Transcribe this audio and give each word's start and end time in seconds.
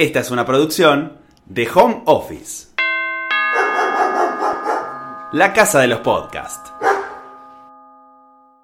Esta 0.00 0.20
es 0.20 0.30
una 0.30 0.46
producción 0.46 1.18
de 1.44 1.68
Home 1.74 2.04
Office. 2.06 2.74
La 5.32 5.52
casa 5.52 5.78
de 5.78 5.88
los 5.88 5.98
podcasts. 5.98 6.72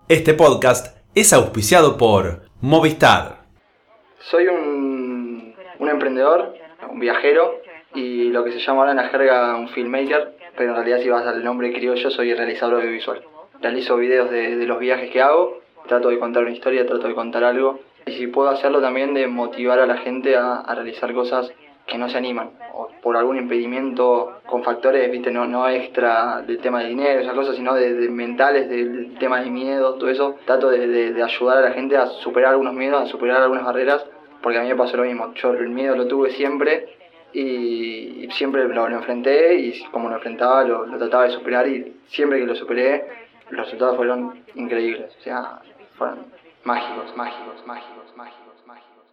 Este 0.08 0.32
podcast 0.32 0.96
es 1.14 1.34
auspiciado 1.34 1.98
por 1.98 2.40
Movistar. 2.62 3.40
Soy 4.18 4.46
un, 4.46 5.54
emprendedor, 5.78 6.54
un 6.88 7.00
viajero 7.00 7.60
y 7.94 8.30
lo 8.30 8.42
que 8.42 8.52
se 8.52 8.60
llama 8.60 8.78
ahora 8.78 8.92
en 8.92 8.96
la 8.96 9.10
jerga 9.10 9.56
un 9.56 9.68
filmmaker, 9.68 10.38
pero 10.56 10.70
en 10.70 10.76
realidad 10.76 11.00
si 11.02 11.10
vas 11.10 11.26
al 11.26 11.44
nombre 11.44 11.70
criollo 11.74 12.08
soy 12.08 12.32
realizador 12.32 12.76
audiovisual. 12.76 13.22
Realizo 13.60 13.98
videos 13.98 14.30
de, 14.30 14.56
de 14.56 14.64
los 14.64 14.78
viajes 14.78 15.10
que 15.10 15.20
hago, 15.20 15.60
trato 15.86 16.08
de 16.08 16.18
contar 16.18 16.44
una 16.44 16.52
historia, 16.52 16.86
trato 16.86 17.06
de 17.06 17.14
contar 17.14 17.44
algo 17.44 17.80
y 18.06 18.12
si 18.12 18.26
puedo 18.28 18.48
hacerlo 18.48 18.80
también 18.80 19.14
de 19.14 19.26
motivar 19.26 19.80
a 19.80 19.86
la 19.86 19.98
gente 19.98 20.36
a, 20.36 20.56
a 20.56 20.74
realizar 20.74 21.12
cosas 21.12 21.52
que 21.86 21.98
no 21.98 22.08
se 22.08 22.18
animan 22.18 22.50
o 22.74 22.88
por 23.02 23.16
algún 23.16 23.36
impedimento 23.36 24.40
con 24.46 24.64
factores 24.64 25.10
viste 25.10 25.30
no, 25.30 25.46
no 25.46 25.68
extra 25.68 26.42
del 26.42 26.58
tema 26.58 26.80
de 26.80 26.88
dinero 26.88 27.20
esas 27.20 27.34
cosas 27.34 27.56
sino 27.56 27.74
de, 27.74 27.94
de 27.94 28.08
mentales 28.08 28.68
del 28.68 29.16
tema 29.18 29.40
de 29.40 29.50
miedo 29.50 29.94
todo 29.94 30.08
eso 30.10 30.36
trato 30.46 30.70
de, 30.70 30.86
de, 30.88 31.12
de, 31.12 31.22
ayudar 31.22 31.58
a 31.58 31.68
la 31.68 31.72
gente 31.72 31.96
a 31.96 32.06
superar 32.06 32.52
algunos 32.52 32.74
miedos 32.74 33.02
a 33.02 33.06
superar 33.06 33.42
algunas 33.42 33.64
barreras 33.64 34.04
porque 34.46 34.58
a 34.58 34.62
mí 34.62 34.68
me 34.68 34.76
pasó 34.76 34.96
lo 34.96 35.02
mismo. 35.02 35.34
Yo 35.34 35.54
el 35.54 35.70
miedo 35.70 35.96
lo 35.96 36.06
tuve 36.06 36.30
siempre 36.30 36.88
y, 37.32 38.26
y 38.26 38.30
siempre 38.30 38.68
lo, 38.68 38.88
lo, 38.88 38.96
enfrenté 38.96 39.56
y 39.56 39.82
como 39.90 40.08
lo 40.08 40.14
enfrentaba 40.14 40.62
lo, 40.62 40.86
lo 40.86 40.98
trataba 40.98 41.24
de 41.24 41.30
superar 41.30 41.66
y 41.66 41.96
siempre 42.06 42.38
que 42.38 42.46
lo 42.46 42.54
superé 42.54 43.06
los 43.50 43.64
resultados 43.64 43.96
fueron 43.96 44.44
increíbles. 44.54 45.16
O 45.18 45.22
sea 45.22 45.58
fueron 45.98 46.35
mágicos 46.66 47.16
mágicos 47.16 47.64
mágicos 47.66 48.06
mágicos 48.16 48.56
mágicos 48.66 49.06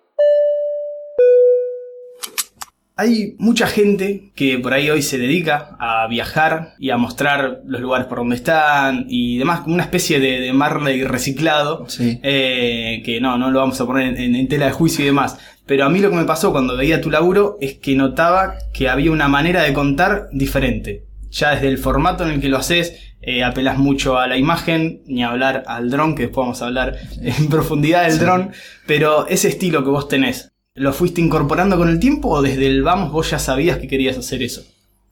Hay 2.95 3.35
mucha 3.39 3.67
gente 3.67 4.31
que 4.35 4.59
por 4.59 4.73
ahí 4.73 4.89
hoy 4.89 5.02
se 5.02 5.17
dedica 5.17 5.75
a 5.80 6.08
viajar 6.08 6.73
y 6.80 6.89
a 6.92 6.97
mostrar 6.97 7.61
los 7.66 7.81
lugares 7.81 8.08
por 8.08 8.19
donde 8.19 8.36
están 8.36 9.05
y 9.08 9.38
demás, 9.39 9.61
como 9.61 9.73
una 9.75 9.83
especie 9.83 10.19
de, 10.19 10.39
de 10.39 10.53
Marley 10.53 11.03
reciclado, 11.03 11.86
Sí. 11.89 12.19
eh, 12.23 13.02
que 13.03 13.19
no, 13.19 13.38
no 13.38 13.50
lo 13.52 13.59
vamos 13.59 13.80
a 13.81 13.86
poner 13.86 14.20
en, 14.20 14.36
en 14.36 14.47
tela 14.47 14.66
de 14.67 14.72
juicio 14.73 15.03
y 15.03 15.08
demás. 15.08 15.39
Pero 15.66 15.86
a 15.86 15.89
mí 15.89 15.99
lo 15.99 16.09
que 16.09 16.17
me 16.17 16.25
pasó 16.25 16.52
cuando 16.52 16.75
veía 16.77 17.02
tu 17.02 17.09
laburo 17.09 17.58
es 17.61 17.75
que 17.75 17.95
notaba 17.95 18.55
que 18.73 18.89
había 18.89 19.11
una 19.11 19.27
manera 19.27 19.64
de 19.64 19.73
contar 19.73 20.27
diferente. 20.31 21.03
Ya 21.34 21.52
desde 21.52 21.67
el 21.67 21.78
formato 21.78 22.23
en 22.23 22.30
el 22.31 22.39
que 22.42 22.48
lo 22.50 22.58
haces, 22.58 22.94
eh, 23.22 23.44
apelas 23.44 23.78
mucho 23.78 24.17
a 24.17 24.28
la 24.28 24.38
imagen, 24.38 25.02
ni 25.06 25.23
hablar 25.23 25.64
al 25.67 25.89
dron, 25.89 26.16
que 26.16 26.23
después 26.23 26.44
vamos 26.45 26.62
a 26.62 26.67
hablar 26.67 26.95
en 27.22 27.48
profundidad 27.50 28.03
del 28.03 28.14
Sí. 28.14 28.20
dron, 28.20 28.52
pero 28.88 29.28
ese 29.28 29.50
estilo 29.50 29.84
que 29.84 29.89
vos 29.89 30.08
tenés, 30.08 30.50
¿Lo 30.76 30.92
fuiste 30.92 31.22
incorporando 31.22 31.78
con 31.78 31.88
el 31.88 32.00
tiempo 32.00 32.30
o 32.30 32.42
desde 32.42 32.66
el 32.66 32.81
vamos 32.81 33.11
vos 33.11 33.30
ya 33.30 33.38
sabías 33.38 33.78
que 33.78 33.88
querías 33.88 34.17
hacer 34.17 34.42
eso? 34.42 34.64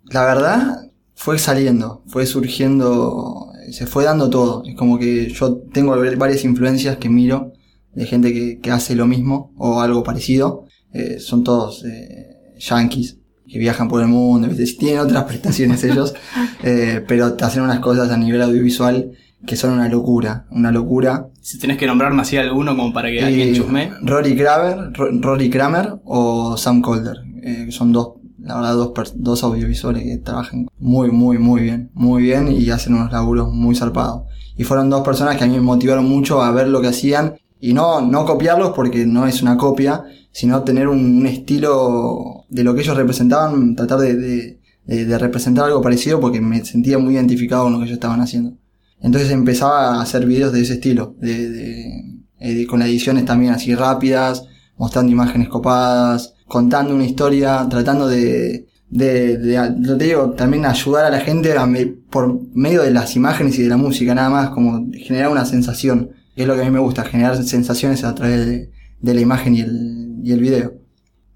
La 0.05 0.25
verdad, 0.25 0.89
fue 1.13 1.37
saliendo, 1.37 2.01
fue 2.07 2.25
surgiendo, 2.25 3.51
se 3.71 3.85
fue 3.85 4.03
dando 4.03 4.27
todo. 4.29 4.63
Es 4.65 4.75
como 4.75 4.97
que 4.97 5.29
yo 5.29 5.57
tengo 5.71 5.95
varias 6.17 6.43
influencias 6.45 6.97
que 6.97 7.09
miro 7.09 7.53
de 7.93 8.07
gente 8.07 8.33
que, 8.33 8.59
que 8.59 8.71
hace 8.71 8.95
lo 8.95 9.05
mismo 9.05 9.53
o 9.55 9.81
algo 9.81 10.01
parecido. 10.03 10.65
Eh, 10.93 11.19
son 11.19 11.43
todos 11.43 11.85
eh, 11.85 12.55
yankees 12.57 13.19
que 13.51 13.59
viajan 13.59 13.87
por 13.87 14.01
el 14.01 14.07
mundo, 14.07 14.47
¿viste? 14.47 14.65
tienen 14.79 14.99
otras 14.99 15.23
prestaciones 15.27 15.83
ellos, 15.83 16.13
eh, 16.63 17.03
pero 17.07 17.33
te 17.33 17.43
hacen 17.45 17.63
unas 17.63 17.79
cosas 17.79 18.09
a 18.11 18.17
nivel 18.17 18.41
audiovisual 18.41 19.11
que 19.45 19.55
son 19.55 19.71
una 19.73 19.89
locura, 19.89 20.45
una 20.51 20.71
locura. 20.71 21.27
Si 21.41 21.57
tenés 21.57 21.77
que 21.77 21.87
nombrarme 21.87 22.21
así 22.21 22.37
alguno 22.37 22.75
como 22.77 22.93
para 22.93 23.09
que 23.09 23.23
alguien 23.23 23.55
chusme. 23.55 23.91
Rory 24.03 24.35
Kramer, 24.35 24.93
Ro- 24.93 25.09
Rory 25.19 25.49
Kramer 25.49 25.95
o 26.05 26.55
Sam 26.57 26.81
Calder, 26.83 27.17
eh, 27.43 27.63
que 27.65 27.71
son 27.71 27.91
dos, 27.91 28.09
la 28.39 28.55
verdad, 28.55 28.73
dos, 28.75 28.93
dos 29.15 29.43
audiovisuales 29.43 30.03
que 30.03 30.17
trabajan 30.17 30.67
muy, 30.77 31.09
muy, 31.09 31.39
muy 31.39 31.61
bien, 31.61 31.89
muy 31.95 32.21
bien 32.21 32.51
y 32.51 32.69
hacen 32.69 32.93
unos 32.93 33.11
laburos 33.11 33.51
muy 33.51 33.73
zarpados. 33.75 34.23
Y 34.55 34.63
fueron 34.63 34.91
dos 34.91 35.01
personas 35.03 35.37
que 35.37 35.43
a 35.43 35.47
mí 35.47 35.53
me 35.55 35.61
motivaron 35.61 36.07
mucho 36.07 36.43
a 36.43 36.51
ver 36.51 36.67
lo 36.67 36.79
que 36.81 36.89
hacían 36.89 37.33
y 37.61 37.73
no, 37.73 38.01
no 38.01 38.25
copiarlos 38.25 38.71
porque 38.71 39.05
no 39.05 39.27
es 39.27 39.41
una 39.41 39.55
copia, 39.55 40.03
sino 40.31 40.63
tener 40.63 40.87
un, 40.87 41.25
estilo 41.27 42.45
de 42.49 42.63
lo 42.63 42.73
que 42.73 42.81
ellos 42.81 42.97
representaban, 42.97 43.75
tratar 43.75 43.99
de, 43.99 44.15
de, 44.15 44.59
de- 45.05 45.17
representar 45.17 45.65
algo 45.65 45.81
parecido 45.81 46.19
porque 46.19 46.41
me 46.41 46.65
sentía 46.65 46.97
muy 46.97 47.13
identificado 47.15 47.63
con 47.63 47.73
lo 47.73 47.79
que 47.79 47.85
ellos 47.85 47.95
estaban 47.95 48.19
haciendo. 48.21 48.53
Entonces 48.99 49.31
empezaba 49.31 49.95
a 49.95 50.01
hacer 50.01 50.25
videos 50.25 50.51
de 50.53 50.61
ese 50.61 50.73
estilo, 50.73 51.15
de, 51.19 51.49
de- 51.49 52.03
eh, 52.39 52.65
con 52.67 52.81
ediciones 52.81 53.25
también 53.25 53.53
así 53.53 53.75
rápidas, 53.75 54.45
mostrando 54.77 55.11
imágenes 55.11 55.47
copadas, 55.47 56.33
contando 56.47 56.95
una 56.95 57.05
historia, 57.05 57.67
tratando 57.69 58.07
de, 58.07 58.67
de, 58.89 59.37
de- 59.37 59.75
yo 59.81 59.97
te 59.97 60.05
digo, 60.05 60.31
también 60.31 60.65
ayudar 60.65 61.05
a 61.05 61.09
la 61.11 61.19
gente 61.19 61.55
a 61.57 61.65
me- 61.67 61.85
por 61.85 62.39
medio 62.55 62.81
de 62.81 62.91
las 62.91 63.15
imágenes 63.15 63.59
y 63.59 63.63
de 63.63 63.69
la 63.69 63.77
música, 63.77 64.15
nada 64.15 64.29
más, 64.31 64.49
como 64.49 64.87
generar 64.93 65.31
una 65.31 65.45
sensación, 65.45 66.09
que 66.41 66.43
es 66.43 66.47
lo 66.47 66.55
que 66.55 66.61
a 66.61 66.65
mí 66.65 66.71
me 66.71 66.79
gusta, 66.79 67.03
generar 67.05 67.41
sensaciones 67.43 68.03
a 68.03 68.15
través 68.15 68.45
de, 68.45 68.69
de 68.99 69.13
la 69.13 69.21
imagen 69.21 69.55
y 69.55 69.61
el, 69.61 70.15
y 70.23 70.31
el 70.31 70.39
video. 70.39 70.73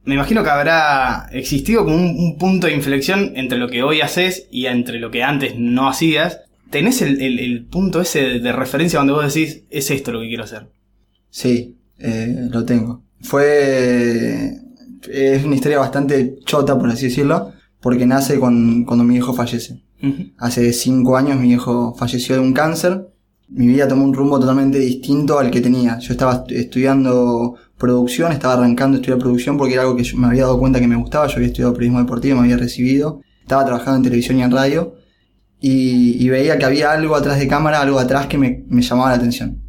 Me 0.04 0.16
imagino 0.16 0.44
que 0.44 0.50
habrá 0.50 1.28
existido 1.32 1.84
como 1.84 1.96
un, 1.96 2.16
un 2.18 2.38
punto 2.38 2.68
de 2.68 2.74
inflexión 2.76 3.34
entre 3.36 3.58
lo 3.58 3.68
que 3.70 3.82
hoy 3.84 4.02
haces 4.02 4.48
y 4.52 4.66
entre 4.68 5.00
lo 5.00 5.10
que 5.12 5.24
antes 5.24 5.54
no 5.58 5.88
hacías. 5.90 6.42
¿Tenés 6.70 7.02
el, 7.02 7.22
el- 7.22 7.40
el 7.40 7.66
punto 7.66 8.02
ese 8.02 8.22
de, 8.22 8.40
de 8.40 8.52
referencia 8.52 9.00
donde 9.00 9.14
vos 9.14 9.34
decís, 9.34 9.64
es 9.70 9.90
esto 9.92 10.12
lo 10.12 10.22
que 10.22 10.28
quiero 10.28 10.44
hacer? 10.44 10.68
Sí, 11.30 11.76
eh, 12.00 12.48
lo 12.52 12.66
tengo. 12.66 13.04
Fue. 13.22 14.52
Es 15.12 15.44
una 15.44 15.56
historia 15.56 15.80
bastante 15.80 16.38
chota, 16.46 16.78
por 16.78 16.90
así 16.90 17.06
decirlo, 17.06 17.52
porque 17.82 18.06
nace 18.06 18.40
con- 18.40 18.84
cuando 18.86 19.04
mi 19.04 19.16
hijo 19.18 19.34
fallece. 19.34 19.82
Hace 20.38 20.72
cinco 20.74 21.18
años 21.18 21.40
mi 21.40 21.52
hijo 21.52 21.96
falleció 21.98 22.36
de 22.36 22.42
un 22.42 22.54
cáncer. 22.54 23.08
Mi 23.48 23.68
vida 23.68 23.88
tomó 23.88 24.04
un 24.06 24.14
rumbo 24.14 24.40
totalmente 24.40 24.80
distinto 24.80 25.38
al 25.40 25.52
que 25.52 25.62
tenía. 25.62 26.00
Yo 26.00 26.14
estaba 26.14 26.46
estu- 26.46 26.56
estudiando 26.56 27.56
producción, 27.78 28.32
estaba 28.32 28.56
arrancando 28.56 28.98
a 28.98 29.00
estudiar 29.02 29.20
producción 29.20 29.58
porque 29.58 29.74
era 29.74 29.84
algo 29.84 29.96
que 29.96 30.04
me 30.18 30.28
había 30.28 30.44
dado 30.44 30.58
cuenta 30.60 30.80
que 30.80 30.88
me 30.88 30.96
gustaba. 30.96 31.28
Yo 31.28 31.36
había 31.36 31.48
estudiado 31.48 31.74
periodismo 31.74 32.00
deportivo, 32.00 32.38
me 32.38 32.44
había 32.44 32.58
recibido. 32.58 33.22
Estaba 33.42 33.64
trabajando 33.66 33.98
en 33.98 34.04
televisión 34.04 34.40
y 34.40 34.44
en 34.44 34.52
radio. 34.52 34.96
Y, 35.60 36.28
veía 36.30 36.58
que 36.60 36.66
había 36.66 36.92
algo 36.92 37.16
atrás 37.16 37.40
de 37.40 37.48
cámara, 37.48 37.82
algo 37.82 37.98
atrás 38.00 38.28
que 38.28 38.38
me, 38.38 38.66
llamaba 38.70 39.10
la 39.10 39.16
atención. 39.16 39.62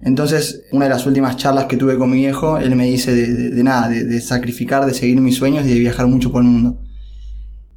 Entonces, 0.00 0.64
una 0.72 0.84
de 0.84 0.90
las 0.90 1.06
últimas 1.06 1.36
charlas 1.36 1.64
que 1.64 1.76
tuve 1.76 1.96
con 1.96 2.10
mi 2.10 2.18
viejo, 2.18 2.58
él 2.58 2.76
me 2.76 2.86
dice 2.86 3.14
de, 3.14 3.64
nada, 3.64 3.88
de, 3.88 4.20
sacrificar, 4.20 4.84
de 4.86 4.94
seguir 4.94 5.20
mis 5.20 5.36
sueños 5.36 5.64
y 5.66 5.72
de 5.72 5.78
viajar 5.80 6.06
mucho 6.06 6.30
por 6.30 6.42
el 6.42 6.48
mundo. 6.48 6.78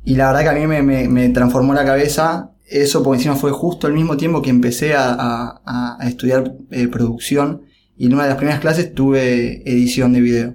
Y 0.03 0.16
la 0.16 0.28
verdad 0.28 0.41
que 0.41 0.50
a 0.50 0.67
mí 0.67 0.67
me- 0.67 1.07
me 1.07 1.29
transformó 1.29 1.73
la 1.73 1.85
cabeza 1.85 2.51
eso, 2.69 3.03
porque 3.03 3.18
encima 3.18 3.35
fue 3.35 3.52
justo 3.52 3.88
al 3.88 3.94
mismo 3.94 4.16
tiempo 4.18 4.41
que 4.41 4.50
empecé 4.50 4.94
a 4.96 5.97
estudiar 6.07 6.56
eh, 6.72 6.88
producción 6.88 7.62
y 7.97 8.06
en 8.06 8.13
una 8.13 8.24
de 8.24 8.30
las 8.30 8.38
primeras 8.38 8.62
clases 8.62 8.94
tuve 8.94 9.62
edición 9.69 10.13
de 10.13 10.22
video. 10.22 10.53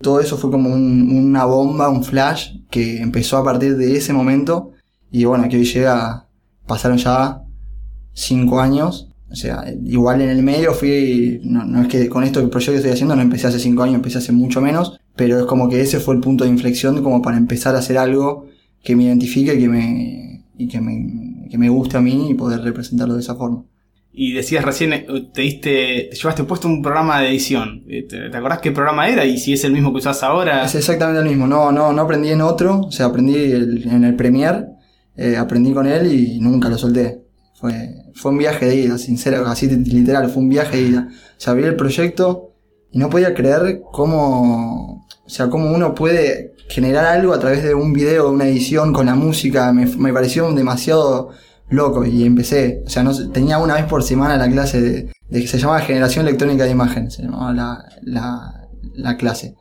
Todo 0.00 0.20
eso 0.20 0.36
fue 0.38 0.50
como 0.50 0.72
un- 0.72 1.10
una 1.12 1.44
bomba, 1.44 1.88
un 1.90 2.02
flash 2.02 2.56
que 2.70 3.00
empezó 3.00 3.36
a 3.36 3.44
partir 3.44 3.76
de 3.76 3.96
ese 3.96 4.12
momento 4.12 4.72
y 5.12 5.24
bueno, 5.24 5.48
que 5.48 5.56
hoy 5.58 5.64
llega, 5.64 6.26
pasaron 6.66 6.98
ya 6.98 7.42
cinco 8.12 8.60
años. 8.60 9.08
O 9.30 9.36
sea, 9.36 9.64
igual 9.84 10.22
en 10.22 10.30
el 10.30 10.42
medio 10.42 10.72
fui, 10.74 11.40
no, 11.44 11.64
no 11.64 11.82
es 11.82 11.88
que 11.88 12.08
con 12.08 12.24
esto 12.24 12.40
el 12.40 12.50
proyecto 12.50 12.72
que 12.72 12.78
estoy 12.78 12.92
haciendo 12.92 13.14
no 13.14 13.22
empecé 13.22 13.46
hace 13.46 13.60
cinco 13.60 13.82
años, 13.84 13.94
empecé 13.96 14.18
hace 14.18 14.32
mucho 14.32 14.60
menos, 14.60 14.98
pero 15.14 15.38
es 15.38 15.44
como 15.46 15.68
que 15.68 15.80
ese 15.80 16.00
fue 16.00 16.14
el 16.16 16.20
punto 16.20 16.42
de 16.44 16.50
inflexión 16.50 17.00
como 17.02 17.22
para 17.22 17.36
empezar 17.36 17.76
a 17.76 17.78
hacer 17.78 17.96
algo 17.98 18.46
que 18.82 18.96
me 18.96 19.04
identifique 19.04 19.54
y 19.54 19.58
que 19.60 19.68
me, 19.68 20.44
y 20.58 20.66
que 20.66 20.80
me, 20.80 21.29
que 21.50 21.58
me 21.58 21.68
guste 21.68 21.96
a 21.96 22.00
mí 22.00 22.30
y 22.30 22.34
poder 22.34 22.60
representarlo 22.62 23.14
de 23.14 23.20
esa 23.20 23.34
forma. 23.34 23.64
Y 24.12 24.32
decías 24.32 24.64
recién, 24.64 24.92
eh, 24.92 25.06
te 25.32 25.42
diste, 25.42 26.08
te 26.10 26.16
llevaste 26.16 26.44
puesto 26.44 26.66
un 26.66 26.82
programa 26.82 27.20
de 27.20 27.28
edición. 27.28 27.84
Eh, 27.88 28.06
¿Te, 28.08 28.28
te 28.28 28.36
acordás 28.36 28.58
qué 28.58 28.72
programa 28.72 29.08
era? 29.08 29.24
Y 29.24 29.38
si 29.38 29.52
es 29.52 29.62
el 29.64 29.72
mismo 29.72 29.92
que 29.92 29.98
usás 29.98 30.22
ahora. 30.22 30.64
Es 30.64 30.74
exactamente 30.74 31.22
lo 31.22 31.28
mismo, 31.28 31.46
no, 31.46 31.70
no, 31.70 31.92
no 31.92 32.02
aprendí 32.02 32.30
en 32.30 32.40
otro, 32.40 32.80
o 32.80 32.90
sea, 32.92 33.06
aprendí 33.06 33.34
el- 33.36 33.88
en 33.88 34.04
el 34.04 34.16
Premiere, 34.16 34.66
eh, 35.16 35.36
aprendí 35.36 35.72
con 35.72 35.86
él 35.86 36.12
y 36.12 36.40
nunca 36.40 36.68
lo 36.68 36.76
solté. 36.78 37.22
Fue, 37.54 37.72
fue 38.14 38.32
un 38.32 38.38
viaje 38.38 38.66
de 38.66 38.74
ida, 38.76 38.98
sincero, 38.98 39.46
así 39.46 39.68
literal, 39.68 40.28
fue 40.30 40.42
un 40.42 40.48
viaje 40.48 40.78
de 40.78 40.82
ida. 40.88 41.08
O 41.10 41.40
sea, 41.40 41.52
abrí 41.52 41.64
el 41.64 41.76
proyecto 41.76 42.54
y 42.90 42.98
no 42.98 43.10
podía 43.10 43.32
creer 43.34 43.80
cómo, 43.92 45.06
o 45.24 45.28
sea, 45.28 45.48
cómo 45.50 45.70
uno 45.72 45.94
puede 45.94 46.54
generar 46.70 47.04
algo 47.04 47.34
a 47.34 47.40
través 47.40 47.62
de 47.62 47.74
un 47.74 47.92
video, 47.92 48.28
de 48.28 48.30
una 48.30 48.46
edición 48.46 48.92
con 48.92 49.06
la 49.06 49.14
música, 49.14 49.72
me, 49.72 49.86
me 49.86 50.12
pareció 50.12 50.50
demasiado 50.52 51.30
loco 51.68 52.04
y 52.04 52.24
empecé, 52.24 52.82
o 52.86 52.88
sea, 52.88 53.02
no 53.02 53.12
tenía 53.30 53.58
una 53.58 53.74
vez 53.74 53.84
por 53.84 54.02
semana 54.02 54.36
la 54.36 54.48
clase 54.48 54.80
de, 54.80 55.10
que 55.30 55.46
se 55.46 55.58
llamaba 55.58 55.80
Generación 55.80 56.26
Electrónica 56.26 56.64
de 56.64 56.70
Imágenes, 56.70 57.14
se 57.14 57.22
llamaba 57.22 57.52
la, 57.52 57.84
la, 58.02 58.68
la 58.94 59.16
clase. 59.16 59.56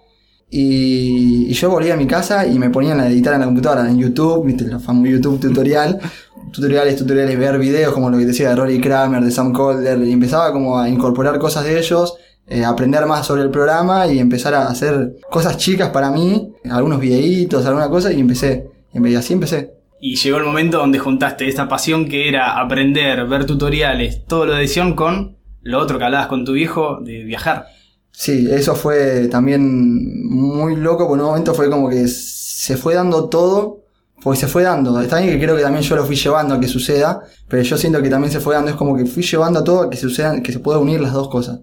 Y, 0.51 1.45
y 1.47 1.53
yo 1.53 1.69
volvía 1.69 1.93
a 1.93 1.97
mi 1.97 2.07
casa 2.07 2.47
y 2.47 2.57
me 2.57 2.71
ponían 2.71 2.99
a 2.99 3.07
editar 3.07 3.35
en 3.35 3.41
la 3.41 3.45
computadora, 3.45 3.87
en 3.87 3.97
YouTube, 3.99 4.45
viste, 4.45 4.65
los 4.65 4.83
famosos 4.83 5.11
YouTube 5.11 5.39
tutorial, 5.39 5.99
tutoriales, 6.51 6.95
tutoriales, 6.95 7.37
ver 7.37 7.59
videos 7.59 7.93
como 7.93 8.09
lo 8.09 8.17
que 8.17 8.25
decía 8.25 8.49
de 8.49 8.55
Rory 8.55 8.81
Kramer, 8.81 9.23
de 9.23 9.31
Sam 9.31 9.53
Calder, 9.53 10.01
y 10.03 10.11
empezaba 10.11 10.51
como 10.51 10.79
a 10.79 10.89
incorporar 10.89 11.37
cosas 11.37 11.65
de 11.65 11.79
ellos, 11.79 12.15
eh, 12.49 12.65
aprender 12.65 13.05
más 13.05 13.27
sobre 13.27 13.43
el 13.43 13.51
programa 13.51 14.07
y 14.07 14.17
empezar 14.17 14.55
a 14.55 14.67
hacer 14.67 15.17
cosas 15.29 15.57
chicas 15.57 15.89
para 15.89 16.09
mí, 16.09 16.51
algunos 16.69 16.99
videitos, 16.99 17.63
alguna 17.65 17.89
cosa, 17.89 18.11
y 18.11 18.19
empecé. 18.19 18.67
Y 18.91 19.15
así 19.15 19.33
empecé. 19.33 19.73
Y 20.01 20.15
llegó 20.15 20.37
el 20.37 20.45
momento 20.45 20.79
donde 20.79 20.97
juntaste 20.97 21.47
esta 21.47 21.67
pasión 21.67 22.09
que 22.09 22.27
era 22.27 22.59
aprender, 22.59 23.27
ver 23.27 23.45
tutoriales, 23.45 24.25
todo 24.25 24.45
lo 24.47 24.53
de 24.53 24.61
edición 24.61 24.95
con 24.95 25.37
lo 25.61 25.79
otro 25.79 25.99
que 25.99 26.05
hablabas 26.05 26.27
con 26.27 26.43
tu 26.43 26.53
viejo 26.53 26.99
de 27.01 27.23
viajar. 27.23 27.67
Sí, 28.11 28.47
eso 28.49 28.75
fue 28.75 29.27
también 29.27 30.27
muy 30.27 30.75
loco, 30.75 31.07
porque 31.07 31.19
en 31.19 31.25
un 31.25 31.31
momento 31.31 31.53
fue 31.53 31.69
como 31.69 31.87
que 31.87 32.07
se 32.07 32.77
fue 32.77 32.95
dando 32.95 33.29
todo, 33.29 33.83
porque 34.23 34.39
se 34.39 34.47
fue 34.47 34.63
dando. 34.63 34.99
Está 34.99 35.19
bien 35.19 35.31
que 35.31 35.39
creo 35.39 35.55
que 35.55 35.61
también 35.61 35.83
yo 35.83 35.95
lo 35.95 36.03
fui 36.03 36.15
llevando 36.15 36.55
a 36.55 36.59
que 36.59 36.67
suceda, 36.67 37.21
pero 37.47 37.61
yo 37.61 37.77
siento 37.77 38.01
que 38.01 38.09
también 38.09 38.31
se 38.31 38.39
fue 38.39 38.55
dando, 38.55 38.71
es 38.71 38.77
como 38.77 38.95
que 38.95 39.05
fui 39.05 39.21
llevando 39.21 39.59
a 39.59 39.63
todo 39.63 39.83
a 39.83 39.89
que 39.89 39.97
sucedan, 39.97 40.41
que 40.41 40.51
se 40.51 40.59
pueda 40.59 40.79
unir 40.79 40.99
las 40.99 41.13
dos 41.13 41.29
cosas. 41.29 41.59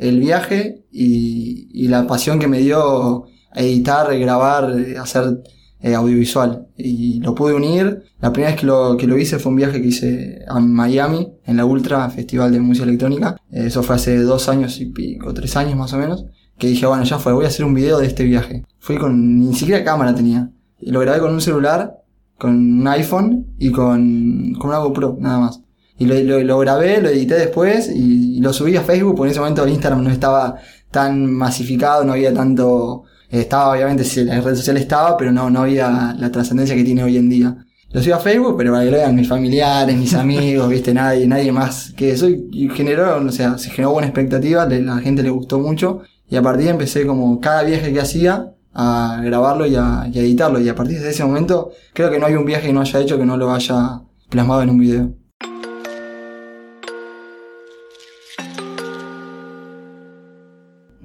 El 0.00 0.18
viaje 0.18 0.86
y, 0.90 1.86
la 1.88 2.06
pasión 2.06 2.38
que 2.38 2.48
me 2.48 2.60
dio 2.60 3.26
editar, 3.54 4.18
grabar, 4.18 4.74
hacer 4.98 5.42
eh, 5.80 5.94
audiovisual. 5.94 6.68
Y 6.78 7.20
lo 7.20 7.34
pude 7.34 7.52
unir. 7.52 8.04
La 8.18 8.32
primera 8.32 8.52
vez 8.52 8.60
que 8.60 8.66
lo, 8.66 8.96
que 8.96 9.06
lo 9.06 9.18
hice 9.18 9.38
fue 9.38 9.50
un 9.50 9.56
viaje 9.56 9.82
que 9.82 9.88
hice 9.88 10.42
a 10.48 10.58
Miami, 10.58 11.28
en 11.44 11.58
la 11.58 11.66
Ultra 11.66 12.08
Festival 12.08 12.50
de 12.50 12.60
Música 12.60 12.86
Electrónica. 12.86 13.36
Eh, 13.50 13.64
eso 13.66 13.82
fue 13.82 13.96
hace 13.96 14.16
dos 14.22 14.48
años 14.48 14.80
y 14.80 14.86
pico, 14.86 15.34
tres 15.34 15.54
años 15.58 15.76
más 15.76 15.92
o 15.92 15.98
menos. 15.98 16.24
Que 16.56 16.68
dije, 16.68 16.86
bueno, 16.86 17.04
ya 17.04 17.18
fue, 17.18 17.34
voy 17.34 17.44
a 17.44 17.48
hacer 17.48 17.66
un 17.66 17.74
video 17.74 17.98
de 17.98 18.06
este 18.06 18.24
viaje. 18.24 18.64
Fui 18.78 18.96
con, 18.96 19.38
ni 19.38 19.54
siquiera 19.54 19.84
cámara 19.84 20.14
tenía. 20.14 20.50
Lo 20.78 21.00
grabé 21.00 21.20
con 21.20 21.34
un 21.34 21.42
celular, 21.42 22.02
con 22.38 22.56
un 22.56 22.88
iPhone 22.88 23.48
y 23.58 23.70
con, 23.70 24.54
con 24.54 24.70
una 24.70 24.78
GoPro, 24.78 25.18
nada 25.20 25.40
más. 25.40 25.60
Y 26.00 26.06
lo, 26.06 26.14
lo, 26.20 26.40
lo, 26.42 26.58
grabé, 26.58 27.00
lo 27.00 27.08
edité 27.08 27.34
después 27.34 27.88
y 27.94 28.40
lo 28.40 28.52
subí 28.52 28.76
a 28.76 28.82
Facebook, 28.82 29.14
porque 29.14 29.28
en 29.28 29.32
ese 29.32 29.40
momento 29.40 29.68
Instagram 29.68 30.02
no 30.02 30.10
estaba 30.10 30.56
tan 30.90 31.32
masificado, 31.32 32.02
no 32.02 32.14
había 32.14 32.34
tanto 32.34 33.04
estaba, 33.30 33.72
obviamente, 33.72 34.02
sí, 34.02 34.24
la 34.24 34.40
red 34.40 34.56
social 34.56 34.76
estaba, 34.76 35.16
pero 35.16 35.30
no, 35.30 35.48
no 35.50 35.62
había 35.62 36.16
la 36.18 36.30
trascendencia 36.32 36.74
que 36.74 36.82
tiene 36.82 37.04
hoy 37.04 37.16
en 37.16 37.28
día. 37.28 37.56
Lo 37.92 38.02
sigo 38.02 38.16
a 38.16 38.20
Facebook, 38.20 38.56
pero 38.56 38.72
para 38.72 38.84
que 38.84 38.90
lo 38.90 38.96
vean 38.96 39.14
mis 39.14 39.28
familiares, 39.28 39.96
mis 39.96 40.14
amigos, 40.14 40.68
viste, 40.70 40.92
nadie, 40.92 41.26
nadie 41.26 41.52
más 41.52 41.92
que 41.96 42.10
eso. 42.10 42.28
Y 42.28 42.68
generó, 42.70 43.16
o 43.24 43.32
sea, 43.32 43.56
se 43.58 43.70
generó 43.70 43.92
buena 43.92 44.08
expectativa, 44.08 44.66
la 44.66 44.98
gente 44.98 45.22
le 45.22 45.30
gustó 45.30 45.60
mucho. 45.60 46.02
Y 46.28 46.36
a 46.36 46.42
partir 46.42 46.64
de 46.66 46.70
empecé 46.70 47.06
como 47.06 47.40
cada 47.40 47.62
viaje 47.62 47.92
que 47.92 48.00
hacía 48.00 48.52
a 48.72 49.20
grabarlo 49.24 49.66
y 49.66 49.76
a, 49.76 50.08
y 50.12 50.18
a 50.18 50.22
editarlo. 50.22 50.60
Y 50.60 50.68
a 50.68 50.74
partir 50.74 51.00
de 51.00 51.10
ese 51.10 51.24
momento, 51.24 51.70
creo 51.92 52.10
que 52.10 52.18
no 52.18 52.26
hay 52.26 52.34
un 52.34 52.44
viaje 52.44 52.68
que 52.68 52.72
no 52.72 52.80
haya 52.80 53.00
hecho 53.00 53.18
que 53.18 53.26
no 53.26 53.36
lo 53.36 53.52
haya 53.52 54.02
plasmado 54.28 54.62
en 54.62 54.70
un 54.70 54.78
video. 54.78 55.12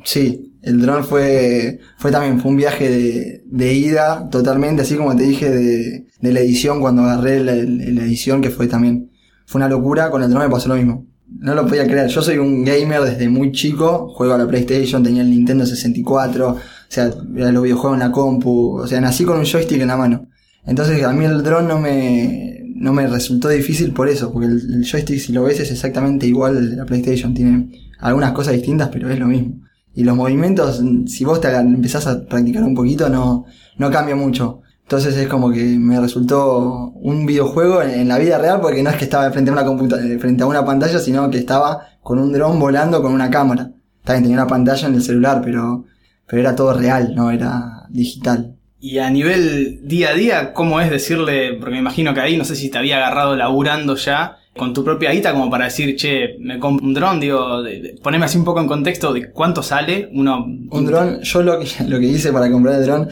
Sí, 0.06 0.54
el 0.62 0.80
dron 0.82 1.04
fue, 1.04 1.80
fue 1.98 2.12
también, 2.12 2.40
fue 2.40 2.52
un 2.52 2.58
viaje 2.58 2.90
de, 2.90 3.44
de 3.46 3.74
ida 3.74 4.30
totalmente, 4.30 4.84
así 4.84 4.96
como 4.96 5.16
te 5.16 5.24
dije 5.24 5.50
de, 5.50 6.08
de 6.22 6.32
la 6.32 6.40
edición, 6.40 6.80
cuando 6.80 7.02
agarré 7.02 7.44
la, 7.44 7.54
edición, 7.54 8.40
que 8.40 8.52
fue 8.52 8.68
también, 8.68 9.12
fue 9.48 9.60
una 9.60 9.68
locura, 9.68 10.12
con 10.12 10.22
el 10.22 10.30
dron 10.30 10.44
me 10.44 10.50
pasó 10.50 10.70
lo 10.70 10.76
mismo. 10.76 11.08
No 11.28 11.56
lo 11.56 11.66
podía 11.66 11.88
creer, 11.88 12.08
yo 12.08 12.22
soy 12.22 12.38
un 12.38 12.64
gamer 12.64 13.02
desde 13.02 13.28
muy 13.30 13.52
chico, 13.52 14.14
juego 14.16 14.36
a 14.36 14.38
la 14.38 14.48
PlayStation, 14.48 15.04
tenía 15.04 15.24
el 15.24 15.32
Nintendo 15.32 15.66
64, 15.66 16.50
o 16.50 16.60
sea, 16.88 17.06
los 17.06 17.64
videojuegos 17.64 17.96
en 17.96 18.00
la 18.00 18.12
compu, 18.12 18.78
o 18.78 18.88
sea, 18.88 19.02
nací 19.02 19.24
con 19.26 19.40
un 19.40 19.46
joystick 19.46 19.82
en 19.82 19.88
la 19.88 19.98
mano. 19.98 20.28
Entonces 20.66 21.04
a 21.04 21.14
mí 21.14 21.26
el 21.26 21.42
dron 21.42 21.68
no 21.68 21.80
me, 21.80 22.64
no 22.76 22.94
me 22.94 23.08
resultó 23.08 23.50
difícil 23.50 23.92
por 23.92 24.08
eso, 24.08 24.32
porque 24.32 24.48
el, 24.48 24.86
joystick 24.86 25.20
si 25.20 25.34
lo 25.34 25.44
ves 25.44 25.60
es 25.60 25.72
exactamente 25.72 26.28
igual 26.28 26.58
al 26.58 26.70
de 26.70 26.76
la 26.76 26.86
PlayStation, 26.86 27.34
tiene 27.34 27.70
algunas 28.00 28.32
cosas 28.34 28.54
distintas, 28.54 28.90
pero 28.90 29.10
es 29.10 29.18
lo 29.18 29.28
mismo. 29.28 29.66
Y 29.96 30.04
los 30.04 30.16
movimientos, 30.16 30.82
si 31.08 31.24
vos 31.24 31.40
te 31.40 31.56
empezás 31.56 32.06
a 32.08 32.26
practicar 32.26 32.64
un 32.64 32.76
poquito, 32.76 33.10
no, 33.10 33.46
no 33.78 33.92
cambia 33.92 34.16
mucho. 34.16 34.62
Entonces 34.84 35.18
es 35.18 35.28
como 35.28 35.52
que 35.52 35.64
me 35.64 36.00
resultó 36.00 36.92
un 36.96 37.26
videojuego 37.26 37.82
en, 37.82 38.08
la 38.08 38.20
vida 38.20 38.38
real 38.38 38.62
porque 38.62 38.84
no 38.84 38.92
es 38.92 38.98
que 38.98 39.06
estaba 39.06 39.32
frente 39.32 39.50
a 39.50 39.54
una 39.54 39.66
computadora, 39.66 40.20
frente 40.20 40.44
a 40.44 40.48
una 40.48 40.64
pantalla, 40.64 41.00
sino 41.00 41.30
que 41.32 41.40
estaba 41.40 41.88
con 42.02 42.20
un 42.20 42.32
dron 42.32 42.60
volando 42.60 43.02
con 43.02 43.14
una 43.14 43.32
cámara. 43.32 43.72
También 44.04 44.24
tenía 44.24 44.38
una 44.38 44.48
pantalla 44.48 44.88
en 44.88 44.94
el 44.96 45.02
celular, 45.02 45.42
pero, 45.44 45.86
pero 46.28 46.42
era 46.42 46.56
todo 46.56 46.74
real, 46.74 47.16
no 47.16 47.32
era 47.32 47.88
digital. 47.90 48.58
Y 48.80 49.00
a 49.00 49.10
nivel 49.10 49.88
día 49.88 50.10
a 50.10 50.14
día, 50.14 50.54
¿cómo 50.54 50.80
es 50.80 50.92
decirle? 50.92 51.54
Porque 51.54 51.72
me 51.72 51.80
imagino 51.80 52.14
que 52.14 52.20
ahí 52.20 52.38
no 52.38 52.44
sé 52.44 52.56
si 52.56 52.70
te 52.70 52.78
había 52.78 52.98
agarrado 52.98 53.36
laburando 53.36 53.96
ya 53.96 54.38
con 54.56 54.74
tu 54.74 54.84
propia 54.84 55.12
guita 55.12 55.34
como 55.34 55.50
para 55.50 55.66
decir, 55.66 55.96
che, 55.96 56.38
me 56.40 56.60
compro 56.60 56.86
un 56.86 56.94
dron, 56.94 57.20
digo, 57.20 57.64
poneme 58.02 58.26
así 58.26 58.38
un 58.38 58.46
poco 58.46 58.62
en 58.62 58.68
contexto 58.68 59.14
de 59.14 59.32
cuánto 59.32 59.62
sale 59.62 60.10
uno... 60.14 60.46
Un 60.46 60.86
dron, 60.86 61.22
yo 61.22 61.44
lo 61.44 61.60
que, 61.60 61.68
lo 61.88 62.00
que 62.00 62.06
hice 62.06 62.32
para 62.32 62.50
comprar 62.50 62.76
el 62.76 62.86
dron, 62.86 63.10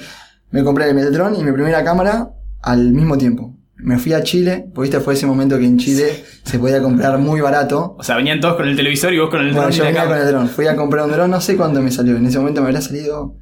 me 0.51 0.63
compré 0.63 0.89
el 0.89 1.11
dron 1.11 1.35
y 1.35 1.43
mi 1.43 1.51
primera 1.51 1.83
cámara 1.83 2.29
al 2.61 2.91
mismo 2.93 3.17
tiempo. 3.17 3.55
Me 3.75 3.99
fui 3.99 4.13
a 4.13 4.23
Chile, 4.23 4.65
porque 4.73 4.89
este 4.89 5.01
fue 5.01 5.15
ese 5.15 5.25
momento 5.25 5.59
que 5.59 5.65
en 5.65 5.77
Chile 5.77 6.23
se 6.43 6.57
podía 6.57 6.81
comprar 6.81 7.17
muy 7.17 7.41
barato. 7.41 7.97
O 7.99 8.03
sea, 8.03 8.15
venían 8.15 8.39
todos 8.39 8.55
con 8.55 8.69
el 8.69 8.77
televisor 8.77 9.13
y 9.13 9.19
vos 9.19 9.29
con 9.29 9.41
el 9.41 9.47
dron. 9.51 9.65
Bueno, 9.65 9.71
yo 9.71 9.83
venía 9.83 10.05
con 10.05 10.17
el 10.17 10.27
dron. 10.27 10.47
Fui 10.47 10.67
a 10.67 10.75
comprar 10.77 11.03
un 11.05 11.11
dron, 11.11 11.29
no 11.29 11.41
sé 11.41 11.57
cuándo 11.57 11.81
me 11.81 11.91
salió. 11.91 12.15
En 12.15 12.25
ese 12.25 12.39
momento 12.39 12.61
me 12.61 12.67
habría 12.67 12.79
salido 12.79 13.35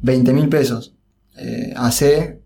20 0.00 0.32
mil 0.34 0.50
pesos. 0.50 0.94
Eh, 1.38 1.72
hace 1.76 2.39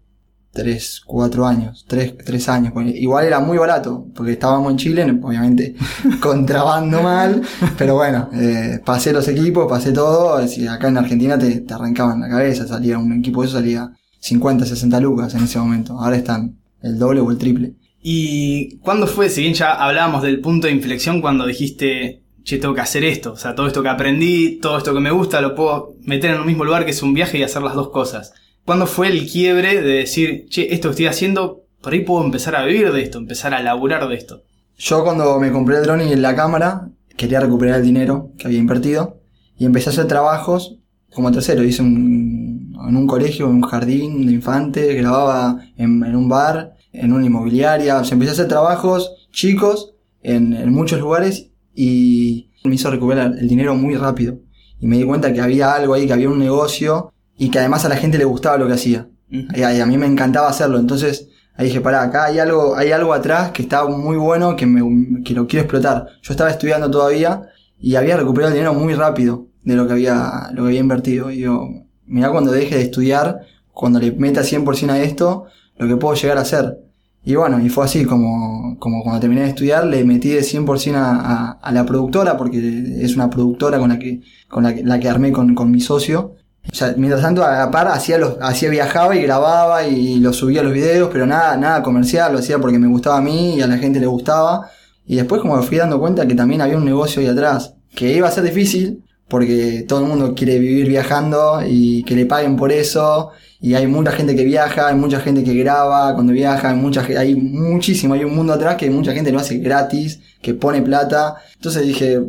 3, 0.54 1.02
4 1.04 1.46
años, 1.46 1.84
3, 1.88 2.14
3 2.24 2.48
años. 2.48 2.72
Igual 2.94 3.26
era 3.26 3.40
muy 3.40 3.58
barato, 3.58 4.06
porque 4.14 4.32
estábamos 4.32 4.70
en 4.70 4.78
Chile, 4.78 5.20
obviamente 5.22 5.74
contrabando 6.20 7.02
mal, 7.02 7.42
pero 7.76 7.96
bueno, 7.96 8.30
eh, 8.32 8.80
pasé 8.84 9.12
los 9.12 9.26
equipos, 9.28 9.68
pasé 9.68 9.92
todo, 9.92 10.36
acá 10.36 10.88
en 10.88 10.96
Argentina 10.96 11.38
te, 11.38 11.60
te 11.60 11.74
arrancaban 11.74 12.20
la 12.20 12.28
cabeza, 12.28 12.66
salía 12.66 12.98
un 12.98 13.12
equipo 13.18 13.42
de 13.42 13.48
eso 13.48 13.58
salía 13.58 13.90
50, 14.20 14.64
60 14.64 15.00
lucas 15.00 15.34
en 15.34 15.42
ese 15.42 15.58
momento, 15.58 15.98
ahora 15.98 16.16
están 16.16 16.56
el 16.80 16.98
doble 16.98 17.20
o 17.20 17.30
el 17.30 17.38
triple. 17.38 17.74
¿Y 18.00 18.78
cuándo 18.78 19.06
fue, 19.06 19.28
si 19.30 19.40
bien 19.40 19.54
ya 19.54 19.72
hablábamos 19.72 20.22
del 20.22 20.40
punto 20.40 20.66
de 20.66 20.72
inflexión, 20.72 21.20
cuando 21.20 21.46
dijiste, 21.46 22.22
che, 22.44 22.58
tengo 22.58 22.74
que 22.74 22.82
hacer 22.82 23.02
esto, 23.02 23.32
o 23.32 23.36
sea, 23.36 23.54
todo 23.54 23.66
esto 23.66 23.82
que 23.82 23.88
aprendí, 23.88 24.60
todo 24.60 24.78
esto 24.78 24.94
que 24.94 25.00
me 25.00 25.10
gusta, 25.10 25.40
lo 25.40 25.54
puedo 25.54 25.94
meter 26.02 26.32
en 26.32 26.40
un 26.40 26.46
mismo 26.46 26.64
lugar 26.64 26.84
que 26.84 26.92
es 26.92 27.02
un 27.02 27.14
viaje 27.14 27.38
y 27.38 27.42
hacer 27.42 27.62
las 27.62 27.74
dos 27.74 27.90
cosas? 27.90 28.32
¿Cuándo 28.64 28.86
fue 28.86 29.08
el 29.08 29.30
quiebre 29.30 29.82
de 29.82 29.92
decir, 29.92 30.46
che, 30.48 30.72
esto 30.72 30.88
que 30.88 30.92
estoy 30.92 31.06
haciendo, 31.06 31.64
por 31.82 31.92
ahí 31.92 32.00
puedo 32.00 32.24
empezar 32.24 32.56
a 32.56 32.64
vivir 32.64 32.92
de 32.92 33.02
esto, 33.02 33.18
empezar 33.18 33.52
a 33.52 33.62
laburar 33.62 34.08
de 34.08 34.14
esto? 34.14 34.42
Yo 34.78 35.04
cuando 35.04 35.38
me 35.38 35.52
compré 35.52 35.76
el 35.76 35.82
drone 35.82 36.10
y 36.10 36.16
la 36.16 36.34
cámara, 36.34 36.88
quería 37.14 37.40
recuperar 37.40 37.80
el 37.80 37.84
dinero 37.84 38.30
que 38.38 38.46
había 38.46 38.58
invertido 38.58 39.20
y 39.58 39.66
empecé 39.66 39.90
a 39.90 39.92
hacer 39.92 40.06
trabajos 40.06 40.78
como 41.12 41.30
tercero. 41.30 41.62
Hice 41.62 41.82
un, 41.82 42.74
en 42.88 42.96
un 42.96 43.06
colegio, 43.06 43.46
en 43.46 43.56
un 43.56 43.62
jardín 43.62 44.26
de 44.26 44.32
infantes, 44.32 44.96
grababa 44.96 45.60
en, 45.76 46.02
un 46.16 46.28
bar, 46.30 46.74
en 46.92 47.12
una 47.12 47.26
inmobiliaria. 47.26 47.98
O 47.98 48.04
sea, 48.04 48.14
empecé 48.14 48.30
a 48.30 48.32
hacer 48.32 48.48
trabajos 48.48 49.28
chicos 49.30 49.94
en, 50.22 50.54
en 50.54 50.72
muchos 50.72 50.98
lugares 51.00 51.50
y 51.74 52.50
me 52.64 52.76
hizo 52.76 52.90
recuperar 52.90 53.36
el 53.38 53.46
dinero 53.46 53.74
muy 53.74 53.94
rápido. 53.94 54.38
Y 54.80 54.86
me 54.86 54.96
di 54.96 55.04
cuenta 55.04 55.34
que 55.34 55.40
había 55.42 55.74
algo 55.74 55.92
ahí, 55.92 56.06
que 56.06 56.14
había 56.14 56.30
un 56.30 56.38
negocio 56.38 57.12
y 57.36 57.50
que 57.50 57.58
además 57.58 57.84
a 57.84 57.88
la 57.88 57.96
gente 57.96 58.18
le 58.18 58.24
gustaba 58.24 58.58
lo 58.58 58.66
que 58.66 58.74
hacía. 58.74 59.08
y, 59.28 59.62
a, 59.62 59.86
mí 59.86 59.98
me 59.98 60.06
encantaba 60.06 60.48
hacerlo. 60.48 60.78
Entonces 60.78 61.28
ahí 61.56 61.66
dije, 61.66 61.80
pará, 61.80 62.02
acá 62.02 62.24
hay 62.26 62.38
algo, 62.38 62.76
hay 62.76 62.92
algo 62.92 63.12
atrás 63.12 63.50
que 63.50 63.62
está 63.62 63.84
muy 63.86 64.16
bueno, 64.16 64.56
que, 64.56 64.66
me, 64.66 65.22
que 65.22 65.34
lo 65.34 65.46
quiero 65.46 65.64
explotar. 65.64 66.08
Yo 66.22 66.32
estaba 66.32 66.50
estudiando 66.50 66.90
todavía 66.90 67.42
y 67.78 67.96
había 67.96 68.16
recuperado 68.16 68.52
el 68.52 68.58
dinero 68.58 68.74
muy 68.74 68.94
rápido 68.94 69.48
de 69.62 69.74
lo 69.74 69.86
que 69.86 69.94
había, 69.94 70.48
lo 70.52 70.62
que 70.62 70.68
había 70.68 70.80
invertido. 70.80 71.30
Y 71.30 71.40
yo, 71.40 71.68
mirá 72.06 72.30
cuando 72.30 72.52
deje 72.52 72.76
de 72.76 72.82
estudiar, 72.82 73.40
cuando 73.72 73.98
le 73.98 74.12
meta 74.12 74.42
100% 74.42 74.90
a 74.90 75.02
esto, 75.02 75.46
lo 75.76 75.88
que 75.88 75.96
puedo 75.96 76.14
llegar 76.14 76.38
a 76.38 76.42
hacer. 76.42 76.78
Y 77.26 77.36
bueno, 77.36 77.58
y 77.58 77.70
fue 77.70 77.86
así 77.86 78.04
como, 78.04 78.76
como 78.78 79.02
cuando 79.02 79.20
terminé 79.20 79.42
de 79.42 79.48
estudiar, 79.48 79.86
le 79.86 80.04
metí 80.04 80.28
de 80.28 80.40
100% 80.40 80.94
a, 80.94 81.10
a, 81.14 81.50
a, 81.52 81.72
la 81.72 81.86
productora, 81.86 82.36
porque 82.36 82.58
es 83.00 83.16
una 83.16 83.30
productora 83.30 83.78
con 83.78 83.88
la 83.88 83.98
que, 83.98 84.20
con 84.48 84.62
la 84.62 84.74
que, 84.74 84.84
la 84.84 85.00
que 85.00 85.08
armé 85.08 85.32
con, 85.32 85.54
con 85.54 85.70
mi 85.70 85.80
socio. 85.80 86.34
O 86.72 86.86
mientras 86.96 87.22
tanto, 87.22 87.44
a 87.44 87.58
la 87.58 87.70
par, 87.70 87.88
hacía, 87.88 88.18
los, 88.18 88.36
hacía 88.40 88.70
viajaba 88.70 89.14
y 89.14 89.22
grababa 89.22 89.86
y 89.86 90.18
lo 90.18 90.32
subía 90.32 90.62
los 90.62 90.72
videos, 90.72 91.10
pero 91.12 91.26
nada, 91.26 91.56
nada 91.56 91.82
comercial, 91.82 92.32
lo 92.32 92.38
hacía 92.38 92.58
porque 92.58 92.78
me 92.78 92.88
gustaba 92.88 93.18
a 93.18 93.20
mí 93.20 93.56
y 93.56 93.62
a 93.62 93.66
la 93.66 93.78
gente 93.78 94.00
le 94.00 94.06
gustaba. 94.06 94.70
Y 95.06 95.16
después 95.16 95.40
como 95.42 95.56
me 95.56 95.62
fui 95.62 95.76
dando 95.76 96.00
cuenta 96.00 96.26
que 96.26 96.34
también 96.34 96.62
había 96.62 96.76
un 96.76 96.84
negocio 96.84 97.20
ahí 97.20 97.28
atrás, 97.28 97.74
que 97.94 98.12
iba 98.12 98.26
a 98.26 98.30
ser 98.30 98.44
difícil, 98.44 99.04
porque 99.28 99.84
todo 99.86 100.00
el 100.00 100.06
mundo 100.06 100.34
quiere 100.34 100.58
vivir 100.58 100.88
viajando 100.88 101.60
y 101.66 102.02
que 102.04 102.16
le 102.16 102.26
paguen 102.26 102.56
por 102.56 102.72
eso. 102.72 103.30
Y 103.60 103.74
hay 103.74 103.86
mucha 103.86 104.12
gente 104.12 104.36
que 104.36 104.44
viaja, 104.44 104.88
hay 104.88 104.94
mucha 104.94 105.20
gente 105.20 105.42
que 105.42 105.54
graba 105.54 106.14
cuando 106.14 106.32
viaja, 106.32 106.70
hay, 106.70 106.76
mucha, 106.76 107.02
hay 107.02 107.34
muchísimo, 107.34 108.14
hay 108.14 108.24
un 108.24 108.34
mundo 108.34 108.52
atrás 108.52 108.76
que 108.76 108.90
mucha 108.90 109.12
gente 109.12 109.32
lo 109.32 109.38
hace 109.38 109.58
gratis, 109.58 110.20
que 110.42 110.54
pone 110.54 110.82
plata. 110.82 111.36
Entonces 111.54 111.86
dije, 111.86 112.20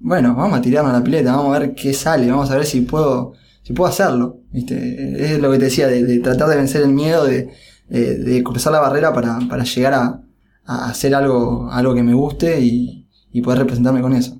bueno, 0.00 0.34
vamos 0.34 0.58
a 0.58 0.62
tirarnos 0.62 0.92
a 0.92 0.98
la 0.98 1.04
pileta, 1.04 1.36
vamos 1.36 1.56
a 1.56 1.58
ver 1.60 1.74
qué 1.74 1.94
sale, 1.94 2.30
vamos 2.30 2.50
a 2.50 2.56
ver 2.56 2.66
si 2.66 2.82
puedo 2.82 3.32
si 3.64 3.72
puedo 3.72 3.90
hacerlo. 3.90 4.38
¿viste? 4.52 5.32
Es 5.34 5.40
lo 5.40 5.50
que 5.50 5.58
te 5.58 5.64
decía, 5.64 5.88
de, 5.88 6.20
tratar 6.20 6.48
de 6.48 6.56
vencer 6.56 6.82
el 6.82 6.90
miedo, 6.92 7.24
de, 7.24 7.48
de, 7.88 8.42
cruzar 8.44 8.72
la 8.72 8.78
barrera 8.80 9.12
para, 9.12 9.40
para 9.48 9.64
llegar 9.64 9.94
a, 9.94 10.20
a, 10.64 10.86
hacer 10.90 11.12
algo, 11.16 11.68
algo 11.72 11.92
que 11.94 12.02
me 12.04 12.14
guste 12.14 12.60
y, 12.60 13.08
y 13.32 13.40
poder 13.42 13.58
representarme 13.58 14.00
con 14.00 14.12
eso. 14.14 14.38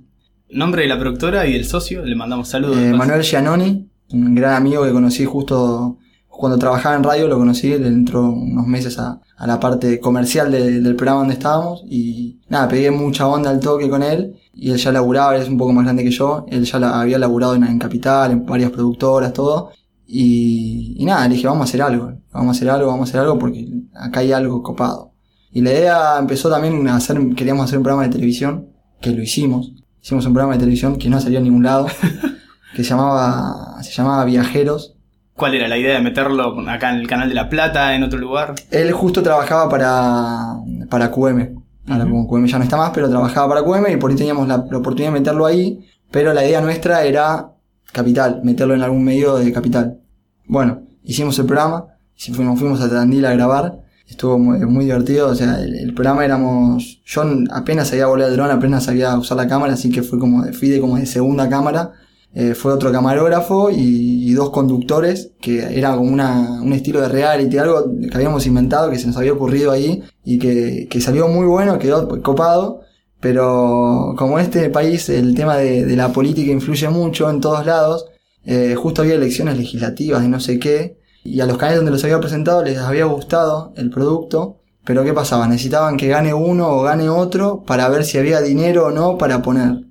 Nombre 0.51 0.83
de 0.83 0.89
la 0.89 0.99
productora 1.01 1.47
y 1.49 1.55
del 1.55 1.65
socio, 1.65 2.05
le 2.05 2.15
mandamos 2.15 2.47
saludos. 2.49 2.77
Eh. 2.77 2.93
Manuel 2.95 3.23
Giannoni, 3.23 3.89
un 4.13 4.35
gran 4.37 4.55
amigo 4.55 4.85
que 4.85 4.93
conocí 4.93 5.25
justo 5.25 5.99
cuando 6.29 6.59
trabajaba 6.59 6.95
en 6.97 7.03
radio, 7.05 7.27
lo 7.29 7.39
conocí, 7.39 7.73
él 7.73 7.87
entró 7.87 8.29
unos 8.31 8.67
meses 8.67 8.99
a, 8.99 9.21
a 9.37 9.47
la 9.47 9.59
parte 9.59 9.99
comercial 10.01 10.51
de- 10.53 10.81
del 10.81 10.97
programa 10.97 11.21
donde 11.21 11.35
estábamos 11.35 11.85
y 11.89 12.41
nada, 12.49 12.69
pegué 12.69 12.91
mucha 12.91 13.27
onda 13.27 13.51
al 13.51 13.61
toque 13.61 13.89
con 13.89 14.03
él 14.03 14.35
y 14.55 14.71
él 14.71 14.77
ya 14.79 14.93
laburaba, 14.93 15.35
él 15.37 15.43
es 15.43 15.49
un 15.49 15.59
poco 15.59 15.73
más 15.73 15.85
grande 15.85 16.05
que 16.05 16.11
yo, 16.11 16.47
él 16.49 16.65
ya 16.65 16.79
la- 16.79 17.01
había 17.01 17.19
laburado 17.19 17.55
en, 17.55 17.65
en 17.65 17.79
Capital, 17.79 18.31
en 18.33 18.47
varias 18.47 18.71
productoras, 18.71 19.33
todo. 19.33 19.71
Y, 20.07 20.97
y 20.99 21.05
nada, 21.05 21.27
le 21.29 21.35
dije, 21.35 21.47
vamos 21.47 21.63
a 21.63 21.65
hacer 21.65 21.83
algo, 21.83 22.13
vamos 22.33 22.49
a 22.49 22.59
hacer 22.59 22.71
algo, 22.71 22.87
vamos 22.89 23.09
a 23.09 23.11
hacer 23.11 23.21
algo 23.21 23.39
porque 23.39 23.67
acá 23.95 24.21
hay 24.21 24.33
algo 24.33 24.63
copado. 24.63 25.13
Y 25.53 25.61
la 25.63 25.71
idea 25.71 26.19
empezó 26.19 26.51
también 26.51 26.87
a 26.89 26.97
hacer, 26.97 27.19
queríamos 27.35 27.65
hacer 27.65 27.79
un 27.79 27.85
programa 27.85 28.05
de 28.07 28.13
televisión, 28.13 28.69
que 29.01 29.11
lo 29.11 29.23
hicimos. 29.23 29.73
Hicimos 30.03 30.27
un 30.27 30.33
programa 30.35 30.55
de 30.55 30.59
televisión 30.61 30.97
que 30.97 31.09
no 31.09 31.21
salió 31.21 31.39
a 31.39 31.43
ningún 31.43 31.63
lado, 31.63 31.87
que 32.77 32.83
se 32.85 32.91
llamaba, 32.91 33.83
se 33.83 33.93
llamaba 33.93 34.25
Viajeros. 34.25 34.97
¿Cuál 35.37 35.55
era 35.55 35.67
la 35.67 35.77
idea 35.79 35.95
de 35.95 36.01
meterlo 36.01 36.61
acá 36.69 36.91
en 36.91 37.01
el 37.01 37.09
canal 37.09 37.29
de 37.29 37.35
La 37.35 37.49
Plata, 37.49 37.95
en 37.97 38.03
otro 38.05 38.19
lugar? 38.19 38.55
Él 38.71 38.93
justo 38.93 39.23
trabajaba 39.23 39.69
para, 39.69 40.57
para 40.91 41.11
QM. 41.11 41.64
Ahora 41.87 42.05
como 42.05 42.27
QM 42.27 42.47
ya 42.47 42.59
no 42.59 42.65
está 42.65 42.77
más, 42.77 42.91
pero 42.95 43.09
trabajaba 43.09 43.49
para 43.49 43.63
QM 43.63 43.93
y 43.93 43.97
por 43.97 44.11
ahí 44.11 44.17
teníamos 44.17 44.49
la, 44.49 44.67
la 44.71 44.79
oportunidad 44.79 45.13
de 45.13 45.21
meterlo 45.21 45.47
ahí. 45.47 45.87
Pero 46.11 46.33
la 46.33 46.45
idea 46.45 46.61
nuestra 46.61 47.05
era 47.05 47.51
Capital, 47.93 48.41
meterlo 48.43 48.75
en 48.75 48.83
algún 48.83 49.05
medio 49.05 49.37
de 49.37 49.53
Capital. 49.53 50.01
Bueno, 50.47 50.83
hicimos 51.03 51.39
el 51.39 51.47
programa, 51.47 51.87
fuimos, 52.17 52.59
fuimos 52.59 52.81
a 52.81 52.89
Tandil 52.89 53.25
a 53.27 53.33
grabar. 53.35 53.81
Estuvo 54.09 54.39
muy, 54.39 54.59
muy 54.67 54.85
divertido, 54.85 55.29
o 55.29 55.35
sea, 55.35 55.61
el, 55.61 55.75
el 55.77 55.95
programa 55.95 56.25
éramos... 56.25 57.01
Yo 57.07 57.23
apenas 57.51 57.89
sabía 57.89 58.07
volar 58.07 58.29
el 58.29 58.37
dron, 58.37 58.51
apenas 58.51 58.85
sabía 58.85 59.17
usar 59.17 59.37
la 59.37 59.49
cámara, 59.49 59.75
así 59.75 59.91
que 59.91 60.03
fue 60.03 60.19
como 60.19 60.45
de, 60.45 60.53
fui 60.53 60.69
de 60.69 60.81
como 60.81 60.97
de 60.97 61.07
segunda 61.07 61.49
cámara. 61.49 61.93
Eh, 62.35 62.55
fue 62.55 62.73
otro 62.73 62.91
camarógrafo 62.91 63.71
y, 63.71 64.29
y 64.29 64.33
dos 64.35 64.51
conductores, 64.51 65.31
que 65.41 65.79
era 65.79 65.95
como 65.95 66.11
una, 66.11 66.61
un 66.63 66.73
estilo 66.73 67.01
de 67.01 67.09
reality, 67.09 67.59
algo 67.59 67.85
que 68.11 68.17
habíamos 68.17 68.45
inventado, 68.47 68.91
que 68.91 68.99
se 68.99 69.07
nos 69.07 69.17
había 69.17 69.33
ocurrido 69.33 69.71
ahí 69.71 70.03
y 70.25 70.39
que, 70.39 70.89
que 70.91 71.01
salió 71.01 71.29
muy 71.29 71.47
bueno, 71.47 71.79
quedó 71.79 72.23
copado. 72.23 72.81
Pero 73.21 74.15
como 74.19 74.39
en 74.39 74.45
este 74.45 74.69
país 74.69 75.09
el 75.09 75.35
tema 75.35 75.57
de, 75.57 75.97
la 75.97 76.13
política 76.13 76.53
influye 76.53 76.89
mucho 76.91 77.31
en 77.31 77.41
todos 77.41 77.65
lados, 77.65 78.07
eh, 78.45 78.75
justo 78.75 79.01
había 79.03 79.15
elecciones 79.15 79.57
legislativas 79.57 80.21
de 80.21 80.29
no 80.29 80.41
sé 80.41 80.59
qué, 80.59 80.99
y 81.25 81.41
a 81.41 81.47
los 81.47 81.57
canales 81.57 81.79
donde 81.79 81.93
los 81.93 82.05
había 82.05 82.21
presentado 82.21 82.63
les 82.63 82.79
había 82.79 83.07
gustado 83.07 83.73
el 83.77 83.89
producto, 83.89 84.61
pero 84.85 85.05
¿qué 85.05 85.15
pasaba? 85.15 85.49
Necesitaban 85.49 85.97
que 85.97 86.09
gane 86.09 86.35
uno 86.35 86.69
o 86.69 86.83
gane 86.83 87.09
otro 87.09 87.63
para 87.63 87.89
ver 87.89 88.05
si 88.05 88.19
había 88.19 88.43
dinero 88.43 88.87
o 88.89 88.91
no 88.91 89.17
para 89.17 89.41
poner. 89.41 89.85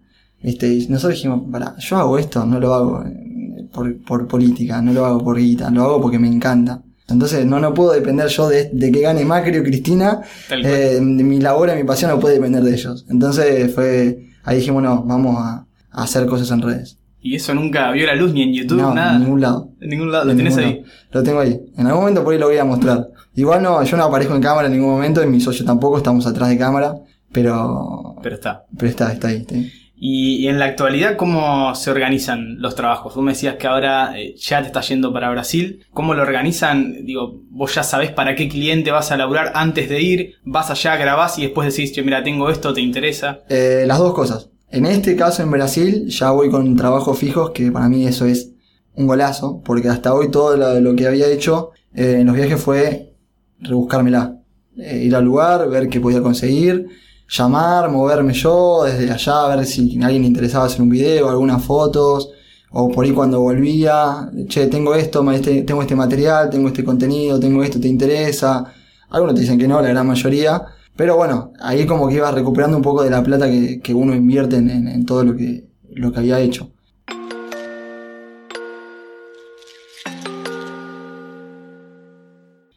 ¿Viste? 0.44 0.68
Y 0.68 0.88
nosotros 0.88 1.16
dijimos, 1.16 1.42
para, 1.52 1.76
yo 1.78 1.98
hago 1.98 2.18
esto, 2.20 2.46
no 2.46 2.60
lo 2.60 2.74
hago 2.74 3.04
eh, 3.06 3.66
por, 3.74 3.98
por 4.04 4.28
política, 4.28 4.82
no 4.82 4.92
lo 4.94 5.06
hago 5.06 5.24
por 5.24 5.38
guita, 5.38 5.70
lo 5.72 5.84
hago 5.84 6.02
porque 6.02 6.20
me 6.20 6.28
encanta. 6.28 6.82
Entonces 7.10 7.46
no, 7.46 7.60
no 7.60 7.74
puedo 7.74 7.92
depender 7.94 8.28
yo 8.28 8.48
de, 8.50 8.70
de 8.74 8.92
que 8.92 9.02
gane 9.02 9.26
Macri 9.26 9.58
o 9.58 9.64
Cristina, 9.64 10.22
eh, 10.52 11.00
de 11.00 11.02
mi 11.24 11.40
labor 11.40 11.70
y 11.74 11.76
mi 11.78 11.84
pasión 11.84 12.12
no 12.12 12.20
puede 12.20 12.36
depender 12.36 12.64
de 12.64 12.74
ellos. 12.74 13.06
Entonces 13.10 13.74
fue, 13.74 14.30
ahí 14.44 14.58
dijimos, 14.58 14.84
no, 14.84 15.04
vamos 15.04 15.38
a, 15.40 15.66
a 15.92 16.04
hacer 16.04 16.26
cosas 16.26 16.50
en 16.52 16.62
redes. 16.62 16.98
Y 17.22 17.36
eso 17.36 17.54
nunca 17.54 17.90
vio 17.92 18.06
la 18.06 18.16
luz 18.16 18.34
ni 18.34 18.42
en 18.44 18.54
YouTube, 18.54 18.82
no, 18.82 18.94
nada. 18.94 19.16
en 19.16 19.22
ningún 19.24 19.40
lado. 19.40 19.70
En 19.80 19.90
ningún 19.90 20.12
lado. 20.12 20.26
Lo 20.26 20.32
En 20.32 20.38
tenés 20.38 20.58
ahí. 20.58 20.74
lado. 20.82 20.86
Lo 21.12 21.24
tengo 21.24 21.40
ahí. 21.40 21.58
En 21.78 21.88
algún 21.88 22.02
momento 22.02 22.22
por 22.24 22.34
ahí 22.34 22.40
lo 22.40 22.48
voy 22.48 22.58
a 22.58 22.66
mostrar. 22.66 23.08
Igual 23.36 23.64
no, 23.64 23.82
yo 23.84 23.96
no 23.98 24.04
aparezco 24.04 24.36
en 24.36 24.42
cámara 24.42 24.68
en 24.68 24.74
ningún 24.74 24.92
momento 24.92 25.24
y 25.24 25.28
mi 25.28 25.40
socio 25.40 25.64
tampoco, 25.66 25.98
estamos 25.98 26.28
atrás 26.28 26.50
de 26.50 26.58
cámara, 26.58 26.96
pero, 27.32 28.16
Pero 28.22 28.36
está. 28.36 28.66
pero 28.78 28.90
está, 28.90 29.12
está 29.14 29.28
ahí. 29.30 29.38
está 29.38 29.56
ahí. 29.56 29.72
Y, 29.96 30.48
en 30.48 30.60
la 30.60 30.66
actualidad, 30.66 31.16
¿cómo 31.16 31.74
se 31.76 31.92
organizan 31.92 32.60
los 32.60 32.76
trabajos? 32.76 33.16
Vos 33.16 33.24
me 33.24 33.32
decías 33.32 33.56
que 33.56 33.68
ahora 33.68 34.20
eh, 34.20 34.36
ya 34.38 34.60
te 34.62 34.68
estás 34.68 34.90
yendo 34.90 35.14
para 35.14 35.30
Brasil. 35.30 35.86
¿Cómo 35.94 36.14
lo 36.14 36.24
organizan? 36.24 37.06
Digo, 37.06 37.42
vos 37.50 37.74
ya 37.76 37.84
sabés 37.84 38.12
para 38.12 38.36
qué 38.36 38.50
cliente 38.50 38.92
vas 38.92 39.12
a 39.12 39.18
laburar 39.18 39.52
antes 39.56 39.88
de 39.90 40.02
ir, 40.02 40.36
vas 40.44 40.70
allá, 40.70 40.98
grabás 40.98 41.38
y 41.38 41.44
después 41.44 41.74
decís, 41.74 41.94
mira, 42.04 42.24
tengo 42.24 42.50
esto, 42.50 42.74
¿te 42.74 42.82
interesa? 42.82 43.42
Eh, 43.50 43.86
las 43.88 44.00
dos 44.00 44.14
cosas. 44.14 44.50
En 44.70 44.86
este 44.86 45.16
caso 45.16 45.44
en 45.44 45.52
Brasil 45.52 46.08
ya 46.08 46.32
voy 46.32 46.50
con 46.50 46.76
trabajos 46.76 47.18
fijos, 47.20 47.52
que 47.52 47.72
para 47.72 47.88
mí 47.88 48.06
eso 48.08 48.26
es 48.26 48.52
un 48.96 49.08
golazo, 49.08 49.62
porque 49.64 49.88
hasta 49.90 50.14
hoy 50.14 50.32
todo 50.32 50.58
lo, 50.58 50.80
lo 50.82 50.96
que 50.96 51.08
había 51.08 51.28
hecho 51.28 51.72
eh, 51.94 52.18
en 52.20 52.28
los 52.28 52.36
viajes 52.36 52.60
fue 52.60 53.14
rebuscármela. 53.60 54.40
Eh, 54.78 55.04
ir 55.04 55.16
al 55.16 55.24
lugar, 55.24 55.70
ver 55.70 55.88
qué 55.88 56.00
podía 56.00 56.22
conseguir, 56.22 56.88
llamar, 57.30 57.89
moverme 57.89 58.34
yo 58.34 58.84
desde 58.84 59.12
allá, 59.12 59.48
ver 59.56 59.65
si 59.65 60.01
a 60.01 60.06
alguien 60.06 60.25
interesaba 60.25 60.65
hacer 60.65 60.82
un 60.82 60.89
video, 60.89 61.30
algunas 61.30 61.63
fotos, 61.63 62.30
o 62.72 62.89
por 62.89 63.06
ahí 63.06 63.12
cuando 63.12 63.39
volvía, 63.42 64.30
che, 64.48 64.68
tengo 64.68 64.96
esto, 64.96 65.30
este- 65.32 65.62
tengo 65.63 65.82
este 65.82 65.96
material, 65.96 66.50
tengo 66.50 66.68
este 66.68 66.84
contenido, 66.84 67.39
tengo 67.39 67.63
esto, 67.63 67.80
¿te 67.80 67.88
interesa? 67.88 68.65
Algunos 69.10 69.36
te 69.36 69.42
dicen 69.42 69.60
que 69.60 69.68
no, 69.68 69.82
la 69.82 69.89
gran 69.89 70.08
mayoría. 70.08 70.62
Pero 70.96 71.15
bueno, 71.18 71.53
ahí 71.60 71.86
como 71.86 72.08
que 72.08 72.15
ibas 72.15 72.34
recuperando 72.34 72.77
un 72.77 72.84
poco 72.84 73.03
de 73.03 73.10
la 73.10 73.24
plata 73.24 73.48
que, 73.50 73.80
que 73.82 73.94
uno 73.94 74.13
invierte 74.15 74.58
en- 74.58 74.88
en 74.88 75.06
todo 75.06 75.24
lo 75.24 75.36
que, 75.36 75.68
lo 75.96 76.12
que 76.12 76.20
había 76.20 76.39
hecho. 76.39 76.72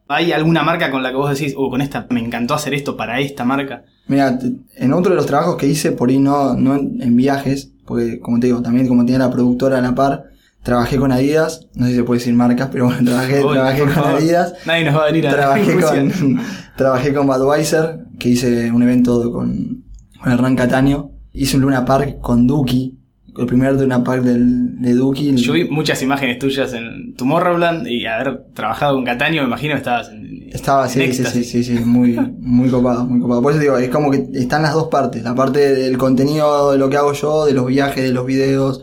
¿Hay 0.09 0.33
alguna 0.33 0.63
marca 0.63 0.91
con 0.91 1.03
la 1.03 1.11
que 1.11 1.17
vos 1.17 1.31
decís, 1.31 1.55
uh, 1.57 1.69
con 1.69 1.81
esta 1.81 2.07
me 2.11 2.21
encantó 2.21 2.55
hacer 2.55 2.75
esto 2.75 2.97
para 2.97 3.21
esta 3.21 3.45
marca? 3.45 3.85
Mira, 4.07 4.39
en 4.77 4.93
otro 4.93 5.11
de 5.11 5.17
los 5.17 5.27
trabajos 5.27 5.57
que 5.57 5.67
hice, 5.67 5.93
por 5.93 6.11
ahí 6.11 6.19
no, 6.19 6.55
no 6.55 6.77
en, 6.77 7.03
en 7.03 7.17
viajes, 7.17 7.73
porque 7.85 8.21
como 8.21 8.39
te 8.39 8.47
digo, 8.47 8.63
también 8.63 8.87
como 8.87 9.05
tenía 9.05 9.19
la 9.19 9.31
productora 9.31 9.79
a 9.79 9.81
la 9.81 9.95
par, 9.95 10.31
trabajé 10.63 10.97
con 10.97 11.13
Adidas, 11.13 11.69
no 11.75 11.87
sé 11.87 11.93
si 11.93 11.97
se 11.99 12.05
puede 12.05 12.19
decir 12.19 12.35
marcas, 12.35 12.69
pero 12.73 12.87
bueno, 12.87 13.05
trabajé, 13.05 13.45
Uy, 13.45 13.53
trabajé 13.53 13.81
con 13.81 13.91
favor. 13.91 14.15
Adidas. 14.17 14.55
Nadie 14.67 14.85
nos 14.85 14.97
va 14.97 15.03
a 15.03 15.07
venir 15.07 15.29
a 15.29 15.31
Trabajé 15.31 15.81
con, 15.81 16.41
trabajé 16.77 17.15
con 17.15 17.27
Budweiser, 17.27 18.01
que 18.19 18.29
hice 18.31 18.71
un 18.73 18.83
evento 18.83 19.33
con, 19.33 19.85
con 20.21 20.33
Hernán 20.33 20.57
Cataño. 20.57 21.11
Hice 21.33 21.57
un 21.57 21.63
Luna 21.63 21.85
Park 21.85 22.21
con 22.21 22.47
Duki, 22.47 22.99
el 23.38 23.47
primer 23.47 23.75
Luna 23.75 24.02
Park 24.02 24.23
del, 24.23 24.81
de 24.81 24.95
Duki. 24.95 25.35
Yo 25.37 25.52
vi 25.52 25.64
muchas 25.64 26.02
imágenes 26.02 26.38
tuyas 26.38 26.73
en 26.73 27.14
Tomorrowland 27.14 27.87
y 27.87 28.07
haber 28.07 28.45
trabajado 28.55 28.95
con 28.97 29.05
Cataño, 29.05 29.43
me 29.43 29.49
imagino 29.49 29.75
estabas 29.75 30.09
en, 30.11 30.49
Estaba, 30.52 30.85
en 30.85 30.90
sí, 30.90 31.12
sí, 31.12 31.25
sí, 31.25 31.45
sí, 31.45 31.64
sí, 31.64 31.73
muy, 31.85 32.16
muy 32.38 32.71
copado, 32.71 33.05
muy 33.05 33.21
copado. 33.21 33.43
Por 33.43 33.52
eso 33.52 33.61
digo, 33.61 33.76
es 33.78 33.90
como 33.90 34.11
que 34.11 34.26
están 34.35 34.62
las 34.62 34.73
dos 34.73 34.88
partes, 34.88 35.23
la 35.23 35.35
parte 35.35 35.75
del 35.75 35.99
contenido 35.99 36.73
de 36.73 36.78
lo 36.78 36.88
que 36.88 36.97
hago 36.97 37.12
yo, 37.12 37.45
de 37.47 37.52
los 37.52 37.66
viajes, 37.66 38.02
de 38.02 38.12
los 38.12 38.25
videos, 38.25 38.83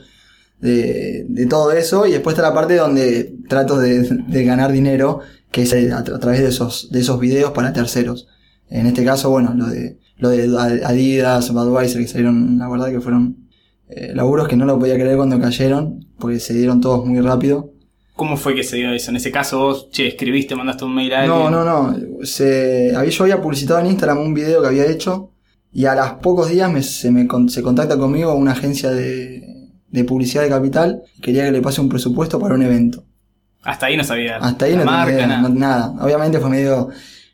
de, 0.60 1.26
de 1.28 1.46
todo 1.48 1.72
eso, 1.72 2.06
y 2.06 2.12
después 2.12 2.36
está 2.36 2.48
la 2.48 2.54
parte 2.54 2.76
donde 2.76 3.34
trato 3.50 3.80
de, 3.80 4.02
de 4.04 4.44
ganar 4.46 4.72
dinero, 4.72 5.22
que 5.52 5.64
es 5.64 5.74
a, 5.74 5.98
a 5.98 6.04
través 6.04 6.42
de 6.42 6.50
esos, 6.50 6.90
de 6.92 7.00
esos 7.00 7.20
videos 7.20 7.52
para 7.52 7.74
terceros. 7.74 8.28
En 8.70 8.88
este 8.88 9.04
caso, 9.04 9.30
bueno, 9.30 9.54
lo 9.56 9.68
de, 9.68 10.00
lo 10.18 10.30
de 10.30 10.46
Adidas, 10.86 11.52
Budweiser, 11.52 12.02
que 12.02 12.08
salieron, 12.08 12.58
la 12.58 12.70
verdad 12.70 12.90
que 12.90 13.02
fueron 13.02 13.43
eh, 13.96 14.12
laburos 14.16 14.48
que 14.48 14.56
no 14.56 14.66
lo 14.66 14.80
podía 14.80 14.96
creer 14.96 15.18
cuando 15.18 15.40
cayeron, 15.40 16.08
porque 16.20 16.40
se 16.40 16.54
dieron 16.54 16.82
todos 16.82 17.06
muy 17.06 17.20
rápido. 17.22 17.72
¿Cómo 18.16 18.38
fue 18.38 18.54
que 18.54 18.64
se 18.64 18.78
dio 18.78 18.92
eso? 18.94 19.10
En 19.10 19.18
ese 19.18 19.32
caso 19.32 19.60
vos, 19.60 19.90
che, 19.90 20.08
escribiste, 20.08 20.56
mandaste 20.56 20.86
un 20.86 20.94
mail 20.94 21.14
a 21.14 21.22
alguien. 21.22 21.38
No, 21.38 21.50
no, 21.50 21.64
no. 21.64 22.26
Se, 22.26 22.94
yo 23.10 23.24
había 23.24 23.42
publicitado 23.42 23.80
en 23.80 23.88
Instagram 23.88 24.20
un 24.20 24.34
video 24.34 24.62
que 24.62 24.68
había 24.68 24.86
hecho 24.86 25.32
y 25.72 25.86
a 25.86 25.96
los 25.96 26.12
pocos 26.22 26.50
días 26.50 26.72
me, 26.72 26.84
se, 26.84 27.10
me, 27.10 27.28
se 27.50 27.64
contacta 27.64 27.98
conmigo 27.98 28.36
una 28.36 28.52
agencia 28.52 28.92
de, 28.92 29.44
de 29.90 30.04
publicidad 30.04 30.44
de 30.44 30.50
capital. 30.50 31.02
Quería 31.22 31.46
que 31.46 31.52
le 31.52 31.62
pase 31.62 31.82
un 31.82 31.90
presupuesto 31.90 32.40
para 32.40 32.54
un 32.54 32.62
evento. 32.62 33.04
Hasta 33.64 33.88
ahí 33.88 33.98
no 33.98 34.04
sabía. 34.04 34.38
Hasta 34.38 34.66
ahí 34.66 34.74
no 34.74 34.80
tenía 34.80 34.94
marca, 34.94 35.14
idea, 35.14 35.50
nada. 35.50 35.94
Obviamente 36.00 36.40
fue 36.40 36.50
medio, 36.50 36.90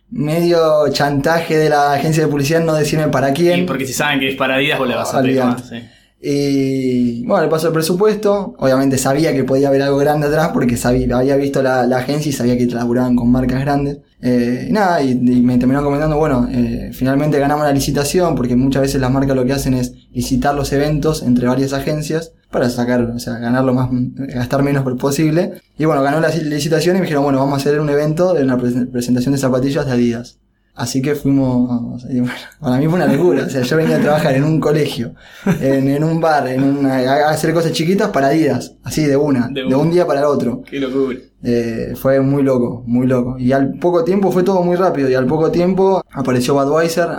medio 0.10 0.88
chantaje 0.92 1.58
de 1.58 1.70
la 1.70 1.94
agencia 1.94 2.24
de 2.24 2.30
publicidad 2.30 2.64
no 2.64 2.76
decirme 2.76 3.08
para 3.10 3.34
quién. 3.34 3.62
Y 3.62 3.64
porque 3.64 3.86
si 3.86 3.94
saben 3.94 4.20
que 4.20 4.30
es 4.30 4.36
para 4.36 4.56
Adidas, 4.56 4.80
vos 4.80 4.88
le 4.88 4.96
vas 4.96 5.14
a 5.14 5.22
pedir 5.22 5.42
Olvidate. 5.42 5.62
más. 5.62 5.70
sí. 5.70 5.99
Y 6.22 7.26
bueno, 7.26 7.44
le 7.44 7.50
pasó 7.50 7.68
el 7.68 7.74
presupuesto. 7.74 8.54
Obviamente 8.60 8.98
sabía 8.98 9.34
que 9.34 9.44
podía 9.44 9.70
haber 9.70 9.82
algo 9.84 9.98
grande 9.98 10.28
atrás 10.28 10.50
porque 10.54 10.78
sabía, 10.78 11.18
había 11.18 11.36
visto 11.38 11.62
la, 11.64 11.86
la 11.88 11.98
agencia 12.00 12.30
y 12.30 12.34
sabía 12.34 12.58
que 12.58 12.66
laburaban 12.68 13.16
con 13.16 13.32
marcas 13.32 13.62
grandes. 13.62 14.00
Eh, 14.22 14.68
nada, 14.70 15.02
y, 15.02 15.16
me 15.16 15.58
terminaron 15.58 15.86
comentando, 15.86 16.18
bueno, 16.18 16.48
eh, 16.52 16.92
finalmente 16.94 17.40
ganamos 17.40 17.66
la 17.66 17.72
licitación 17.72 18.36
porque 18.36 18.58
muchas 18.58 18.82
veces 18.82 19.00
las 19.00 19.12
marcas 19.12 19.34
lo 19.34 19.46
que 19.46 19.54
hacen 19.54 19.74
es 19.74 19.94
licitar 20.12 20.56
los 20.56 20.74
eventos 20.74 21.24
entre 21.24 21.48
varias 21.48 21.72
agencias 21.72 22.34
para 22.52 22.70
sacar, 22.70 23.02
o 23.02 23.20
sea, 23.20 23.38
ganar 23.38 23.64
lo 23.64 23.74
más, 23.74 23.90
gastar 23.92 24.62
menos 24.62 24.84
posible. 25.00 25.62
Y 25.78 25.86
bueno, 25.86 26.02
ganó 26.02 26.20
la 26.20 26.30
licitación 26.30 26.98
y 26.98 27.00
me 27.00 27.06
dijeron, 27.06 27.24
bueno, 27.24 27.40
vamos 27.40 27.54
a 27.54 27.58
hacer 27.58 27.80
un 27.80 27.90
evento 27.90 28.34
de 28.34 28.44
una 28.44 28.58
pre- 28.58 28.88
presentación 28.88 29.34
de 29.34 29.40
zapatillas 29.40 29.86
de 29.86 29.92
Adidas. 29.94 30.38
Así 30.80 31.02
que 31.02 31.14
fuimos, 31.14 31.68
bueno, 31.68 32.34
para 32.62 32.78
mí 32.78 32.86
fue 32.88 32.96
una 32.96 33.14
locura, 33.14 33.44
o 33.44 33.50
sea, 33.50 33.64
yo 33.64 33.76
venía 33.76 33.98
a 33.98 34.02
trabajar 34.02 34.34
en 34.36 34.46
un 34.46 34.62
colegio, 34.62 35.14
en, 35.60 35.90
en 35.90 36.04
un 36.06 36.22
bar, 36.22 36.48
en 36.48 36.64
una, 36.64 37.00
a 37.00 37.32
hacer 37.32 37.54
cosas 37.54 37.74
chiquitas 37.74 38.12
para 38.12 38.28
Adidas, 38.28 38.78
así 38.84 39.04
de 39.04 39.18
una, 39.18 39.50
De 39.50 39.76
un 39.76 39.92
día 39.92 40.08
para 40.08 40.22
el 40.22 40.26
otro. 40.28 40.62
Qué 40.64 40.80
locura. 40.80 41.18
Eh, 41.44 41.96
fue 41.96 42.22
muy 42.22 42.44
loco, 42.44 42.86
muy 42.88 43.08
loco. 43.08 43.38
Y 43.38 43.52
al 43.52 43.74
poco 43.74 44.06
tiempo 44.06 44.32
fue 44.32 44.44
todo 44.44 44.64
muy 44.64 44.78
rápido. 44.78 45.10
Y 45.10 45.16
al 45.16 45.26
poco 45.26 45.52
tiempo 45.52 46.02
apareció 46.14 46.54
Budweiser, 46.54 47.10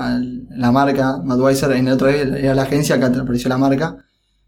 la 0.51 0.73
marca 0.73 1.19
Budweiser, 1.23 1.73
en 1.73 1.89
otra 1.89 2.09
vez 2.09 2.23
era 2.43 2.55
la 2.55 2.63
agencia, 2.63 2.97
acá 2.97 3.09
apareció 3.09 3.51
la 3.51 3.59
marca. 3.59 3.97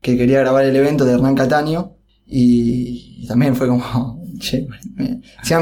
que 0.00 0.16
quería 0.16 0.40
grabar 0.40 0.64
el 0.64 0.74
evento 0.76 1.04
de 1.04 1.12
Hernán 1.12 1.34
Cataño 1.34 1.96
y, 2.26 3.22
y 3.22 3.26
también 3.26 3.54
fue 3.56 3.68
como, 3.68 4.21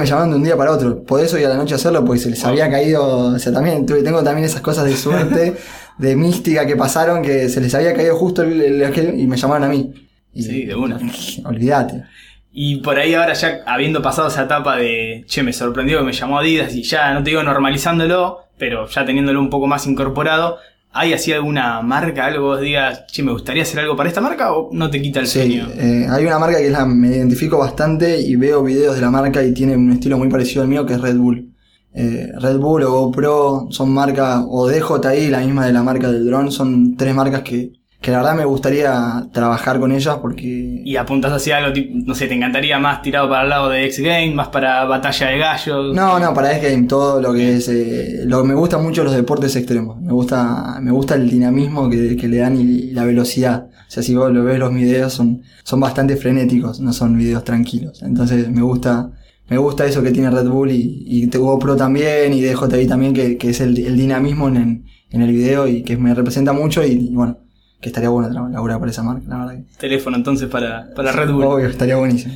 llamaron 0.06 0.30
de 0.30 0.36
un 0.36 0.44
día 0.44 0.56
para 0.56 0.72
otro, 0.72 1.02
podés 1.04 1.32
hoy 1.34 1.44
a 1.44 1.48
la 1.48 1.56
noche 1.56 1.74
hacerlo 1.74 2.04
porque 2.04 2.20
se 2.20 2.30
les 2.30 2.44
había 2.44 2.70
caído, 2.70 3.04
o 3.34 3.38
sea, 3.38 3.52
también 3.52 3.86
tuve, 3.86 4.02
tengo 4.02 4.22
también 4.22 4.44
esas 4.46 4.60
cosas 4.60 4.84
de 4.84 4.96
suerte, 4.96 5.56
de 5.98 6.16
mística 6.16 6.66
que 6.66 6.76
pasaron, 6.76 7.22
que 7.22 7.48
se 7.48 7.60
les 7.60 7.74
había 7.74 7.94
caído 7.94 8.16
justo 8.16 8.42
el, 8.42 8.60
el- 8.60 8.84
aquel 8.84 9.18
y 9.18 9.26
me 9.26 9.36
llamaron 9.36 9.64
a 9.64 9.68
mí. 9.68 9.92
Y- 10.32 10.42
Sí, 10.42 10.64
de 10.66 10.74
una. 10.74 10.98
Olvídate. 11.44 12.04
Y 12.52 12.76
por 12.78 12.98
ahí 12.98 13.14
ahora 13.14 13.32
ya 13.34 13.60
habiendo 13.66 14.02
pasado 14.02 14.28
esa 14.28 14.42
etapa 14.42 14.76
de, 14.76 15.24
che, 15.28 15.42
me 15.42 15.52
sorprendió 15.52 15.98
que 15.98 16.04
me 16.04 16.12
llamó 16.12 16.38
Adidas 16.40 16.74
y 16.74 16.82
ya, 16.82 17.12
no 17.14 17.22
te 17.22 17.30
digo 17.30 17.42
normalizándolo, 17.44 18.38
pero 18.58 18.88
ya 18.88 19.04
teniéndolo 19.04 19.40
un 19.40 19.50
poco 19.50 19.66
más 19.68 19.86
incorporado, 19.86 20.58
¿hay 20.92 21.12
así 21.12 21.32
alguna 21.32 21.82
marca, 21.82 22.26
algo 22.26 22.46
vos 22.46 22.60
digas, 22.60 23.06
che, 23.06 23.22
me 23.22 23.32
gustaría 23.32 23.62
hacer 23.62 23.80
algo 23.80 23.96
para 23.96 24.08
esta 24.08 24.20
marca 24.20 24.52
o 24.54 24.70
no 24.72 24.90
te 24.90 25.00
quita 25.02 25.20
el 25.20 25.26
Sí, 25.26 25.32
sueño? 25.32 25.68
eh, 25.76 26.06
hay 26.08 26.24
una 26.26 26.38
marca 26.38 26.58
que 26.58 26.66
es 26.66 26.72
la, 26.72 26.86
me 26.86 27.08
identifico 27.08 27.58
bastante 27.58 28.20
y 28.20 28.36
veo 28.36 28.62
videos 28.64 28.94
de 28.96 29.00
la 29.02 29.10
marca 29.10 29.44
y 29.44 29.52
tiene 29.52 29.76
un 29.76 29.92
estilo 29.92 30.16
muy 30.18 30.28
parecido 30.28 30.62
al 30.62 30.68
mío 30.68 30.86
que 30.86 30.94
es 30.94 31.00
Red 31.00 31.16
Bull. 31.18 31.54
Eh, 31.92 32.28
Red 32.38 32.56
Bull 32.58 32.82
o 32.84 32.90
GoPro 32.92 33.68
son 33.70 33.90
marcas, 33.92 34.44
o 34.48 34.68
DJI, 34.68 35.28
la 35.28 35.40
misma 35.40 35.66
de 35.66 35.72
la 35.72 35.82
marca 35.82 36.10
del 36.10 36.24
dron, 36.26 36.50
son 36.50 36.96
tres 36.96 37.14
marcas 37.14 37.42
que, 37.42 37.72
que 38.00 38.10
la 38.10 38.18
verdad 38.18 38.34
me 38.34 38.46
gustaría 38.46 39.26
trabajar 39.30 39.78
con 39.78 39.92
ellas 39.92 40.16
porque... 40.22 40.80
Y 40.84 40.96
apuntas 40.96 41.32
hacia 41.32 41.58
algo, 41.58 41.78
no 41.92 42.14
sé, 42.14 42.28
te 42.28 42.34
encantaría 42.34 42.78
más 42.78 43.02
tirado 43.02 43.28
para 43.28 43.42
el 43.42 43.50
lado 43.50 43.68
de 43.68 43.84
X 43.84 44.00
Game, 44.00 44.34
más 44.34 44.48
para 44.48 44.84
batalla 44.86 45.26
de 45.26 45.38
gallos. 45.38 45.94
No, 45.94 46.18
no, 46.18 46.32
para 46.32 46.56
X-Game 46.56 46.86
todo 46.86 47.20
lo 47.20 47.34
que 47.34 47.56
es... 47.56 47.68
eh, 47.68 48.22
lo 48.24 48.40
que 48.40 48.48
me 48.48 48.54
gusta 48.54 48.78
mucho 48.78 49.04
los 49.04 49.14
deportes 49.14 49.54
extremos. 49.54 50.00
Me 50.00 50.12
gusta, 50.12 50.78
me 50.80 50.90
gusta 50.92 51.14
el 51.14 51.28
dinamismo 51.28 51.90
que, 51.90 52.16
que 52.16 52.26
le 52.26 52.38
dan 52.38 52.56
y, 52.58 52.62
y 52.62 52.90
la 52.92 53.04
velocidad. 53.04 53.66
O 53.66 53.90
sea, 53.90 54.02
si 54.02 54.14
vos 54.14 54.32
lo 54.32 54.44
ves 54.44 54.58
los 54.58 54.72
videos 54.72 55.12
son, 55.12 55.42
son 55.62 55.80
bastante 55.80 56.16
frenéticos, 56.16 56.80
no 56.80 56.94
son 56.94 57.18
videos 57.18 57.44
tranquilos. 57.44 58.02
Entonces 58.02 58.48
me 58.48 58.62
gusta, 58.62 59.10
me 59.48 59.58
gusta 59.58 59.84
eso 59.84 60.02
que 60.02 60.10
tiene 60.12 60.30
Red 60.30 60.48
Bull 60.48 60.70
y, 60.70 61.04
y 61.06 61.26
GoPro 61.26 61.76
también 61.76 62.32
y 62.32 62.40
DJI 62.40 62.86
también, 62.86 63.12
que, 63.12 63.36
que 63.36 63.50
es 63.50 63.60
el, 63.60 63.76
el 63.78 63.96
dinamismo 63.98 64.48
en, 64.48 64.86
en 65.10 65.20
el 65.20 65.32
video 65.32 65.68
y 65.68 65.82
que 65.82 65.98
me 65.98 66.14
representa 66.14 66.54
mucho 66.54 66.82
y, 66.82 66.92
y 66.92 67.14
bueno, 67.14 67.36
que 67.80 67.88
estaría 67.88 68.08
bueno 68.10 68.28
laburar 68.50 68.78
por 68.78 68.88
esa 68.88 69.02
marca, 69.02 69.22
la 69.28 69.36
verdad. 69.38 69.54
que- 69.56 69.76
Teléfono 69.78 70.16
entonces 70.16 70.48
para, 70.48 70.88
para 70.94 71.12
Red 71.12 71.30
Bull. 71.32 71.44
Obvio, 71.44 71.68
estaría 71.68 71.96
buenísimo. 71.96 72.34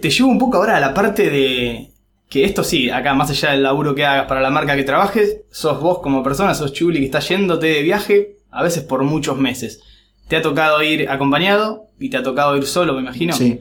Te 0.00 0.10
llevo 0.10 0.30
un 0.30 0.38
poco 0.38 0.56
ahora 0.56 0.76
a 0.76 0.80
la 0.80 0.94
parte 0.94 1.30
de 1.30 1.90
que 2.28 2.44
esto 2.44 2.64
sí, 2.64 2.90
acá 2.90 3.14
más 3.14 3.30
allá 3.30 3.50
del 3.52 3.62
laburo 3.62 3.94
que 3.94 4.04
hagas 4.04 4.26
para 4.26 4.40
la 4.40 4.50
marca 4.50 4.74
que 4.74 4.82
trabajes, 4.84 5.42
sos 5.50 5.80
vos 5.80 5.98
como 6.00 6.22
persona, 6.22 6.54
sos 6.54 6.72
Chuli 6.72 6.98
que 6.98 7.04
está 7.04 7.20
yéndote 7.20 7.66
de 7.66 7.82
viaje, 7.82 8.36
a 8.50 8.62
veces 8.62 8.82
por 8.82 9.02
muchos 9.04 9.38
meses. 9.38 9.80
Te 10.28 10.36
ha 10.36 10.42
tocado 10.42 10.82
ir 10.82 11.08
acompañado 11.10 11.88
y 12.00 12.08
te 12.10 12.16
ha 12.16 12.22
tocado 12.22 12.56
ir 12.56 12.64
solo, 12.64 12.94
me 12.94 13.02
imagino. 13.02 13.32
Sí. 13.34 13.60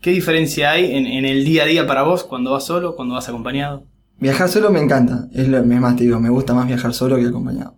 ¿Qué 0.00 0.10
diferencia 0.10 0.70
hay 0.72 0.96
en, 0.96 1.06
en 1.06 1.24
el 1.26 1.44
día 1.44 1.64
a 1.64 1.66
día 1.66 1.86
para 1.86 2.02
vos 2.02 2.24
cuando 2.24 2.52
vas 2.52 2.64
solo, 2.64 2.96
cuando 2.96 3.14
vas 3.14 3.28
acompañado? 3.28 3.84
Viajar 4.20 4.48
solo 4.48 4.70
me 4.70 4.80
encanta, 4.80 5.28
es 5.32 5.48
lo 5.48 5.58
es 5.58 5.66
más 5.66 5.94
te 5.94 6.04
digo, 6.04 6.18
me 6.18 6.28
gusta 6.28 6.52
más 6.52 6.66
viajar 6.66 6.92
solo 6.92 7.16
que 7.16 7.26
acompañado. 7.26 7.76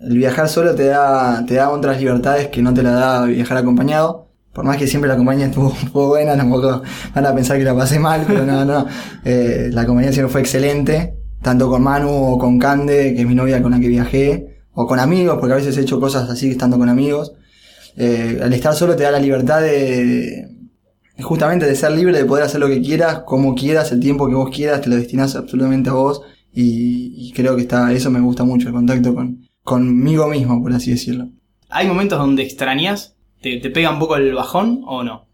El 0.00 0.16
viajar 0.16 0.48
solo 0.48 0.74
te 0.74 0.86
da, 0.86 1.44
te 1.46 1.54
da 1.54 1.70
otras 1.70 1.98
libertades 1.98 2.48
que 2.48 2.62
no 2.62 2.72
te 2.72 2.82
la 2.82 2.92
da 2.92 3.24
viajar 3.24 3.56
acompañado. 3.56 4.28
Por 4.52 4.64
más 4.64 4.76
que 4.76 4.86
siempre 4.86 5.08
la 5.08 5.16
compañía 5.16 5.46
estuvo, 5.46 5.72
estuvo 5.82 6.08
buena, 6.08 6.36
tampoco 6.36 6.82
van 7.14 7.26
a 7.26 7.34
pensar 7.34 7.58
que 7.58 7.64
la 7.64 7.74
pasé 7.74 7.98
mal, 7.98 8.24
pero 8.26 8.44
no, 8.44 8.64
no. 8.64 8.86
Eh, 9.24 9.70
la 9.72 9.84
compañía 9.84 10.12
siempre 10.12 10.30
fue 10.30 10.40
excelente, 10.40 11.14
tanto 11.40 11.68
con 11.68 11.82
Manu 11.82 12.10
o 12.10 12.38
con 12.38 12.58
Cande, 12.58 13.14
que 13.14 13.22
es 13.22 13.26
mi 13.26 13.34
novia 13.34 13.60
con 13.60 13.72
la 13.72 13.80
que 13.80 13.88
viajé, 13.88 14.64
o 14.74 14.86
con 14.86 15.00
amigos, 15.00 15.38
porque 15.40 15.54
a 15.54 15.56
veces 15.56 15.76
he 15.76 15.80
hecho 15.80 15.98
cosas 15.98 16.30
así 16.30 16.50
estando 16.50 16.78
con 16.78 16.88
amigos. 16.88 17.32
Eh, 17.96 18.40
al 18.42 18.52
estar 18.52 18.74
solo 18.74 18.94
te 18.94 19.02
da 19.02 19.10
la 19.10 19.18
libertad 19.18 19.60
de, 19.60 20.48
justamente 21.20 21.66
de 21.66 21.74
ser 21.74 21.92
libre, 21.92 22.16
de 22.16 22.24
poder 22.24 22.44
hacer 22.44 22.60
lo 22.60 22.68
que 22.68 22.80
quieras, 22.80 23.20
como 23.26 23.54
quieras, 23.54 23.92
el 23.92 24.00
tiempo 24.00 24.28
que 24.28 24.34
vos 24.34 24.50
quieras, 24.54 24.80
te 24.80 24.88
lo 24.88 24.96
destinas 24.96 25.36
absolutamente 25.36 25.90
a 25.90 25.94
vos. 25.94 26.22
Y, 26.52 27.14
y 27.16 27.32
creo 27.32 27.56
que 27.56 27.62
está, 27.62 27.92
eso 27.92 28.10
me 28.10 28.20
gusta 28.20 28.44
mucho, 28.44 28.68
el 28.68 28.74
contacto 28.74 29.14
con, 29.14 29.48
conmigo 29.62 30.26
mismo, 30.28 30.62
por 30.62 30.72
así 30.72 30.90
decirlo. 30.90 31.28
¿Hay 31.70 31.86
momentos 31.86 32.18
donde 32.18 32.42
extrañas? 32.42 33.16
¿Te, 33.40 33.58
te 33.58 33.70
pega 33.70 33.90
un 33.90 33.98
poco 33.98 34.16
el 34.16 34.34
bajón 34.34 34.82
o 34.86 35.02
no? 35.02 35.26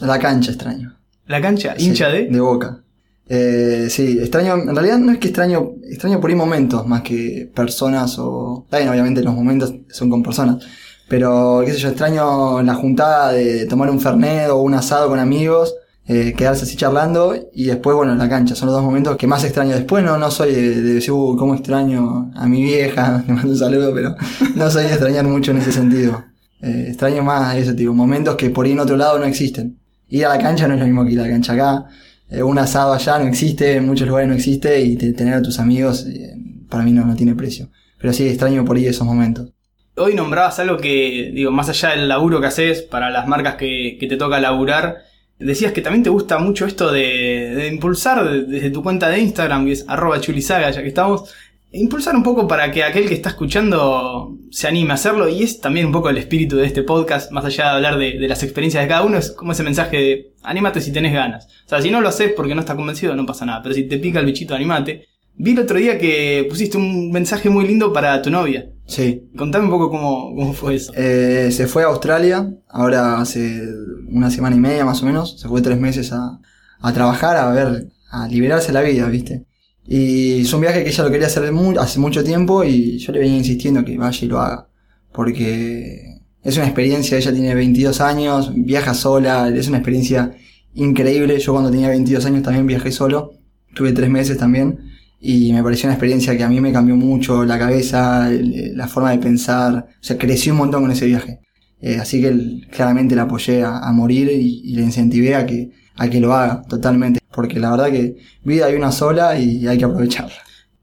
La 0.00 0.18
cancha 0.18 0.50
extraño. 0.50 0.96
¿La 1.26 1.40
cancha? 1.40 1.74
Sí, 1.78 1.86
¿Hincha 1.86 2.08
de? 2.08 2.28
De 2.28 2.40
boca. 2.40 2.82
Eh, 3.28 3.86
sí, 3.88 4.18
extraño, 4.20 4.54
en 4.54 4.74
realidad 4.74 4.98
no 4.98 5.12
es 5.12 5.18
que 5.18 5.28
extraño, 5.28 5.72
extraño 5.88 6.20
por 6.20 6.28
ahí 6.28 6.36
momentos 6.36 6.86
más 6.86 7.02
que 7.02 7.50
personas 7.54 8.18
o... 8.18 8.66
También 8.68 8.90
obviamente 8.90 9.22
los 9.22 9.34
momentos 9.34 9.72
son 9.90 10.10
con 10.10 10.22
personas. 10.22 10.62
Pero, 11.08 11.62
qué 11.64 11.72
sé 11.72 11.78
yo, 11.78 11.88
extraño 11.88 12.62
la 12.62 12.74
juntada 12.74 13.32
de 13.32 13.66
tomar 13.66 13.90
un 13.90 14.00
fernet 14.00 14.48
o 14.50 14.56
un 14.62 14.74
asado 14.74 15.08
con 15.08 15.18
amigos, 15.18 15.74
eh, 16.06 16.34
quedarse 16.36 16.64
así 16.64 16.76
charlando 16.76 17.34
y 17.54 17.64
después, 17.66 17.96
bueno, 17.96 18.12
en 18.12 18.18
la 18.18 18.28
cancha. 18.28 18.54
Son 18.54 18.66
los 18.66 18.74
dos 18.76 18.84
momentos 18.84 19.16
que 19.16 19.26
más 19.26 19.44
extraño. 19.44 19.74
Después 19.74 20.04
no, 20.04 20.18
no 20.18 20.30
soy 20.30 20.52
de, 20.54 20.82
de 20.82 20.94
decir, 20.94 21.12
"Uy, 21.12 21.36
cómo 21.36 21.54
extraño 21.54 22.30
a 22.34 22.46
mi 22.46 22.62
vieja, 22.62 23.22
le 23.26 23.32
mando 23.32 23.52
un 23.52 23.58
saludo, 23.58 23.92
pero 23.94 24.14
no 24.54 24.70
soy 24.70 24.84
de 24.84 24.90
extrañar 24.90 25.24
mucho 25.26 25.50
en 25.50 25.58
ese 25.58 25.72
sentido. 25.72 26.24
Eh, 26.62 26.86
extraño 26.88 27.22
más 27.22 27.56
ese 27.56 27.74
tipo, 27.74 27.92
momentos 27.92 28.36
que 28.36 28.50
por 28.50 28.64
ahí 28.66 28.72
en 28.72 28.80
otro 28.80 28.96
lado 28.96 29.18
no 29.18 29.24
existen. 29.26 29.78
Ir 30.08 30.24
a 30.26 30.30
la 30.30 30.38
cancha 30.38 30.66
no 30.68 30.74
es 30.74 30.80
lo 30.80 30.86
mismo 30.86 31.04
que 31.04 31.12
ir 31.12 31.20
a 31.20 31.24
la 31.24 31.28
cancha 31.30 31.52
acá. 31.52 31.86
Eh, 32.30 32.42
un 32.42 32.58
asado 32.58 32.92
allá 32.94 33.18
no 33.18 33.26
existe, 33.26 33.76
en 33.76 33.86
muchos 33.86 34.08
lugares 34.08 34.28
no 34.28 34.34
existe 34.34 34.80
y 34.80 34.96
te- 34.96 35.12
tener 35.12 35.34
a 35.34 35.42
tus 35.42 35.58
amigos 35.58 36.06
eh, 36.06 36.34
para 36.70 36.82
mí 36.82 36.92
no, 36.92 37.04
no 37.04 37.14
tiene 37.14 37.34
precio. 37.34 37.68
Pero 37.98 38.12
sí, 38.12 38.26
extraño 38.28 38.64
por 38.64 38.76
ahí 38.76 38.86
esos 38.86 39.06
momentos. 39.06 39.50
Hoy 39.96 40.14
nombrabas 40.14 40.58
algo 40.58 40.76
que, 40.78 41.30
digo, 41.32 41.52
más 41.52 41.68
allá 41.68 41.90
del 41.90 42.08
laburo 42.08 42.40
que 42.40 42.48
haces 42.48 42.82
para 42.82 43.10
las 43.10 43.28
marcas 43.28 43.54
que, 43.54 43.96
te 44.00 44.16
toca 44.16 44.40
laburar, 44.40 45.04
decías 45.38 45.72
que 45.72 45.82
también 45.82 46.02
te 46.02 46.10
gusta 46.10 46.38
mucho 46.38 46.66
esto 46.66 46.90
de, 46.90 47.70
impulsar 47.72 48.28
de- 48.28 48.42
desde 48.42 48.70
tu 48.70 48.82
cuenta 48.82 49.08
de 49.08 49.20
Instagram, 49.20 49.66
que 49.66 49.72
es 49.72 49.84
arroba 49.86 50.20
chulisaga, 50.20 50.70
ya 50.72 50.82
que 50.82 50.88
estamos, 50.88 51.32
impulsar 51.70 52.16
un 52.16 52.24
poco 52.24 52.48
para 52.48 52.72
que 52.72 52.82
aquel 52.82 53.06
que 53.06 53.14
está 53.14 53.28
escuchando 53.28 54.36
se 54.50 54.66
anime 54.66 54.90
a 54.90 54.94
hacerlo 54.94 55.28
y 55.28 55.44
es 55.44 55.60
también 55.60 55.86
un 55.86 55.92
poco 55.92 56.10
el 56.10 56.18
espíritu 56.18 56.56
de 56.56 56.66
este 56.66 56.82
podcast, 56.82 57.30
más 57.30 57.44
allá 57.44 57.64
de 57.66 57.70
hablar 57.76 57.96
de, 57.98 58.18
de 58.18 58.28
las 58.28 58.42
experiencias 58.42 58.82
de 58.82 58.88
cada 58.88 59.02
uno, 59.04 59.16
es 59.18 59.30
como 59.30 59.52
ese 59.52 59.62
mensaje 59.62 59.96
de 59.96 60.32
anímate 60.42 60.80
si 60.80 60.92
tenés 60.92 61.12
ganas. 61.12 61.46
O 61.66 61.68
sea, 61.68 61.80
si 61.80 61.92
no 61.92 62.00
lo 62.00 62.08
haces 62.08 62.32
porque 62.32 62.54
no 62.56 62.62
estás 62.62 62.74
convencido, 62.76 63.14
no 63.14 63.26
pasa 63.26 63.46
nada, 63.46 63.62
pero 63.62 63.74
si 63.76 63.84
te 63.84 63.98
pica 63.98 64.18
el 64.18 64.26
bichito, 64.26 64.56
anímate. 64.56 65.06
Vi 65.36 65.52
el 65.52 65.60
otro 65.60 65.78
día 65.78 65.98
que 65.98 66.46
pusiste 66.48 66.76
un 66.78 67.12
mensaje 67.12 67.48
muy 67.48 67.64
lindo 67.66 67.92
para 67.92 68.20
tu 68.22 68.30
novia. 68.30 68.66
Sí. 68.86 69.30
Contame 69.36 69.64
un 69.64 69.70
poco 69.70 69.90
cómo, 69.90 70.34
cómo 70.34 70.52
fue 70.52 70.76
eso. 70.76 70.92
Eh, 70.94 71.50
se 71.52 71.66
fue 71.66 71.84
a 71.84 71.86
Australia, 71.86 72.52
ahora 72.68 73.20
hace 73.20 73.62
una 74.08 74.30
semana 74.30 74.56
y 74.56 74.60
media 74.60 74.84
más 74.84 75.02
o 75.02 75.06
menos, 75.06 75.40
se 75.40 75.48
fue 75.48 75.62
tres 75.62 75.78
meses 75.78 76.12
a, 76.12 76.40
a 76.80 76.92
trabajar, 76.92 77.36
a 77.36 77.50
ver, 77.50 77.88
a 78.10 78.28
liberarse 78.28 78.72
la 78.72 78.82
vida, 78.82 79.08
¿viste? 79.08 79.46
Y 79.86 80.42
es 80.42 80.52
un 80.52 80.60
viaje 80.60 80.82
que 80.82 80.90
ella 80.90 81.04
lo 81.04 81.10
quería 81.10 81.26
hacer 81.26 81.50
hace 81.78 81.98
mucho 81.98 82.24
tiempo 82.24 82.64
y 82.64 82.98
yo 82.98 83.12
le 83.12 83.20
venía 83.20 83.36
insistiendo 83.36 83.84
que 83.84 83.98
vaya 83.98 84.24
y 84.24 84.28
lo 84.28 84.40
haga, 84.40 84.68
porque 85.12 86.20
es 86.42 86.56
una 86.56 86.66
experiencia, 86.66 87.18
ella 87.18 87.32
tiene 87.32 87.54
22 87.54 88.00
años, 88.00 88.52
viaja 88.54 88.94
sola, 88.94 89.48
es 89.48 89.68
una 89.68 89.78
experiencia 89.78 90.34
increíble, 90.74 91.38
yo 91.38 91.52
cuando 91.52 91.70
tenía 91.70 91.88
22 91.88 92.24
años 92.26 92.42
también 92.42 92.66
viajé 92.66 92.92
solo, 92.92 93.32
tuve 93.74 93.92
tres 93.92 94.10
meses 94.10 94.38
también, 94.38 94.93
y 95.24 95.52
me 95.52 95.62
pareció 95.62 95.86
una 95.88 95.94
experiencia 95.94 96.36
que 96.36 96.44
a 96.44 96.48
mí 96.48 96.60
me 96.60 96.72
cambió 96.72 96.96
mucho 96.96 97.44
la 97.44 97.58
cabeza, 97.58 98.30
el- 98.30 98.76
la 98.76 98.86
forma 98.88 99.10
de 99.12 99.18
pensar, 99.18 99.86
o 99.90 100.04
sea, 100.04 100.18
crecí 100.18 100.50
un 100.50 100.58
montón 100.58 100.82
con 100.82 100.90
ese 100.92 101.06
viaje. 101.06 101.40
Eh, 101.80 101.96
así 102.00 102.20
que 102.22 102.66
claramente 102.70 103.14
la 103.16 103.22
apoyé 103.22 103.62
a, 103.62 103.90
morir 103.92 104.30
y, 104.32 104.62
y 104.64 104.74
le 104.76 104.82
incentivé 104.82 105.34
a 105.34 105.44
que, 105.46 105.70
a 105.96 106.08
que 106.08 106.20
lo 106.20 106.32
haga 106.34 106.62
totalmente. 106.68 107.20
Porque 107.34 107.58
la 107.60 107.70
verdad 107.72 107.90
que 107.90 108.16
vida 108.44 108.66
hay 108.66 108.74
una 108.74 108.92
sola 108.92 109.38
y 109.38 109.66
hay 109.66 109.76
que 109.76 109.84
aprovecharla. 109.84 110.34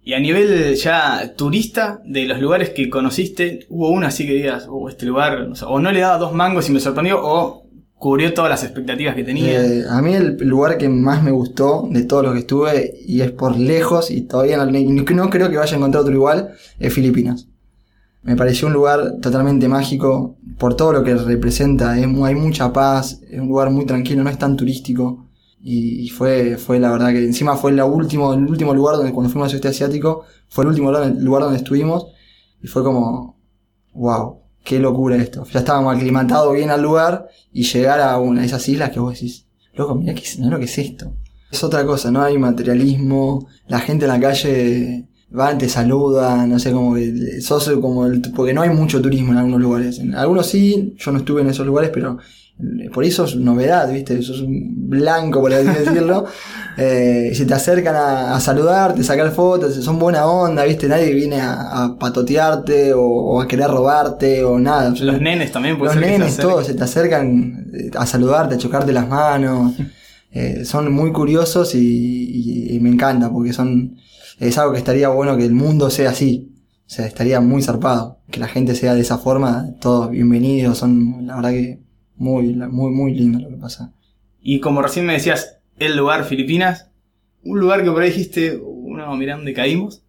Y 0.03 0.13
a 0.13 0.19
nivel 0.19 0.75
ya 0.75 1.33
turista, 1.37 2.01
de 2.05 2.25
los 2.25 2.39
lugares 2.39 2.71
que 2.71 2.89
conociste, 2.89 3.67
hubo 3.69 3.89
uno 3.91 4.07
así 4.07 4.25
que 4.25 4.33
digas, 4.33 4.65
oh, 4.67 4.89
este 4.89 5.05
lugar, 5.05 5.37
o, 5.41 5.55
sea, 5.55 5.67
o 5.67 5.79
no 5.79 5.91
le 5.91 5.99
daba 5.99 6.17
dos 6.17 6.33
mangos 6.33 6.67
y 6.69 6.71
me 6.71 6.79
sorprendió, 6.79 7.19
o 7.23 7.60
cubrió 8.01 8.33
todas 8.33 8.49
las 8.49 8.63
expectativas 8.63 9.13
que 9.13 9.23
tenía. 9.23 9.63
Eh, 9.63 9.85
a 9.87 10.01
mí 10.01 10.15
el 10.15 10.35
lugar 10.37 10.79
que 10.79 10.89
más 10.89 11.21
me 11.21 11.29
gustó 11.29 11.87
de 11.87 12.03
todos 12.03 12.23
los 12.23 12.33
que 12.33 12.39
estuve, 12.39 12.95
y 13.05 13.21
es 13.21 13.31
por 13.31 13.55
lejos, 13.55 14.09
y 14.09 14.21
todavía 14.21 14.57
no, 14.65 15.29
creo 15.29 15.51
que 15.51 15.57
vaya 15.57 15.73
a 15.73 15.77
encontrar 15.77 16.01
otro 16.01 16.11
igual, 16.15 16.49
es 16.79 16.91
Filipinas. 16.91 17.47
Me 18.23 18.35
pareció 18.35 18.67
un 18.67 18.73
lugar 18.73 19.17
totalmente 19.21 19.67
mágico 19.67 20.35
por 20.57 20.75
todo 20.75 20.93
lo 20.93 21.03
que 21.03 21.13
representa. 21.13 21.91
hay 21.91 22.07
mucha 22.07 22.73
paz, 22.73 23.21
es 23.29 23.39
un 23.39 23.49
lugar 23.49 23.69
muy 23.69 23.85
tranquilo, 23.85 24.23
no 24.23 24.31
es 24.31 24.39
tan 24.39 24.57
turístico. 24.57 25.27
Y, 25.61 26.09
fue, 26.09 26.57
fue 26.57 26.79
la 26.79 26.91
verdad 26.91 27.11
que 27.11 27.23
encima 27.23 27.55
fue 27.55 27.71
la 27.71 27.85
último, 27.85 28.33
el 28.33 28.47
último 28.47 28.73
lugar 28.73 28.95
donde 28.95 29.13
cuando 29.13 29.29
fuimos 29.29 29.45
al 29.45 29.51
sudeste 29.51 29.67
asiático, 29.67 30.23
fue 30.49 30.63
el 30.63 30.69
último 30.69 30.91
lugar 30.91 31.43
donde 31.43 31.57
estuvimos. 31.57 32.07
Y 32.63 32.65
fue 32.65 32.83
como, 32.83 33.37
wow, 33.93 34.41
qué 34.63 34.79
locura 34.79 35.15
esto. 35.15 35.45
Ya 35.51 35.59
estábamos 35.59 35.95
aclimatados 35.95 36.53
bien 36.53 36.69
al 36.69 36.81
lugar 36.81 37.27
y 37.51 37.63
llegar 37.63 37.99
a 38.01 38.17
una 38.19 38.41
de 38.41 38.47
esas 38.47 38.67
islas 38.69 38.91
que 38.91 38.99
vos 38.99 39.13
decís, 39.13 39.45
loco, 39.73 39.95
mira 39.95 40.13
que, 40.13 40.23
mirá 40.37 40.51
lo 40.51 40.59
que 40.59 40.65
es 40.65 40.77
esto. 40.77 41.13
Es 41.51 41.63
otra 41.63 41.85
cosa, 41.85 42.11
no 42.11 42.21
hay 42.21 42.37
materialismo, 42.37 43.47
la 43.67 43.79
gente 43.79 44.05
en 44.05 44.11
la 44.11 44.19
calle 44.19 45.05
van, 45.31 45.57
te 45.57 45.67
saludan, 45.67 46.49
no 46.49 46.59
sé, 46.59 46.71
como 46.71 46.95
que 46.95 47.41
sos 47.41 47.69
como 47.81 48.05
el, 48.05 48.21
porque 48.35 48.53
no 48.53 48.61
hay 48.61 48.69
mucho 48.69 49.01
turismo 49.01 49.31
en 49.31 49.39
algunos 49.39 49.61
lugares. 49.61 49.99
En 49.99 50.15
algunos 50.15 50.47
sí, 50.47 50.95
yo 50.97 51.11
no 51.11 51.19
estuve 51.19 51.41
en 51.41 51.49
esos 51.49 51.65
lugares, 51.65 51.91
pero 51.93 52.17
por 52.93 53.03
eso 53.03 53.25
es 53.25 53.35
novedad, 53.35 53.91
¿viste? 53.91 54.21
Sos 54.21 54.41
un 54.41 54.89
blanco, 54.89 55.41
por 55.41 55.53
así 55.53 55.67
decirlo. 55.67 56.25
Eh, 56.77 57.33
se 57.35 57.45
te 57.45 57.53
acercan 57.53 57.95
a, 57.95 58.33
a 58.33 58.39
saludarte, 58.39 59.03
sacar 59.03 59.29
fotos, 59.31 59.75
son 59.75 59.99
buena 59.99 60.25
onda, 60.25 60.63
¿viste? 60.63 60.87
Nadie 60.87 61.13
viene 61.13 61.41
a, 61.41 61.83
a 61.83 61.99
patotearte 61.99 62.93
o, 62.93 63.01
o 63.03 63.41
a 63.41 63.47
querer 63.47 63.67
robarte 63.69 64.41
o 64.45 64.57
nada. 64.57 64.89
Los 64.97 65.19
nenes 65.21 65.51
también, 65.51 65.77
puede 65.77 65.93
Los 65.93 66.01
ser 66.01 66.03
que 66.03 66.13
se 66.15 66.19
nenes, 66.19 66.37
todos 66.37 66.65
se 66.65 66.73
te 66.73 66.83
acercan 66.85 67.67
eh, 67.73 67.91
a 67.93 68.05
saludarte, 68.05 68.55
a 68.55 68.57
chocarte 68.57 68.93
las 68.93 69.07
manos. 69.07 69.73
Eh, 70.33 70.63
son 70.63 70.93
muy 70.93 71.11
curiosos 71.11 71.75
y, 71.75 71.79
y- 71.79 72.73
y 72.73 72.79
me 72.79 72.87
encanta 72.89 73.29
porque 73.29 73.51
son 73.51 73.97
es 74.39 74.57
algo 74.57 74.71
que 74.71 74.77
estaría 74.79 75.09
bueno 75.09 75.35
que 75.35 75.43
el 75.43 75.51
mundo 75.53 75.89
sea 75.89 76.11
así. 76.11 76.55
O 76.87 76.89
sea, 76.89 77.05
estaría 77.05 77.41
muy 77.41 77.61
zarpado. 77.61 78.19
Que 78.31 78.39
la 78.39 78.47
gente 78.47 78.73
sea 78.75 78.93
de 78.93 79.01
esa 79.01 79.17
forma, 79.17 79.71
todos 79.81 80.09
bienvenidos, 80.09 80.77
son 80.77 81.27
la 81.27 81.35
verdad 81.35 81.49
que 81.49 81.81
muy, 82.21 82.53
muy, 82.53 82.91
muy 82.91 83.13
lindo 83.13 83.39
lo 83.39 83.49
que 83.49 83.57
pasa. 83.57 83.91
Y 84.41 84.59
como 84.59 84.81
recién 84.81 85.05
me 85.05 85.13
decías, 85.13 85.57
el 85.79 85.97
lugar 85.97 86.23
Filipinas, 86.25 86.89
un 87.43 87.59
lugar 87.59 87.83
que 87.83 87.91
por 87.91 88.01
ahí 88.01 88.09
dijiste, 88.09 88.61
no, 88.61 89.15
mirá 89.17 89.35
dónde 89.35 89.53
caímos. 89.53 90.03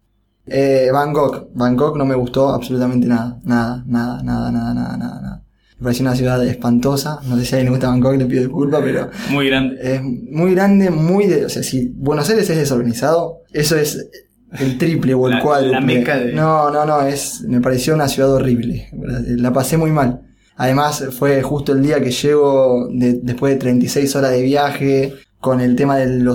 Eh, 0.45 0.89
Bangkok. 0.91 1.47
Bangkok 1.53 1.97
no 1.97 2.05
me 2.05 2.15
gustó 2.15 2.49
absolutamente 2.49 3.07
nada. 3.07 3.39
Nada, 3.43 3.83
nada, 3.87 4.21
nada, 4.23 4.51
nada, 4.51 4.73
nada, 4.73 4.97
nada. 4.97 5.21
nada. 5.21 5.43
Me 5.79 5.83
pareció 5.85 6.03
una 6.03 6.15
ciudad 6.15 6.45
espantosa. 6.45 7.19
No 7.27 7.37
sé 7.37 7.45
si 7.45 7.55
a 7.55 7.57
alguien 7.57 7.71
le 7.73 7.77
gusta 7.77 7.87
Bangkok, 7.89 8.15
le 8.17 8.25
pido 8.25 8.41
disculpas, 8.43 8.81
pero 8.83 9.09
Muy 9.31 9.47
grande. 9.47 9.77
es 9.81 10.01
muy 10.03 10.53
grande, 10.53 10.89
muy 10.91 11.27
de, 11.27 11.45
o 11.45 11.49
sea, 11.49 11.63
si 11.63 11.87
Buenos 11.95 12.29
Aires 12.29 12.49
es 12.49 12.57
desorganizado, 12.57 13.39
eso 13.51 13.75
es 13.77 14.09
el 14.59 14.77
triple 14.77 15.13
o 15.15 15.27
el 15.27 15.35
La- 15.35 15.41
cuádruple. 15.41 15.79
la 15.79 15.85
meca 15.85 16.17
de- 16.19 16.33
No, 16.33 16.69
no, 16.69 16.85
no, 16.85 17.01
es, 17.01 17.41
me 17.47 17.59
pareció 17.61 17.95
una 17.95 18.07
ciudad 18.07 18.31
horrible. 18.33 18.89
La 19.37 19.51
pasé 19.51 19.77
muy 19.77 19.91
mal. 19.91 20.21
Además, 20.55 21.03
fue 21.17 21.41
justo 21.41 21.71
el 21.73 21.81
día 21.81 22.01
que 22.01 22.11
llego 22.11 22.87
de- 22.91 23.19
después 23.23 23.53
de 23.53 23.59
36 23.59 24.15
horas 24.15 24.31
de 24.31 24.41
viaje, 24.41 25.13
con 25.39 25.59
el 25.59 25.75
tema 25.75 25.97
del- 25.97 26.25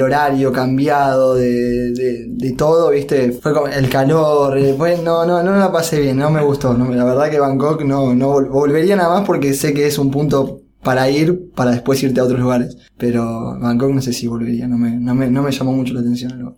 horario 0.00 0.52
cambiado, 0.52 1.34
de, 1.34 2.54
todo, 2.56 2.90
¿viste? 2.90 3.32
Fue 3.32 3.52
como 3.52 3.66
el 3.68 3.88
calor, 3.90 4.56
eh, 4.56 4.74
fue- 4.76 4.98
no, 5.02 5.26
no, 5.26 5.42
no 5.42 5.56
la 5.56 5.70
pasé 5.70 6.00
bien, 6.00 6.16
no 6.16 6.30
me 6.30 6.42
gustó. 6.42 6.72
la 6.74 7.04
verdad 7.04 7.30
que 7.30 7.38
Bangkok 7.40 7.82
no, 7.84 8.14
no 8.14 8.32
vol- 8.34 8.48
volvería 8.48 8.96
nada 8.96 9.10
más 9.18 9.26
porque 9.26 9.52
sé 9.54 9.74
que 9.74 9.86
es 9.86 9.98
un 9.98 10.10
punto 10.10 10.62
para 10.82 11.10
ir, 11.10 11.50
para 11.54 11.72
después 11.72 12.02
irte 12.02 12.20
a 12.20 12.24
otros 12.24 12.40
lugares. 12.40 12.76
Pero 12.96 13.58
Bangkok 13.60 13.90
no 13.92 14.00
sé 14.00 14.12
si 14.14 14.26
volvería, 14.26 14.66
no 14.66 14.78
me, 14.78 14.92
no 14.98 15.14
me, 15.14 15.30
no 15.30 15.42
me 15.42 15.52
llamó 15.52 15.72
mucho 15.72 15.92
la 15.94 16.00
atención 16.00 16.56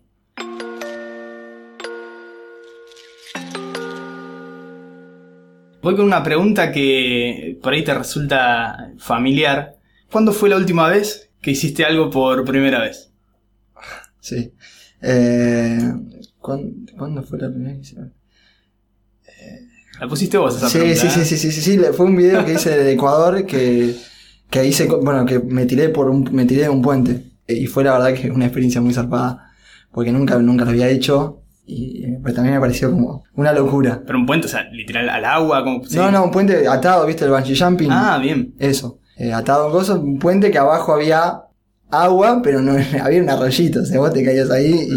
Voy 5.83 5.97
con 5.97 6.05
una 6.05 6.23
pregunta 6.23 6.73
que 6.73 7.59
por 7.63 7.73
ahí 7.73 7.83
te 7.85 7.95
resulta 7.95 8.93
familiar. 8.99 9.77
¿Cuándo 10.11 10.33
fue 10.33 10.49
la 10.51 10.57
última 10.57 10.89
vez 10.89 11.31
que 11.41 11.53
hiciste 11.53 11.85
algo 11.85 12.11
por 12.11 12.45
primera 12.45 12.81
vez? 12.81 13.11
Sí. 14.21 14.53
Eh, 15.01 15.79
¿cuándo, 16.39 16.93
cuándo 16.99 17.23
fue 17.23 17.39
la 17.39 17.49
primera 17.49 17.75
que 17.75 17.81
hice? 17.81 17.97
La 20.01 20.09
pusiste 20.09 20.37
vos 20.39 20.57
esa 20.57 20.69
Sí, 20.69 20.79
pregunta. 20.79 21.01
sí, 21.01 21.07
¿eh? 21.07 21.25
sí, 21.25 21.37
sí, 21.37 21.51
sí, 21.53 21.61
sí, 21.63 21.79
fue 21.95 22.07
un 22.07 22.17
video 22.17 22.45
que 22.45 22.55
hice 22.55 22.71
de 22.71 22.93
Ecuador 22.93 23.45
que, 23.47 23.95
que 24.51 24.65
hice, 24.67 24.87
bueno, 24.87 25.25
que 25.27 25.39
me 25.41 25.67
tiré 25.67 25.89
por 25.91 26.09
un, 26.11 26.29
me 26.33 26.45
tiré 26.47 26.63
de 26.63 26.69
un 26.71 26.83
puente. 26.83 27.25
Y 27.47 27.67
fue 27.67 27.85
la 27.85 27.93
verdad 27.99 28.15
que 28.19 28.31
una 28.31 28.47
experiencia 28.47 28.81
muy 28.81 28.95
zarpada, 28.95 29.53
porque 29.93 30.13
nunca, 30.13 30.39
nunca 30.39 30.65
lo 30.65 30.71
había 30.71 30.89
hecho, 30.89 31.40
y 31.71 32.17
pero 32.23 32.35
también 32.35 32.55
me 32.57 32.61
pareció 32.61 32.91
como 32.91 33.25
una 33.35 33.53
locura. 33.53 34.03
Pero 34.07 34.19
un 34.19 34.27
puente, 34.27 34.47
o 34.47 34.51
sea, 34.51 34.65
literal 34.71 35.09
al 35.09 35.25
agua, 35.25 35.63
como... 35.65 35.85
sí. 35.85 35.97
No, 35.97 36.11
no, 36.11 36.25
un 36.25 36.31
puente 36.31 36.67
atado, 36.69 37.07
viste, 37.07 37.25
el 37.25 37.31
bungee 37.31 37.57
jumping. 37.57 37.89
Ah, 37.91 38.19
bien. 38.21 38.55
Eso, 38.59 38.99
eh, 39.17 39.33
atado 39.33 39.69
a 39.69 39.73
cosas, 39.73 39.99
un 39.99 40.19
puente 40.19 40.51
que 40.51 40.59
abajo 40.59 40.93
había 40.95 41.43
agua, 41.91 42.41
pero 42.43 42.61
no 42.63 42.77
había 43.03 43.23
un 43.23 43.31
arroyito, 43.31 43.81
o 43.81 43.85
sea, 43.85 43.99
vos 44.01 44.13
te 44.13 44.25
caías 44.25 44.51
ahí 44.51 44.89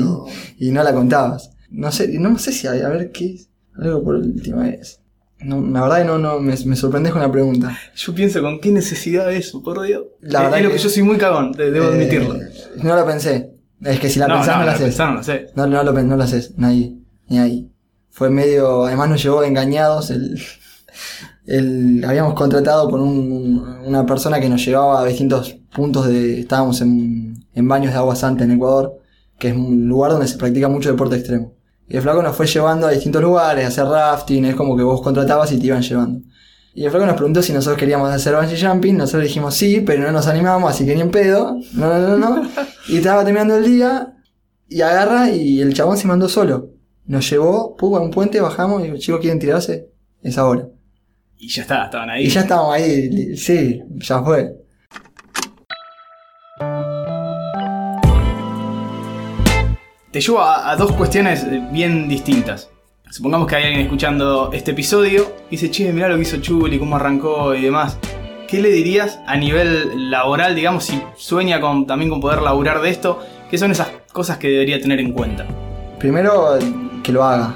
y, 0.57 0.67
y 0.67 0.71
no 0.71 0.83
la 0.83 0.93
contabas. 0.93 1.51
No 1.69 1.91
sé, 1.91 2.07
no 2.19 2.37
sé 2.37 2.51
si 2.51 2.67
hay, 2.67 2.81
a 2.81 2.89
ver 2.89 3.11
qué 3.11 3.33
es, 3.35 3.49
algo 3.75 4.03
por 4.03 4.15
última 4.15 4.63
vez. 4.63 4.99
No, 5.39 5.59
la 5.59 5.81
verdad 5.81 5.97
que 5.97 6.05
no, 6.05 6.17
no, 6.19 6.39
me, 6.39 6.55
me 6.65 6.75
sorprendes 6.75 7.11
con 7.11 7.21
la 7.21 7.29
pregunta. 7.31 7.77
Yo 7.95 8.15
pienso, 8.15 8.41
¿con 8.41 8.61
qué 8.61 8.71
necesidad 8.71 9.29
eso? 9.33 9.61
Por 9.61 9.81
Dios. 9.81 10.03
La 10.21 10.43
verdad 10.43 10.59
es 10.59 10.63
lo 10.63 10.69
que- 10.69 10.77
que 10.77 10.83
yo 10.83 10.89
soy 10.89 11.03
muy 11.03 11.17
cagón, 11.17 11.51
debo 11.51 11.89
Eh, 11.89 11.93
admitirlo. 11.95 12.35
No 12.81 12.95
lo 12.95 13.05
pensé. 13.05 13.52
Es 13.85 13.99
que 13.99 14.09
si 14.09 14.19
la 14.19 14.27
no, 14.27 14.35
pensás 14.35 14.55
no, 14.55 14.59
no, 14.59 14.59
la 14.59 14.65
la 14.65 14.71
haces. 14.73 14.85
pensar 14.87 15.09
no 15.09 15.15
lo 15.15 15.23
sé. 15.23 15.47
No, 15.55 15.67
no 15.67 15.83
lo, 15.83 15.93
no 15.93 16.15
lo 16.17 16.23
haces, 16.23 16.53
ni 16.57 16.65
ahí, 16.65 17.03
ni 17.27 17.39
ahí. 17.39 17.71
Fue 18.09 18.29
medio, 18.29 18.85
además 18.85 19.09
nos 19.09 19.23
llevó 19.23 19.43
engañados. 19.43 20.09
El, 20.11 20.39
el, 21.45 22.03
habíamos 22.05 22.33
contratado 22.33 22.89
con 22.89 23.01
un- 23.01 23.59
una 23.85 24.05
persona 24.05 24.39
que 24.39 24.49
nos 24.49 24.63
llevaba 24.65 25.01
a 25.01 25.05
distintos 25.05 25.55
puntos 25.75 26.07
de, 26.07 26.39
estábamos 26.41 26.81
en, 26.81 27.33
en 27.53 27.67
baños 27.67 27.91
de 27.91 27.97
agua 27.97 28.15
santa 28.15 28.43
en 28.43 28.51
Ecuador, 28.51 28.97
que 29.37 29.49
es 29.49 29.55
un 29.55 29.87
lugar 29.87 30.11
donde 30.11 30.27
se 30.27 30.37
practica 30.37 30.69
mucho 30.69 30.89
deporte 30.91 31.15
extremo. 31.15 31.53
Y 31.87 31.97
el 31.97 32.01
flaco 32.01 32.23
nos 32.23 32.35
fue 32.35 32.47
llevando 32.47 32.87
a 32.87 32.91
distintos 32.91 33.21
lugares, 33.21 33.65
a 33.65 33.67
hacer 33.67 33.85
rafting, 33.85 34.45
es 34.45 34.55
como 34.55 34.77
que 34.77 34.83
vos 34.83 35.01
contratabas 35.01 35.51
y 35.51 35.59
te 35.59 35.67
iban 35.67 35.81
llevando. 35.81 36.21
Y 36.75 36.85
el 36.85 36.89
flaco 36.89 37.05
nos 37.05 37.15
preguntó 37.15 37.43
si 37.43 37.53
nosotros 37.53 37.77
queríamos 37.77 38.09
hacer 38.09 38.35
bungee 38.35 38.59
jumping, 38.59 38.97
nosotros 38.97 39.23
dijimos 39.23 39.53
sí, 39.53 39.81
pero 39.85 40.01
no 40.01 40.11
nos 40.11 40.27
animamos, 40.27 40.71
así 40.71 40.85
que 40.85 40.95
ni 40.95 41.01
en 41.01 41.11
pedo, 41.11 41.59
no, 41.73 41.99
no, 41.99 42.17
no, 42.17 42.17
no. 42.17 42.49
Y 42.87 42.97
estaba 42.97 43.23
terminando 43.23 43.57
el 43.57 43.65
día, 43.65 44.13
y 44.67 44.81
agarra 44.81 45.29
y 45.29 45.61
el 45.61 45.73
chabón 45.73 45.97
se 45.97 46.07
mandó 46.07 46.27
solo. 46.27 46.71
Nos 47.05 47.29
llevó, 47.29 47.75
pum, 47.75 47.95
a 47.95 47.99
un 47.99 48.09
puente, 48.09 48.41
bajamos 48.41 48.81
y 48.81 48.85
dijo, 48.85 48.97
chicos, 48.97 49.21
¿quieren 49.21 49.39
tirarse? 49.39 49.87
Es 50.23 50.37
ahora. 50.37 50.67
Y 51.37 51.47
ya 51.47 51.61
está, 51.61 51.85
estaban 51.85 52.09
ahí. 52.09 52.25
Y 52.25 52.29
ya 52.29 52.41
estábamos 52.41 52.73
ahí, 52.73 53.37
sí, 53.37 53.83
ya 53.97 54.23
fue. 54.23 54.55
Te 60.11 60.21
llevo 60.21 60.39
a, 60.39 60.71
a 60.71 60.75
dos 60.75 60.91
cuestiones 60.93 61.45
bien 61.71 62.07
distintas. 62.07 62.72
Supongamos 63.13 63.47
que 63.47 63.55
hay 63.55 63.65
alguien 63.65 63.81
escuchando 63.83 64.49
este 64.53 64.71
episodio 64.71 65.35
y 65.49 65.51
dice, 65.51 65.69
che, 65.69 65.93
mirá 65.93 66.07
lo 66.09 66.15
que 66.15 66.23
hizo 66.23 66.37
Chuli, 66.37 66.79
cómo 66.79 66.95
arrancó 66.95 67.53
y 67.53 67.61
demás. 67.61 67.99
¿Qué 68.47 68.59
le 68.59 68.71
dirías 68.71 69.19
a 69.27 69.37
nivel 69.37 70.09
laboral, 70.09 70.55
digamos, 70.55 70.85
si 70.85 70.99
sueña 71.15 71.61
con, 71.61 71.85
también 71.85 72.09
con 72.09 72.19
poder 72.19 72.41
laburar 72.41 72.81
de 72.81 72.89
esto? 72.89 73.19
¿Qué 73.51 73.59
son 73.59 73.69
esas 73.69 73.89
cosas 74.11 74.39
que 74.39 74.47
debería 74.47 74.81
tener 74.81 74.99
en 74.99 75.13
cuenta? 75.13 75.45
Primero, 75.99 76.57
que 77.03 77.11
lo 77.11 77.23
haga. 77.23 77.53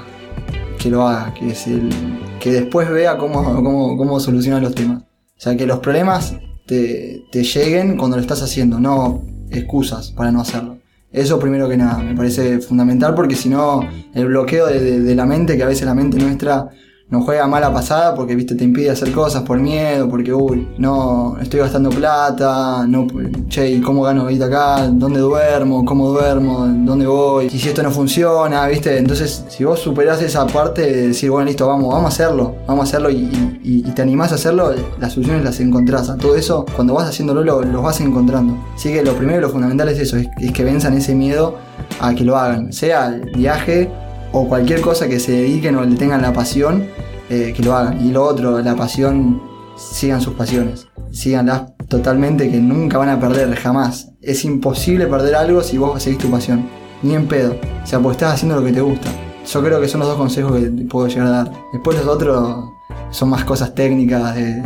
Que 0.78 0.90
lo 0.90 1.08
haga. 1.08 1.34
Que, 1.34 1.48
es 1.48 1.66
el- 1.66 1.90
que 2.38 2.52
después 2.52 2.88
vea 2.88 3.18
cómo, 3.18 3.42
cómo, 3.56 3.96
cómo 3.96 4.20
solucionan 4.20 4.62
los 4.62 4.76
temas. 4.76 5.02
O 5.02 5.40
sea, 5.40 5.56
que 5.56 5.66
los 5.66 5.80
problemas 5.80 6.36
te, 6.66 7.24
te 7.32 7.42
lleguen 7.42 7.96
cuando 7.96 8.16
lo 8.16 8.20
estás 8.20 8.44
haciendo, 8.44 8.78
no 8.78 9.24
excusas 9.50 10.12
para 10.12 10.30
no 10.30 10.40
hacerlo. 10.40 10.77
Eso 11.10 11.38
primero 11.38 11.68
que 11.68 11.76
nada, 11.76 11.98
me 11.98 12.14
parece 12.14 12.58
fundamental 12.60 13.14
porque 13.14 13.34
si 13.34 13.48
no, 13.48 13.80
el 14.14 14.26
bloqueo 14.26 14.66
de, 14.66 15.14
la 15.14 15.24
mente, 15.24 15.56
que 15.56 15.62
a 15.62 15.66
veces 15.66 15.86
la 15.86 15.94
mente 15.94 16.18
nuestra 16.18 16.68
nos 17.10 17.24
juega 17.24 17.46
mala 17.46 17.72
pasada 17.72 18.14
porque 18.14 18.34
viste 18.34 18.54
te 18.54 18.64
impide 18.64 18.90
hacer 18.90 19.12
cosas 19.12 19.42
por 19.42 19.58
miedo, 19.58 20.08
porque 20.08 20.32
uy, 20.34 20.68
no 20.76 21.36
estoy 21.40 21.60
gastando 21.60 21.88
plata, 21.90 22.84
no 22.86 23.06
che, 23.48 23.70
¿y 23.70 23.80
cómo 23.80 24.02
gano 24.02 24.22
ahorita 24.22 24.44
acá? 24.46 24.88
¿Dónde 24.92 25.20
duermo? 25.20 25.84
¿Cómo 25.86 26.10
duermo? 26.10 26.66
¿Dónde 26.68 27.06
voy? 27.06 27.46
Y 27.46 27.58
si 27.58 27.68
esto 27.68 27.82
no 27.82 27.90
funciona, 27.90 28.66
¿viste? 28.66 28.98
Entonces, 28.98 29.44
si 29.48 29.64
vos 29.64 29.78
superás 29.80 30.20
esa 30.20 30.46
parte 30.46 30.82
de 30.82 31.08
decir, 31.08 31.30
bueno, 31.30 31.46
listo, 31.46 31.66
vamos, 31.66 31.88
vamos 31.94 32.04
a 32.04 32.08
hacerlo, 32.08 32.56
vamos 32.66 32.84
a 32.84 32.88
hacerlo 32.88 33.10
y, 33.10 33.82
te 33.94 34.02
animás 34.02 34.30
a 34.32 34.36
hacerlo, 34.36 34.72
las 35.00 35.14
soluciones 35.14 35.42
las 35.44 35.58
encontrás. 35.60 36.08
A 36.10 36.16
todo 36.16 36.36
eso, 36.36 36.64
cuando 36.76 36.94
vas 36.94 37.08
haciéndolo, 37.08 37.42
lo- 37.42 37.62
los 37.62 37.82
vas 37.82 38.00
encontrando. 38.00 38.54
Así 38.76 38.92
que 38.92 39.02
lo 39.02 39.14
primero 39.14 39.40
lo 39.40 39.48
fundamental 39.48 39.88
es 39.88 39.98
eso, 39.98 40.16
es, 40.18 40.28
es 40.38 40.52
que 40.52 40.62
venzan 40.62 40.92
ese 40.96 41.14
miedo 41.14 41.56
a 42.00 42.14
que 42.14 42.22
lo 42.22 42.36
hagan. 42.36 42.72
Sea 42.72 43.08
el 43.08 43.22
viaje 43.34 43.90
o 44.32 44.48
cualquier 44.48 44.80
cosa 44.80 45.08
que 45.08 45.18
se 45.20 45.32
dediquen 45.32 45.76
o 45.76 45.84
le 45.84 45.96
tengan 45.96 46.22
la 46.22 46.32
pasión, 46.32 46.86
eh, 47.30 47.52
que 47.56 47.62
lo 47.62 47.74
hagan. 47.74 48.04
Y 48.06 48.10
lo 48.10 48.24
otro, 48.24 48.60
la 48.60 48.74
pasión, 48.76 49.40
sigan 49.76 50.20
sus 50.20 50.34
pasiones. 50.34 50.86
Síganlas 51.10 51.72
totalmente, 51.88 52.50
que 52.50 52.58
nunca 52.58 52.98
van 52.98 53.08
a 53.08 53.18
perder, 53.20 53.54
jamás. 53.56 54.10
Es 54.20 54.44
imposible 54.44 55.06
perder 55.06 55.34
algo 55.34 55.62
si 55.62 55.78
vos 55.78 56.02
seguís 56.02 56.18
tu 56.18 56.30
pasión. 56.30 56.66
Ni 57.02 57.14
en 57.14 57.26
pedo. 57.26 57.56
O 57.82 57.86
sea, 57.86 57.98
porque 58.00 58.16
estás 58.16 58.34
haciendo 58.34 58.56
lo 58.56 58.64
que 58.64 58.72
te 58.72 58.80
gusta. 58.80 59.08
Yo 59.50 59.62
creo 59.62 59.80
que 59.80 59.88
son 59.88 60.00
los 60.00 60.08
dos 60.08 60.18
consejos 60.18 60.52
que 60.60 60.68
puedo 60.84 61.06
llegar 61.08 61.26
a 61.28 61.30
dar. 61.30 61.52
Después 61.72 61.96
los 61.96 62.06
otros 62.06 62.64
son 63.10 63.30
más 63.30 63.44
cosas 63.44 63.74
técnicas 63.74 64.34
de- 64.34 64.62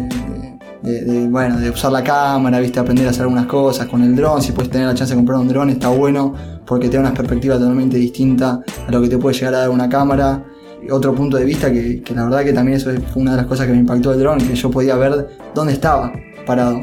de, 0.82 1.26
bueno, 1.28 1.58
de 1.58 1.70
usar 1.70 1.92
la 1.92 2.02
cámara, 2.02 2.58
viste, 2.60 2.80
aprender 2.80 3.06
a 3.06 3.10
hacer 3.10 3.22
algunas 3.22 3.46
cosas 3.46 3.86
con 3.86 4.02
el 4.02 4.16
dron. 4.16 4.42
Si 4.42 4.52
puedes 4.52 4.70
tener 4.70 4.86
la 4.86 4.94
chance 4.94 5.12
de 5.14 5.16
comprar 5.18 5.38
un 5.38 5.48
dron, 5.48 5.70
está 5.70 5.88
bueno 5.88 6.34
porque 6.66 6.88
te 6.88 6.96
da 6.96 7.00
una 7.00 7.14
perspectiva 7.14 7.56
totalmente 7.56 7.96
distinta 7.96 8.60
a 8.86 8.90
lo 8.90 9.00
que 9.02 9.08
te 9.08 9.18
puede 9.18 9.36
llegar 9.36 9.54
a 9.54 9.58
dar 9.58 9.70
una 9.70 9.88
cámara. 9.88 10.44
Otro 10.90 11.14
punto 11.14 11.36
de 11.36 11.44
vista 11.44 11.70
que, 11.72 12.02
que 12.02 12.14
la 12.14 12.24
verdad 12.24 12.42
que 12.44 12.52
también 12.52 12.76
eso 12.78 12.90
fue 13.12 13.22
una 13.22 13.32
de 13.32 13.36
las 13.36 13.46
cosas 13.46 13.66
que 13.66 13.72
me 13.72 13.78
impactó 13.78 14.10
del 14.10 14.20
dron, 14.20 14.38
que 14.38 14.54
yo 14.54 14.70
podía 14.70 14.96
ver 14.96 15.28
dónde 15.54 15.72
estaba 15.74 16.12
parado. 16.44 16.78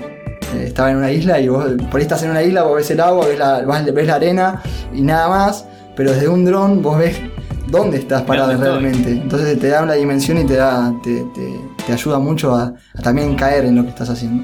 Eh, 0.55 0.63
estaba 0.67 0.89
en 0.91 0.97
una 0.97 1.11
isla 1.11 1.39
y 1.39 1.49
vos 1.49 1.65
por 1.91 1.97
ahí 1.99 2.03
estás 2.03 2.23
en 2.23 2.31
una 2.31 2.41
isla, 2.41 2.63
vos 2.63 2.77
ves 2.77 2.89
el 2.91 2.99
agua, 3.01 3.25
ves 3.27 3.37
la, 3.37 3.61
ves 3.93 4.07
la 4.07 4.15
arena 4.15 4.61
y 4.93 5.01
nada 5.01 5.27
más, 5.27 5.65
pero 5.97 6.11
desde 6.11 6.29
un 6.29 6.45
dron 6.45 6.81
vos 6.81 6.97
ves 6.97 7.17
dónde 7.69 7.97
estás 7.97 8.21
parado 8.23 8.55
realmente. 8.57 9.11
Entonces 9.11 9.59
te 9.59 9.67
da 9.67 9.83
una 9.83 9.93
dimensión 9.93 10.37
y 10.37 10.45
te 10.45 10.55
da 10.55 10.93
te, 11.03 11.25
te- 11.35 11.59
te 11.89 11.93
ayuda 11.93 12.19
mucho 12.19 12.53
a, 12.55 12.73
a 12.93 13.01
también 13.01 13.35
caer 13.35 13.65
en 13.65 13.75
lo 13.75 13.83
que 13.83 13.89
estás 13.89 14.09
haciendo. 14.09 14.43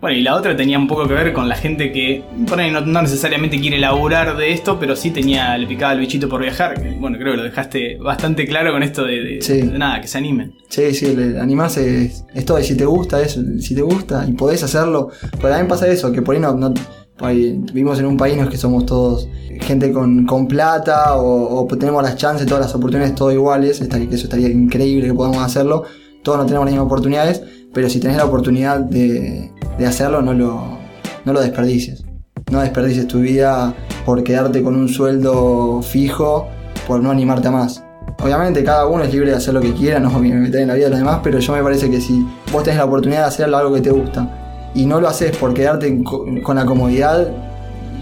Bueno, 0.00 0.18
y 0.18 0.22
la 0.22 0.34
otra 0.36 0.54
tenía 0.54 0.78
un 0.78 0.86
poco 0.86 1.08
que 1.08 1.14
ver 1.14 1.32
con 1.32 1.48
la 1.48 1.56
gente 1.56 1.90
que 1.90 2.22
por 2.46 2.60
ahí 2.60 2.70
no, 2.70 2.82
no 2.82 3.00
necesariamente 3.02 3.58
quiere 3.58 3.78
laburar 3.78 4.36
de 4.36 4.52
esto, 4.52 4.78
pero 4.78 4.94
sí 4.94 5.10
tenía, 5.10 5.56
le 5.56 5.66
picaba 5.66 5.94
el 5.94 6.00
bichito 6.00 6.28
por 6.28 6.42
viajar. 6.42 6.80
que, 6.80 6.90
Bueno, 7.00 7.16
creo 7.18 7.32
que 7.32 7.38
lo 7.38 7.42
dejaste 7.44 7.96
bastante 7.96 8.46
claro 8.46 8.72
con 8.72 8.82
esto 8.82 9.04
de, 9.04 9.20
de- 9.22 9.42
Sí. 9.42 9.62
de 9.62 9.78
nada, 9.78 10.00
que 10.02 10.06
se 10.06 10.18
animen. 10.18 10.52
Sí, 10.68 10.92
sí, 10.94 11.06
el 11.06 11.40
animarse 11.40 12.04
es, 12.04 12.24
es 12.34 12.44
todo. 12.44 12.60
Y 12.60 12.64
si 12.64 12.76
te 12.76 12.84
gusta 12.84 13.20
eso, 13.22 13.40
si 13.58 13.74
te 13.74 13.80
gusta 13.82 14.24
y 14.28 14.32
podés 14.34 14.62
hacerlo. 14.62 15.08
Pero 15.38 15.48
también 15.48 15.66
pasa 15.66 15.88
eso, 15.88 16.12
que 16.12 16.22
por 16.22 16.34
ahí 16.34 16.40
no. 16.42 16.52
no- 16.54 16.74
ahí 17.20 17.58
vivimos 17.72 17.98
en 17.98 18.04
un 18.04 18.18
país 18.18 18.34
en 18.34 18.40
el 18.40 18.50
que 18.50 18.58
somos 18.58 18.84
todos 18.84 19.26
gente 19.62 19.90
con, 19.90 20.26
con 20.26 20.46
plata 20.46 21.16
o, 21.16 21.62
o 21.64 21.66
tenemos 21.78 22.02
las 22.02 22.16
chances, 22.16 22.46
todas 22.46 22.66
las 22.66 22.74
oportunidades, 22.74 23.14
todo 23.14 23.32
iguales. 23.32 23.80
Que 23.80 24.14
eso 24.14 24.24
estaría 24.24 24.50
increíble 24.50 25.06
que 25.08 25.14
podamos 25.14 25.38
hacerlo. 25.38 25.84
Todos 26.26 26.38
no 26.38 26.46
tenemos 26.46 26.66
las 26.66 26.72
mismas 26.72 26.86
oportunidades, 26.86 27.40
pero 27.72 27.88
si 27.88 28.00
tenés 28.00 28.16
la 28.16 28.24
oportunidad 28.24 28.80
de, 28.80 29.48
de 29.78 29.86
hacerlo, 29.86 30.22
no 30.22 30.34
lo, 30.34 30.76
no 31.24 31.32
lo 31.32 31.40
desperdicies. 31.40 32.02
No 32.50 32.62
desperdicies 32.62 33.06
tu 33.06 33.20
vida 33.20 33.72
por 34.04 34.24
quedarte 34.24 34.60
con 34.60 34.74
un 34.74 34.88
sueldo 34.88 35.82
fijo, 35.82 36.48
por 36.88 37.00
no 37.00 37.12
animarte 37.12 37.46
a 37.46 37.52
más. 37.52 37.84
Obviamente 38.20 38.64
cada 38.64 38.88
uno 38.88 39.04
es 39.04 39.12
libre 39.12 39.30
de 39.30 39.36
hacer 39.36 39.54
lo 39.54 39.60
que 39.60 39.72
quiera, 39.72 40.00
no 40.00 40.10
me 40.18 40.34
meter 40.34 40.62
en 40.62 40.66
la 40.66 40.74
vida 40.74 40.86
de 40.86 40.90
los 40.90 40.98
demás, 40.98 41.20
pero 41.22 41.38
yo 41.38 41.52
me 41.52 41.62
parece 41.62 41.88
que 41.88 42.00
si 42.00 42.26
vos 42.50 42.64
tenés 42.64 42.78
la 42.78 42.86
oportunidad 42.86 43.20
de 43.20 43.26
hacer 43.26 43.54
algo 43.54 43.72
que 43.72 43.82
te 43.82 43.92
gusta 43.92 44.72
y 44.74 44.84
no 44.84 45.00
lo 45.00 45.06
haces 45.06 45.36
por 45.36 45.54
quedarte 45.54 46.02
con 46.02 46.56
la 46.56 46.66
comodidad, 46.66 47.28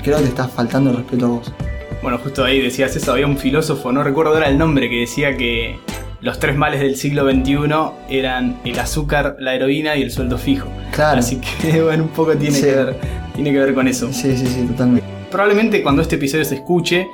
creo 0.03 0.17
que 0.17 0.23
te 0.23 0.29
estás 0.31 0.51
faltando 0.51 0.93
el 0.93 0.97
respeto 0.97 1.27
a 1.27 1.29
vos. 1.29 1.53
Bueno, 2.03 2.17
justo 2.17 2.43
ahí 2.43 2.63
decías 2.63 2.97
eso, 2.97 3.13
había 3.13 3.27
un 3.27 3.37
filósofo, 3.37 3.93
no 3.93 4.03
recuerdo 4.03 4.33
ahora 4.33 4.49
el 4.49 4.57
nombre, 4.57 4.89
que 4.89 5.01
decía 5.01 5.37
que 5.37 5.79
los 6.25 6.39
tres 6.39 6.57
males 6.57 6.81
del 6.81 6.97
siglo 6.97 7.31
XXI 7.31 7.59
eran 8.09 8.57
el 8.65 8.79
azúcar, 8.79 9.37
la 9.39 9.55
heroína 9.55 9.95
y 9.95 10.03
el 10.03 10.11
sueldo 10.11 10.39
fijo. 10.39 10.69
Claro. 10.91 11.19
Así 11.19 11.39
que, 11.41 11.83
bueno, 11.85 12.05
un 12.05 12.09
poco 12.09 12.35
tiene, 12.35 12.57
Sí. 12.57 12.63
que, 12.65 12.73
ver, 12.75 12.97
tiene 13.35 13.53
que 13.53 13.59
ver 13.59 13.75
con 13.75 13.87
eso. 13.87 14.11
Sí, 14.11 14.35
sí, 14.37 14.47
sí, 14.47 14.63
totalmente. 14.67 15.07
Probablemente 15.31 15.83
cuando 15.83 16.01
este 16.01 16.15
episodio 16.17 16.45
se 16.45 16.55
escuche, 16.55 17.07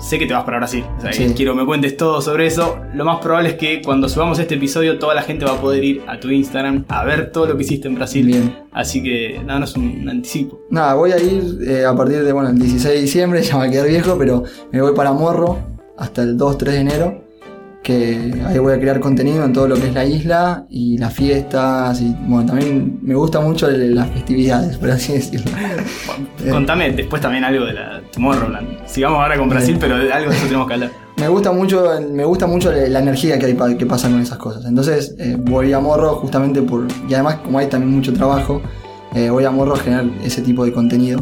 sé 0.00 0.18
que 0.18 0.26
te 0.26 0.34
vas 0.34 0.44
para 0.44 0.58
Brasil. 0.58 0.84
O 0.98 1.00
sea, 1.00 1.12
Sí. 1.12 1.32
quiero 1.34 1.54
que 1.54 1.60
me 1.60 1.66
cuentes 1.66 1.96
todo 1.96 2.20
sobre 2.20 2.46
eso. 2.46 2.78
Lo 2.92 3.04
más 3.06 3.20
probable 3.20 3.50
es 3.50 3.54
que 3.54 3.80
cuando 3.80 4.08
subamos 4.08 4.38
este 4.38 4.56
episodio, 4.56 4.98
toda 4.98 5.14
la 5.14 5.22
gente 5.22 5.44
va 5.46 5.52
a 5.52 5.60
poder 5.60 5.82
ir 5.84 6.02
a 6.06 6.20
tu 6.20 6.28
Instagram 6.28 6.84
a 6.88 7.04
ver 7.04 7.30
todo 7.32 7.46
lo 7.46 7.56
que 7.56 7.62
hiciste 7.62 7.88
en 7.88 7.94
Brasil. 7.94 8.26
Bien. 8.26 8.54
Así 8.72 9.02
que, 9.02 9.40
nada, 9.46 9.60
no 9.60 9.64
es 9.64 9.74
un, 9.76 10.06
anticipo. 10.10 10.60
Nada, 10.70 10.92
voy 10.94 11.12
a 11.12 11.18
ir 11.18 11.58
eh, 11.66 11.84
a 11.86 11.94
partir 11.96 12.22
de, 12.22 12.32
bueno, 12.32 12.50
el 12.50 12.58
16 12.58 12.94
de 12.94 13.00
diciembre, 13.00 13.42
ya 13.44 13.54
me 13.54 13.60
va 13.60 13.64
a 13.66 13.70
quedar 13.70 13.88
viejo, 13.88 14.18
pero 14.18 14.42
me 14.72 14.82
voy 14.82 14.94
para 14.94 15.12
Morro 15.12 15.58
hasta 15.96 16.22
el 16.22 16.36
2-3 16.36 16.58
de 16.72 16.80
enero, 16.80 17.24
que 17.88 18.34
ahí 18.46 18.58
voy 18.58 18.74
a 18.74 18.78
crear 18.78 19.00
contenido 19.00 19.42
en 19.46 19.52
todo 19.54 19.66
lo 19.66 19.74
que 19.76 19.86
es 19.86 19.94
la 19.94 20.04
isla 20.04 20.66
y 20.68 20.98
las 20.98 21.14
fiestas, 21.14 21.98
y 22.02 22.14
bueno, 22.26 22.44
también 22.44 22.98
me 23.00 23.14
gusta 23.14 23.40
mucho 23.40 23.66
el- 23.66 23.94
las 23.94 24.10
festividades, 24.10 24.76
por 24.76 24.90
así 24.90 25.14
decirlo. 25.14 25.50
Contame 26.50 26.90
después 26.92 27.22
también 27.22 27.44
algo 27.44 27.64
de 27.64 27.72
la 27.72 28.02
Tomorrowland. 28.12 28.86
Sigamos 28.86 29.20
ahora 29.20 29.38
con 29.38 29.48
Brasil, 29.48 29.78
pero 29.80 29.94
algo 29.96 30.30
de 30.30 30.36
eso 30.36 30.46
tenemos 30.46 30.66
que 30.68 30.74
hablar. 30.74 30.90
Me 31.18 31.26
gusta 31.28 31.50
mucho, 31.50 31.84
me 32.12 32.24
gusta 32.24 32.46
mucho 32.46 32.70
la 32.70 33.00
energía 33.00 33.40
que 33.40 33.46
hay 33.46 33.76
que 33.76 33.86
pasa 33.86 34.08
con 34.08 34.20
esas 34.20 34.38
cosas. 34.38 34.64
Entonces 34.66 35.16
eh, 35.18 35.36
voy 35.36 35.72
a 35.72 35.80
Morro 35.80 36.14
justamente 36.16 36.62
por. 36.62 36.86
Y 37.08 37.14
además, 37.14 37.36
como 37.44 37.58
hay 37.58 37.66
también 37.66 37.92
mucho 37.92 38.12
trabajo, 38.12 38.62
eh, 39.16 39.28
voy 39.28 39.44
a 39.44 39.50
Morro 39.50 39.74
a 39.74 39.78
generar 39.78 40.04
ese 40.22 40.42
tipo 40.42 40.64
de 40.64 40.72
contenido 40.72 41.18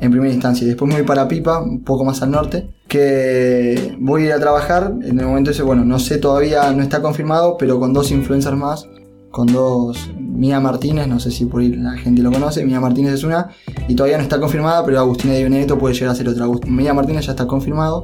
en 0.00 0.10
primera 0.10 0.32
instancia. 0.32 0.64
Y 0.64 0.68
después 0.68 0.88
me 0.88 0.96
voy 0.96 1.06
para 1.06 1.28
Pipa, 1.28 1.60
un 1.60 1.82
poco 1.82 2.04
más 2.04 2.22
al 2.22 2.30
norte, 2.30 2.70
que 2.86 3.96
voy 3.98 4.22
a 4.22 4.26
ir 4.26 4.32
a 4.32 4.40
trabajar. 4.40 4.94
En 5.02 5.18
el 5.18 5.26
momento 5.26 5.50
ese, 5.50 5.62
bueno, 5.62 5.84
no 5.84 5.98
sé 5.98 6.18
todavía, 6.18 6.70
no 6.72 6.82
está 6.82 7.02
confirmado, 7.02 7.56
pero 7.58 7.78
con 7.78 7.92
dos 7.92 8.10
influencers 8.10 8.56
más. 8.56 8.86
Con 9.30 9.52
dos, 9.52 10.10
Mía 10.18 10.60
Martínez, 10.60 11.08
no 11.08 11.18
sé 11.20 11.30
si 11.30 11.44
por 11.44 11.60
ahí 11.60 11.74
la 11.74 11.92
gente 11.98 12.22
lo 12.22 12.30
conoce, 12.30 12.64
Mía 12.64 12.80
Martínez 12.80 13.12
es 13.12 13.24
una, 13.24 13.48
y 13.88 13.94
todavía 13.94 14.16
no 14.16 14.22
está 14.22 14.40
confirmada, 14.40 14.84
pero 14.86 15.00
Agustina 15.00 15.34
Di 15.34 15.42
Benedetto 15.42 15.76
puede 15.76 15.94
llegar 15.94 16.10
a 16.10 16.14
ser 16.14 16.28
otra. 16.28 16.46
Mía 16.66 16.94
Martínez 16.94 17.26
ya 17.26 17.32
está 17.32 17.46
confirmado, 17.46 18.02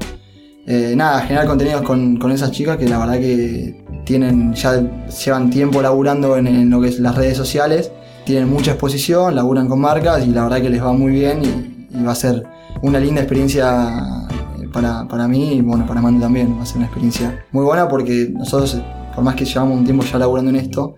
eh, 0.67 0.95
nada, 0.97 1.21
generar 1.23 1.47
contenidos 1.47 1.83
con, 1.83 2.17
con 2.17 2.33
esas 2.33 2.51
chicas 2.51 2.77
que 2.77 2.89
la 2.89 2.99
verdad 2.99 3.19
que 3.21 3.85
tienen, 4.05 4.53
ya 4.55 4.83
llevan 5.25 5.51
tiempo 5.51 5.81
laburando 5.81 6.37
en, 6.37 6.69
lo 6.71 6.81
que 6.81 6.89
es 6.89 6.99
las 6.99 7.15
redes 7.15 7.37
sociales, 7.37 7.91
tienen 8.27 8.49
mucha 8.49 8.73
exposición, 8.73 9.35
laburan 9.35 9.69
con 9.69 9.81
marcas 9.81 10.27
y 10.27 10.31
la 10.31 10.43
verdad 10.43 10.61
que 10.61 10.71
les 10.71 10.83
va 10.83 10.93
muy 10.93 11.13
bien 11.13 11.74
y 11.95 12.03
va 12.03 12.13
a 12.13 12.15
ser 12.15 12.43
una 12.83 12.99
linda 12.99 13.21
experiencia 13.23 14.27
eh, 14.61 14.69
para, 14.73 15.07
para 15.09 15.29
mí 15.29 15.55
y 15.55 15.61
bueno, 15.61 15.87
para 15.87 16.01
Manu 16.01 16.21
también, 16.21 16.57
va 16.59 16.63
a 16.63 16.67
ser 16.67 16.77
una 16.79 16.87
experiencia 16.87 17.45
muy 17.53 17.65
buena 17.65 17.89
porque 17.89 18.31
nosotros, 18.33 18.75
eh, 18.75 18.85
por 19.15 19.23
más 19.25 19.35
que 19.37 19.45
llevamos 19.45 19.79
un 19.79 19.85
tiempo 19.85 20.05
ya 20.05 20.19
laburando 20.19 20.51
en 20.51 20.57
esto, 20.57 20.97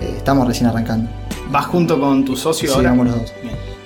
eh, 0.00 0.14
estamos 0.16 0.46
recién 0.46 0.68
arrancando. 0.70 1.10
¿Vas 1.50 1.66
junto 1.66 1.98
con 2.00 2.24
tu 2.24 2.36
socio 2.36 2.68
Sí, 2.68 2.74
ahora? 2.74 2.90
vamos 2.90 3.06
los 3.06 3.16
dos. 3.20 3.32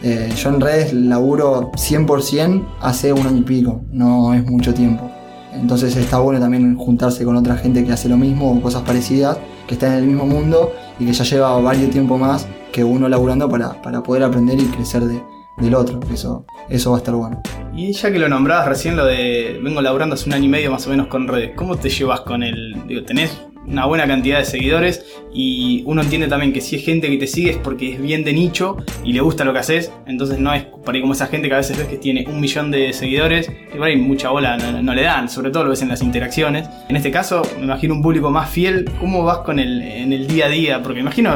Eh, 0.02 0.32
yo 0.36 0.48
en 0.48 0.60
redes 0.60 0.92
laburo 0.92 1.70
100% 1.76 2.66
hace 2.80 3.12
un 3.12 3.24
año 3.26 3.38
y 3.38 3.42
pico, 3.42 3.82
no 3.92 4.34
es 4.34 4.44
mucho 4.44 4.74
tiempo. 4.74 5.08
Entonces 5.54 5.94
está 5.96 6.18
bueno 6.18 6.40
también 6.40 6.76
juntarse 6.76 7.24
con 7.24 7.36
otra 7.36 7.56
gente 7.56 7.84
que 7.84 7.92
hace 7.92 8.08
lo 8.08 8.16
mismo 8.16 8.50
o 8.50 8.60
cosas 8.60 8.82
parecidas, 8.82 9.38
que 9.68 9.74
está 9.74 9.86
en 9.88 9.92
el 10.02 10.06
mismo 10.06 10.26
mundo 10.26 10.72
y 10.98 11.04
que 11.06 11.12
ya 11.12 11.24
lleva 11.24 11.60
varios 11.60 11.90
tiempo 11.90 12.18
más 12.18 12.46
que 12.72 12.82
uno 12.82 13.08
laburando 13.08 13.48
para, 13.48 13.80
para 13.82 14.02
poder 14.02 14.24
aprender 14.24 14.58
y 14.60 14.64
crecer 14.64 15.04
de- 15.04 15.22
del 15.58 15.74
otro. 15.74 16.00
Eso, 16.12 16.46
eso 16.68 16.90
va 16.90 16.96
a 16.96 17.00
estar 17.00 17.14
bueno. 17.14 17.42
Y 17.74 17.92
ya 17.92 18.12
que 18.12 18.18
lo 18.18 18.28
nombrabas 18.28 18.68
recién, 18.68 18.96
lo 18.96 19.04
de 19.04 19.58
vengo 19.62 19.80
laburando 19.80 20.14
hace 20.14 20.28
un 20.28 20.34
año 20.34 20.44
y 20.44 20.48
medio 20.48 20.70
más 20.70 20.86
o 20.86 20.90
menos 20.90 21.06
con 21.06 21.28
redes, 21.28 21.52
¿cómo 21.56 21.76
te 21.76 21.88
llevas 21.88 22.20
con 22.20 22.42
el... 22.42 22.76
Digo, 22.86 23.02
tenés 23.04 23.40
una 23.66 23.86
buena 23.86 24.06
cantidad 24.06 24.38
de 24.38 24.44
seguidores 24.44 25.06
y 25.32 25.82
uno 25.86 26.02
entiende 26.02 26.26
también 26.26 26.52
que 26.52 26.60
si 26.60 26.76
es 26.76 26.84
gente 26.84 27.08
que 27.08 27.16
te 27.16 27.26
sigue 27.26 27.52
es 27.52 27.56
porque 27.56 27.92
es 27.92 28.02
bien 28.02 28.24
de 28.24 28.32
nicho 28.32 28.76
y 29.04 29.12
le 29.12 29.20
gusta 29.20 29.44
lo 29.44 29.52
que 29.52 29.60
haces, 29.60 29.92
entonces 30.06 30.38
no 30.38 30.52
es 30.52 30.64
por 30.64 30.94
ahí 30.94 31.00
como 31.00 31.12
esa 31.12 31.26
gente 31.26 31.48
que 31.48 31.54
a 31.54 31.58
veces 31.58 31.78
ves 31.78 31.86
que 31.86 31.96
tiene 31.96 32.26
un 32.28 32.40
millón 32.40 32.70
de 32.70 32.92
seguidores 32.92 33.50
y 33.72 33.76
por 33.76 33.86
ahí 33.86 33.96
mucha 33.96 34.30
bola 34.30 34.56
no, 34.56 34.94
le 34.94 35.02
dan, 35.02 35.28
sobre 35.28 35.50
todo 35.50 35.64
lo 35.64 35.70
ves 35.70 35.82
en 35.82 35.88
las 35.88 36.02
interacciones. 36.02 36.68
En 36.88 36.96
este 36.96 37.10
caso, 37.10 37.42
me 37.58 37.64
imagino 37.64 37.94
un 37.94 38.02
público 38.02 38.30
más 38.30 38.50
fiel, 38.50 38.90
¿cómo 38.98 39.24
vas 39.24 39.38
con 39.38 39.58
el, 39.58 39.80
en 39.80 40.12
el 40.12 40.26
día 40.26 40.46
a 40.46 40.48
día? 40.48 40.82
Porque 40.82 41.00
imagino 41.00 41.34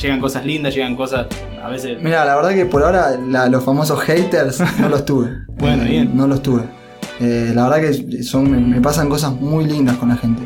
llegan 0.00 0.20
cosas 0.20 0.44
lindas, 0.46 0.74
llegan 0.74 0.96
cosas 0.96 1.26
a 1.62 1.68
veces... 1.68 1.98
Mira, 2.02 2.24
la 2.24 2.36
verdad 2.36 2.50
que 2.50 2.66
por 2.66 2.82
ahora 2.82 3.18
la- 3.18 3.48
los 3.48 3.64
famosos 3.64 4.00
haters 4.00 4.60
no 4.80 4.88
los 4.88 5.04
tuve. 5.04 5.28
Bueno, 5.58 5.84
bien. 5.84 6.16
No 6.16 6.26
los 6.28 6.40
tuve. 6.42 6.62
Eh, 7.20 7.50
la 7.54 7.68
verdad 7.68 7.88
que 7.90 8.22
son, 8.22 8.48
me, 8.50 8.58
me 8.58 8.80
pasan 8.80 9.08
cosas 9.08 9.32
muy 9.32 9.64
lindas 9.64 9.96
con 9.96 10.08
la 10.08 10.16
gente. 10.16 10.42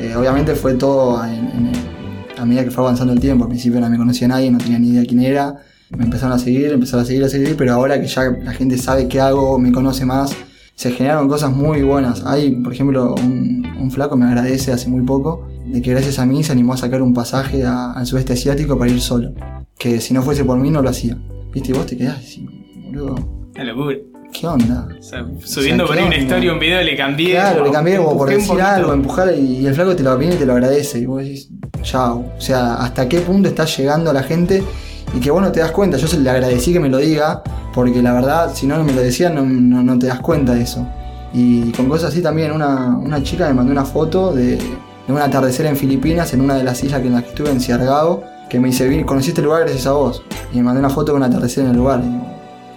Eh, 0.00 0.14
obviamente 0.16 0.54
fue 0.56 0.74
todo 0.74 1.24
en- 1.24 1.48
en 1.50 1.66
el- 1.68 2.40
a 2.40 2.44
medida 2.44 2.64
que 2.64 2.70
fue 2.72 2.82
avanzando 2.84 3.12
el 3.12 3.20
tiempo. 3.20 3.44
Al 3.44 3.50
principio 3.50 3.80
no 3.80 3.88
me 3.88 3.96
conocía 3.96 4.26
nadie, 4.28 4.50
no 4.50 4.58
tenía 4.58 4.78
ni 4.78 4.88
idea 4.90 5.04
quién 5.06 5.20
era. 5.22 5.54
Me 5.96 6.04
empezaron 6.04 6.32
a 6.36 6.38
seguir, 6.38 6.72
empezaron 6.72 7.04
a 7.04 7.06
seguir, 7.06 7.24
a 7.24 7.28
seguir, 7.28 7.56
pero 7.56 7.72
ahora 7.72 8.00
que 8.00 8.06
ya 8.06 8.22
la 8.42 8.52
gente 8.52 8.76
sabe 8.78 9.08
qué 9.08 9.20
hago, 9.20 9.58
me 9.58 9.72
conoce 9.72 10.04
más, 10.04 10.34
se 10.74 10.90
generaron 10.92 11.28
cosas 11.28 11.50
muy 11.52 11.82
buenas. 11.82 12.24
Hay, 12.26 12.50
por 12.56 12.72
ejemplo, 12.72 13.14
un, 13.14 13.66
un 13.80 13.90
flaco 13.90 14.16
me 14.16 14.26
agradece 14.26 14.70
hace 14.72 14.88
muy 14.88 15.02
poco 15.02 15.48
de 15.70 15.82
que 15.82 15.90
gracias 15.90 16.18
a 16.18 16.26
mí 16.26 16.42
se 16.42 16.52
animó 16.52 16.74
a 16.74 16.76
sacar 16.76 17.02
un 17.02 17.14
pasaje 17.14 17.64
a- 17.64 17.92
al 17.92 18.06
sudeste 18.06 18.32
asiático 18.32 18.78
para 18.78 18.90
ir 18.90 19.00
solo. 19.00 19.32
Que 19.78 20.00
si 20.00 20.12
no 20.14 20.22
fuese 20.22 20.44
por 20.44 20.58
mí 20.58 20.70
no 20.70 20.82
lo 20.82 20.90
hacía. 20.90 21.16
Viste, 21.52 21.70
y 21.70 21.74
vos 21.74 21.86
te 21.86 21.96
quedás 21.96 22.18
así, 22.18 22.46
boludo, 22.86 23.14
Una 23.54 23.64
locura. 23.64 23.96
¿qué 24.32 24.46
onda? 24.46 24.86
O 24.98 25.02
sea, 25.02 25.26
subiendo 25.42 25.84
O 25.84 25.86
sea, 25.86 25.86
por 25.86 25.96
¿qué 25.96 26.00
ahí 26.02 26.06
una 26.06 26.16
historia, 26.18 26.52
un 26.52 26.58
video, 26.58 26.82
le 26.82 26.96
cambié. 26.96 27.30
Claro, 27.32 27.64
le 27.64 27.70
cambié 27.70 27.96
como 27.96 28.16
por 28.16 28.28
decir 28.28 28.60
algo, 28.60 28.92
empujar 28.92 29.32
y, 29.34 29.40
y 29.58 29.66
el 29.66 29.74
flaco 29.74 29.96
te 29.96 30.02
lo 30.02 30.16
viene 30.18 30.34
y 30.34 30.38
te 30.38 30.44
lo 30.46 30.52
agradece. 30.52 30.98
Y 30.98 31.06
vos 31.06 31.22
decís, 31.22 31.48
chao. 31.82 32.24
O 32.36 32.40
sea, 32.40 32.74
hasta 32.74 33.08
qué 33.08 33.20
punto 33.20 33.48
está 33.48 33.64
llegando 33.64 34.10
a 34.10 34.12
la 34.12 34.22
gente 34.22 34.62
y 35.16 35.20
que 35.20 35.30
vos 35.30 35.40
no 35.40 35.50
te 35.50 35.60
das 35.60 35.72
cuenta. 35.72 35.96
Yo 35.96 36.06
se 36.06 36.20
le 36.20 36.28
agradecí 36.28 36.72
que 36.74 36.78
me 36.80 36.90
lo 36.90 36.98
diga, 36.98 37.42
porque 37.74 38.02
la 38.02 38.12
verdad, 38.12 38.52
si 38.54 38.66
no 38.66 38.82
me 38.84 38.92
lo 38.92 39.00
decía, 39.00 39.30
no, 39.30 39.42
no, 39.46 39.82
no 39.82 39.98
te 39.98 40.06
das 40.08 40.20
cuenta 40.20 40.54
de 40.54 40.62
eso. 40.62 40.86
Y 41.32 41.72
con 41.72 41.88
cosas 41.88 42.10
así 42.12 42.20
también, 42.22 42.52
una, 42.52 42.96
una 42.98 43.22
chica 43.22 43.48
me 43.48 43.54
mandó 43.54 43.72
una 43.72 43.84
foto 43.86 44.32
de, 44.34 44.58
de 45.08 45.12
un 45.12 45.20
atardecer 45.20 45.66
en 45.66 45.76
Filipinas, 45.76 46.32
en 46.34 46.42
una 46.42 46.54
de 46.54 46.62
las 46.62 46.84
islas 46.84 47.00
que 47.00 47.08
en 47.08 47.14
las 47.14 47.24
que 47.24 47.30
estuve, 47.30 47.50
en 47.50 47.58
que 48.48 48.60
me 48.60 48.68
dice, 48.68 48.86
"Vi- 48.88 49.02
conociste 49.04 49.40
el 49.40 49.46
lugar 49.46 49.62
gracias 49.62 49.86
a 49.86 49.92
vos. 49.92 50.22
Y 50.52 50.58
me 50.58 50.62
mandó 50.62 50.78
una 50.80 50.90
foto 50.90 51.12
de 51.12 51.16
un 51.18 51.22
atardecer 51.24 51.64
en 51.64 51.70
el 51.70 51.76
lugar. 51.76 52.00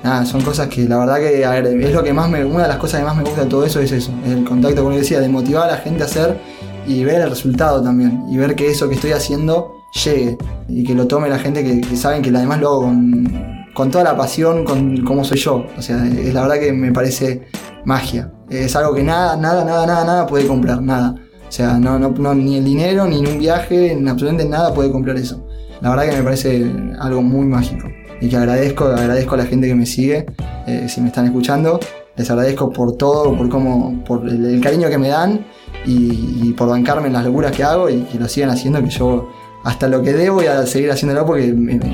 Nada, 0.03 0.25
son 0.25 0.41
cosas 0.41 0.67
que 0.67 0.87
la 0.89 0.97
verdad 0.97 1.17
que 1.17 1.45
ver, 1.47 1.67
es 1.67 1.93
lo 1.93 2.03
que 2.03 2.11
más 2.11 2.27
me, 2.29 2.43
una 2.43 2.63
de 2.63 2.67
las 2.69 2.77
cosas 2.77 2.99
que 3.01 3.05
más 3.05 3.15
me 3.15 3.23
gusta 3.23 3.43
de 3.43 3.47
todo 3.49 3.63
eso 3.63 3.79
es 3.79 3.91
eso, 3.91 4.11
es 4.25 4.31
el 4.31 4.43
contacto, 4.43 4.83
como 4.83 4.95
decía, 4.95 5.19
de 5.19 5.29
motivar 5.29 5.69
a 5.69 5.73
la 5.73 5.77
gente 5.77 6.01
a 6.01 6.07
hacer 6.07 6.39
y 6.87 7.03
ver 7.03 7.21
el 7.21 7.29
resultado 7.29 7.83
también, 7.83 8.23
y 8.31 8.37
ver 8.37 8.55
que 8.55 8.67
eso 8.71 8.89
que 8.89 8.95
estoy 8.95 9.11
haciendo 9.11 9.71
llegue, 10.03 10.37
y 10.67 10.83
que 10.83 10.95
lo 10.95 11.05
tome 11.05 11.29
la 11.29 11.37
gente 11.37 11.63
que, 11.63 11.81
que 11.81 11.95
saben 11.95 12.23
que 12.23 12.29
además 12.29 12.59
lo 12.59 12.69
hago 12.69 12.81
con, 12.81 13.65
con 13.75 13.91
toda 13.91 14.03
la 14.03 14.17
pasión, 14.17 14.65
con 14.65 15.03
cómo 15.03 15.23
soy 15.23 15.37
yo, 15.37 15.67
o 15.77 15.81
sea, 15.83 16.03
es 16.07 16.33
la 16.33 16.41
verdad 16.41 16.59
que 16.59 16.73
me 16.73 16.91
parece 16.91 17.43
magia, 17.85 18.31
es 18.49 18.75
algo 18.75 18.95
que 18.95 19.03
nada, 19.03 19.37
nada, 19.37 19.63
nada, 19.63 19.85
nada, 19.85 20.03
nada 20.03 20.25
puede 20.25 20.47
comprar, 20.47 20.81
nada, 20.81 21.13
o 21.51 21.53
sea, 21.53 21.77
no, 21.77 21.99
no, 21.99 22.33
ni 22.33 22.55
el 22.55 22.63
dinero, 22.63 23.05
ni 23.07 23.17
un 23.17 23.37
viaje, 23.37 23.93
ni 23.93 24.09
absolutamente 24.09 24.49
nada 24.49 24.73
puede 24.73 24.89
comprar 24.89 25.17
eso, 25.17 25.45
la 25.81 25.89
verdad 25.89 26.09
que 26.09 26.15
me 26.15 26.23
parece 26.23 26.65
algo 26.97 27.21
muy 27.21 27.45
mágico 27.45 27.89
y 28.21 28.29
que 28.29 28.37
agradezco, 28.37 28.85
agradezco 28.85 29.35
a 29.35 29.39
la 29.39 29.45
gente 29.45 29.67
que 29.67 29.75
me 29.75 29.85
sigue, 29.85 30.27
eh, 30.65 30.85
si 30.87 31.01
me 31.01 31.07
están 31.07 31.25
escuchando, 31.25 31.77
les 32.15 32.31
agradezco 32.31 32.71
por 32.71 32.95
todo, 32.95 33.35
por 33.35 33.49
cómo, 33.49 34.01
por 34.05 34.29
el, 34.29 34.61
cariño 34.61 34.87
que 34.89 34.97
me 34.97 35.09
dan 35.09 35.45
y, 35.85 36.39
y 36.41 36.53
por 36.53 36.69
bancarme 36.69 37.07
en 37.07 37.13
las 37.13 37.25
locuras 37.25 37.51
que 37.51 37.65
hago 37.65 37.89
y 37.89 38.03
que 38.03 38.17
lo 38.17 38.29
sigan 38.29 38.51
haciendo, 38.51 38.81
que 38.81 38.89
yo 38.89 39.27
hasta 39.65 39.89
lo 39.89 40.01
que 40.01 40.13
dé 40.13 40.29
voy 40.29 40.45
a 40.45 40.65
seguir 40.65 40.89
haciéndolo 40.89 41.25
porque 41.25 41.53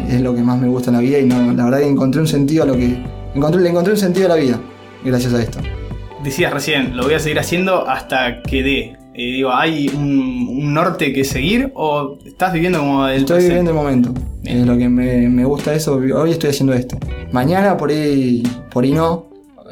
es 0.10 0.22
lo 0.22 0.36
que 0.36 0.44
más 0.44 0.62
me 0.62 0.68
gusta 0.68 0.92
en 0.92 0.98
la 0.98 1.02
vida 1.02 1.18
y 1.18 1.28
la 1.28 1.66
verdad 1.66 1.80
que 1.80 1.88
encontré 1.88 2.22
un 2.22 2.28
sentido 2.28 2.62
a 2.62 2.68
lo 2.68 2.76
que... 2.76 3.04
Encontré, 3.34 3.60
le 3.62 3.70
encontré 3.70 3.94
un 3.94 4.00
sentido 4.00 4.28
a 4.28 4.30
la 4.30 4.36
vida 4.36 4.60
gracias 5.04 5.34
a 5.34 5.42
esto. 5.42 5.60
Decías 6.24 6.54
recién, 6.54 6.96
lo 6.96 7.06
voy 7.06 7.16
a 7.16 7.20
seguir 7.20 7.40
haciendo 7.40 7.88
hasta 7.90 8.44
que 8.44 8.62
dé. 8.62 9.07
Digo, 9.18 9.52
¿hay 9.52 9.90
un, 9.90 10.48
un 10.62 10.74
norte 10.74 11.12
que 11.12 11.24
seguir 11.24 11.72
o 11.76 12.18
estás 12.24 12.54
viviendo 12.54 12.80
como 12.80 13.08
el 13.08 13.18
Estoy 13.22 13.38
presente? 13.38 13.50
viviendo 13.50 13.72
el 13.72 13.78
momento. 13.78 14.14
Bien. 14.44 14.60
Es 14.60 14.68
lo 14.68 14.78
que 14.78 14.88
me, 14.90 15.28
me 15.28 15.44
gusta 15.44 15.74
eso. 15.74 15.96
Hoy 15.96 16.32
estoy 16.32 16.52
haciendo 16.52 16.74
esto. 16.74 16.98
Mañana 17.32 17.76
por 17.78 17.90
ahí, 17.90 18.44
por 18.72 18.84
ahí 18.84 18.92
no. 18.92 19.26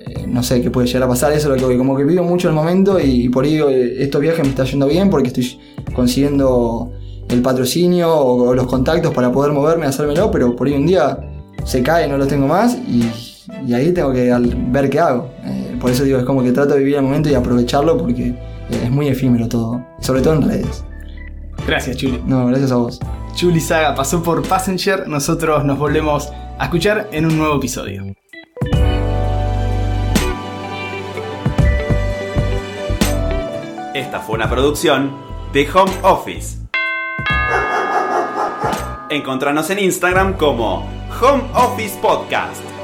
Eh, 0.08 0.25
No 0.27 0.41
sé 0.41 0.62
qué 0.62 0.71
puede 0.71 0.88
llegar 0.88 1.03
a 1.03 1.08
pasar. 1.08 1.31
Eso 1.31 1.53
es 1.53 1.62
lo 1.62 1.69
que. 1.69 1.77
Como 1.77 1.95
que 1.95 2.03
vivo 2.03 2.23
mucho 2.23 2.49
el 2.49 2.55
momento 2.55 2.99
y, 2.99 3.29
por 3.29 3.45
ahí 3.45 3.60
eh, 3.60 3.97
estos 3.99 4.19
viajes 4.19 4.41
me 4.43 4.49
está 4.49 4.63
yendo 4.63 4.88
bien 4.88 5.10
porque 5.12 5.27
estoy 5.27 5.60
consiguiendo 5.93 6.91
el 7.29 7.41
patrocinio 7.41 8.13
o, 8.15 8.53
los 8.55 8.65
contactos 8.67 9.13
para 9.13 9.31
poder 9.31 9.51
moverme, 9.53 9.86
hacérmelo. 9.86 10.31
Pero 10.31 10.55
por 10.55 10.67
ahí 10.67 10.73
un 10.73 10.88
día 10.88 11.19
se 11.65 11.84
cae, 11.84 12.08
no 12.08 12.17
los 12.17 12.27
tengo 12.27 12.47
más 12.47 12.75
y, 12.88 13.03
y 13.67 13.73
ahí 13.75 13.91
tengo 13.91 14.12
que 14.12 14.34
ver 14.71 14.89
qué 14.89 14.99
hago. 14.99 15.29
Eh, 15.43 15.75
por 15.79 15.91
eso 15.91 16.03
digo, 16.03 16.17
es 16.17 16.25
como 16.25 16.41
que 16.41 16.51
trato 16.51 16.73
de 16.73 16.79
vivir 16.79 16.95
el 16.95 17.03
momento 17.03 17.29
y 17.29 17.36
aprovecharlo 17.36 17.95
porque 17.97 18.34
es 18.69 18.89
muy 18.89 19.08
efímero 19.08 19.47
todo. 19.47 19.86
Sobre 19.99 20.21
todo 20.21 20.36
en 20.36 20.41
redes. 20.43 20.84
Gracias, 21.67 21.97
Chuli. 21.97 22.21
No, 22.25 22.45
gracias 22.47 22.71
a 22.71 22.75
vos. 22.75 22.99
Chuli 23.34 23.60
Saga 23.60 23.95
pasó 23.95 24.23
por 24.23 24.47
Passenger. 24.47 25.08
Nosotros 25.08 25.65
nos 25.65 25.78
volvemos 25.78 26.32
a 26.58 26.65
escuchar 26.65 27.10
en 27.12 27.25
un 27.25 27.38
nuevo 27.38 27.58
episodio. 27.58 28.04
Esta 33.93 34.19
fue 34.19 34.36
una 34.36 34.49
producción 34.49 35.15
de 35.54 35.69
Home 35.71 35.91
Office. 36.04 36.58
Encontranos 39.10 39.69
en 39.69 39.80
Instagram 39.80 40.34
como 40.34 40.86
Home 41.21 41.43
Office 41.54 41.97
Podcast. 42.01 42.74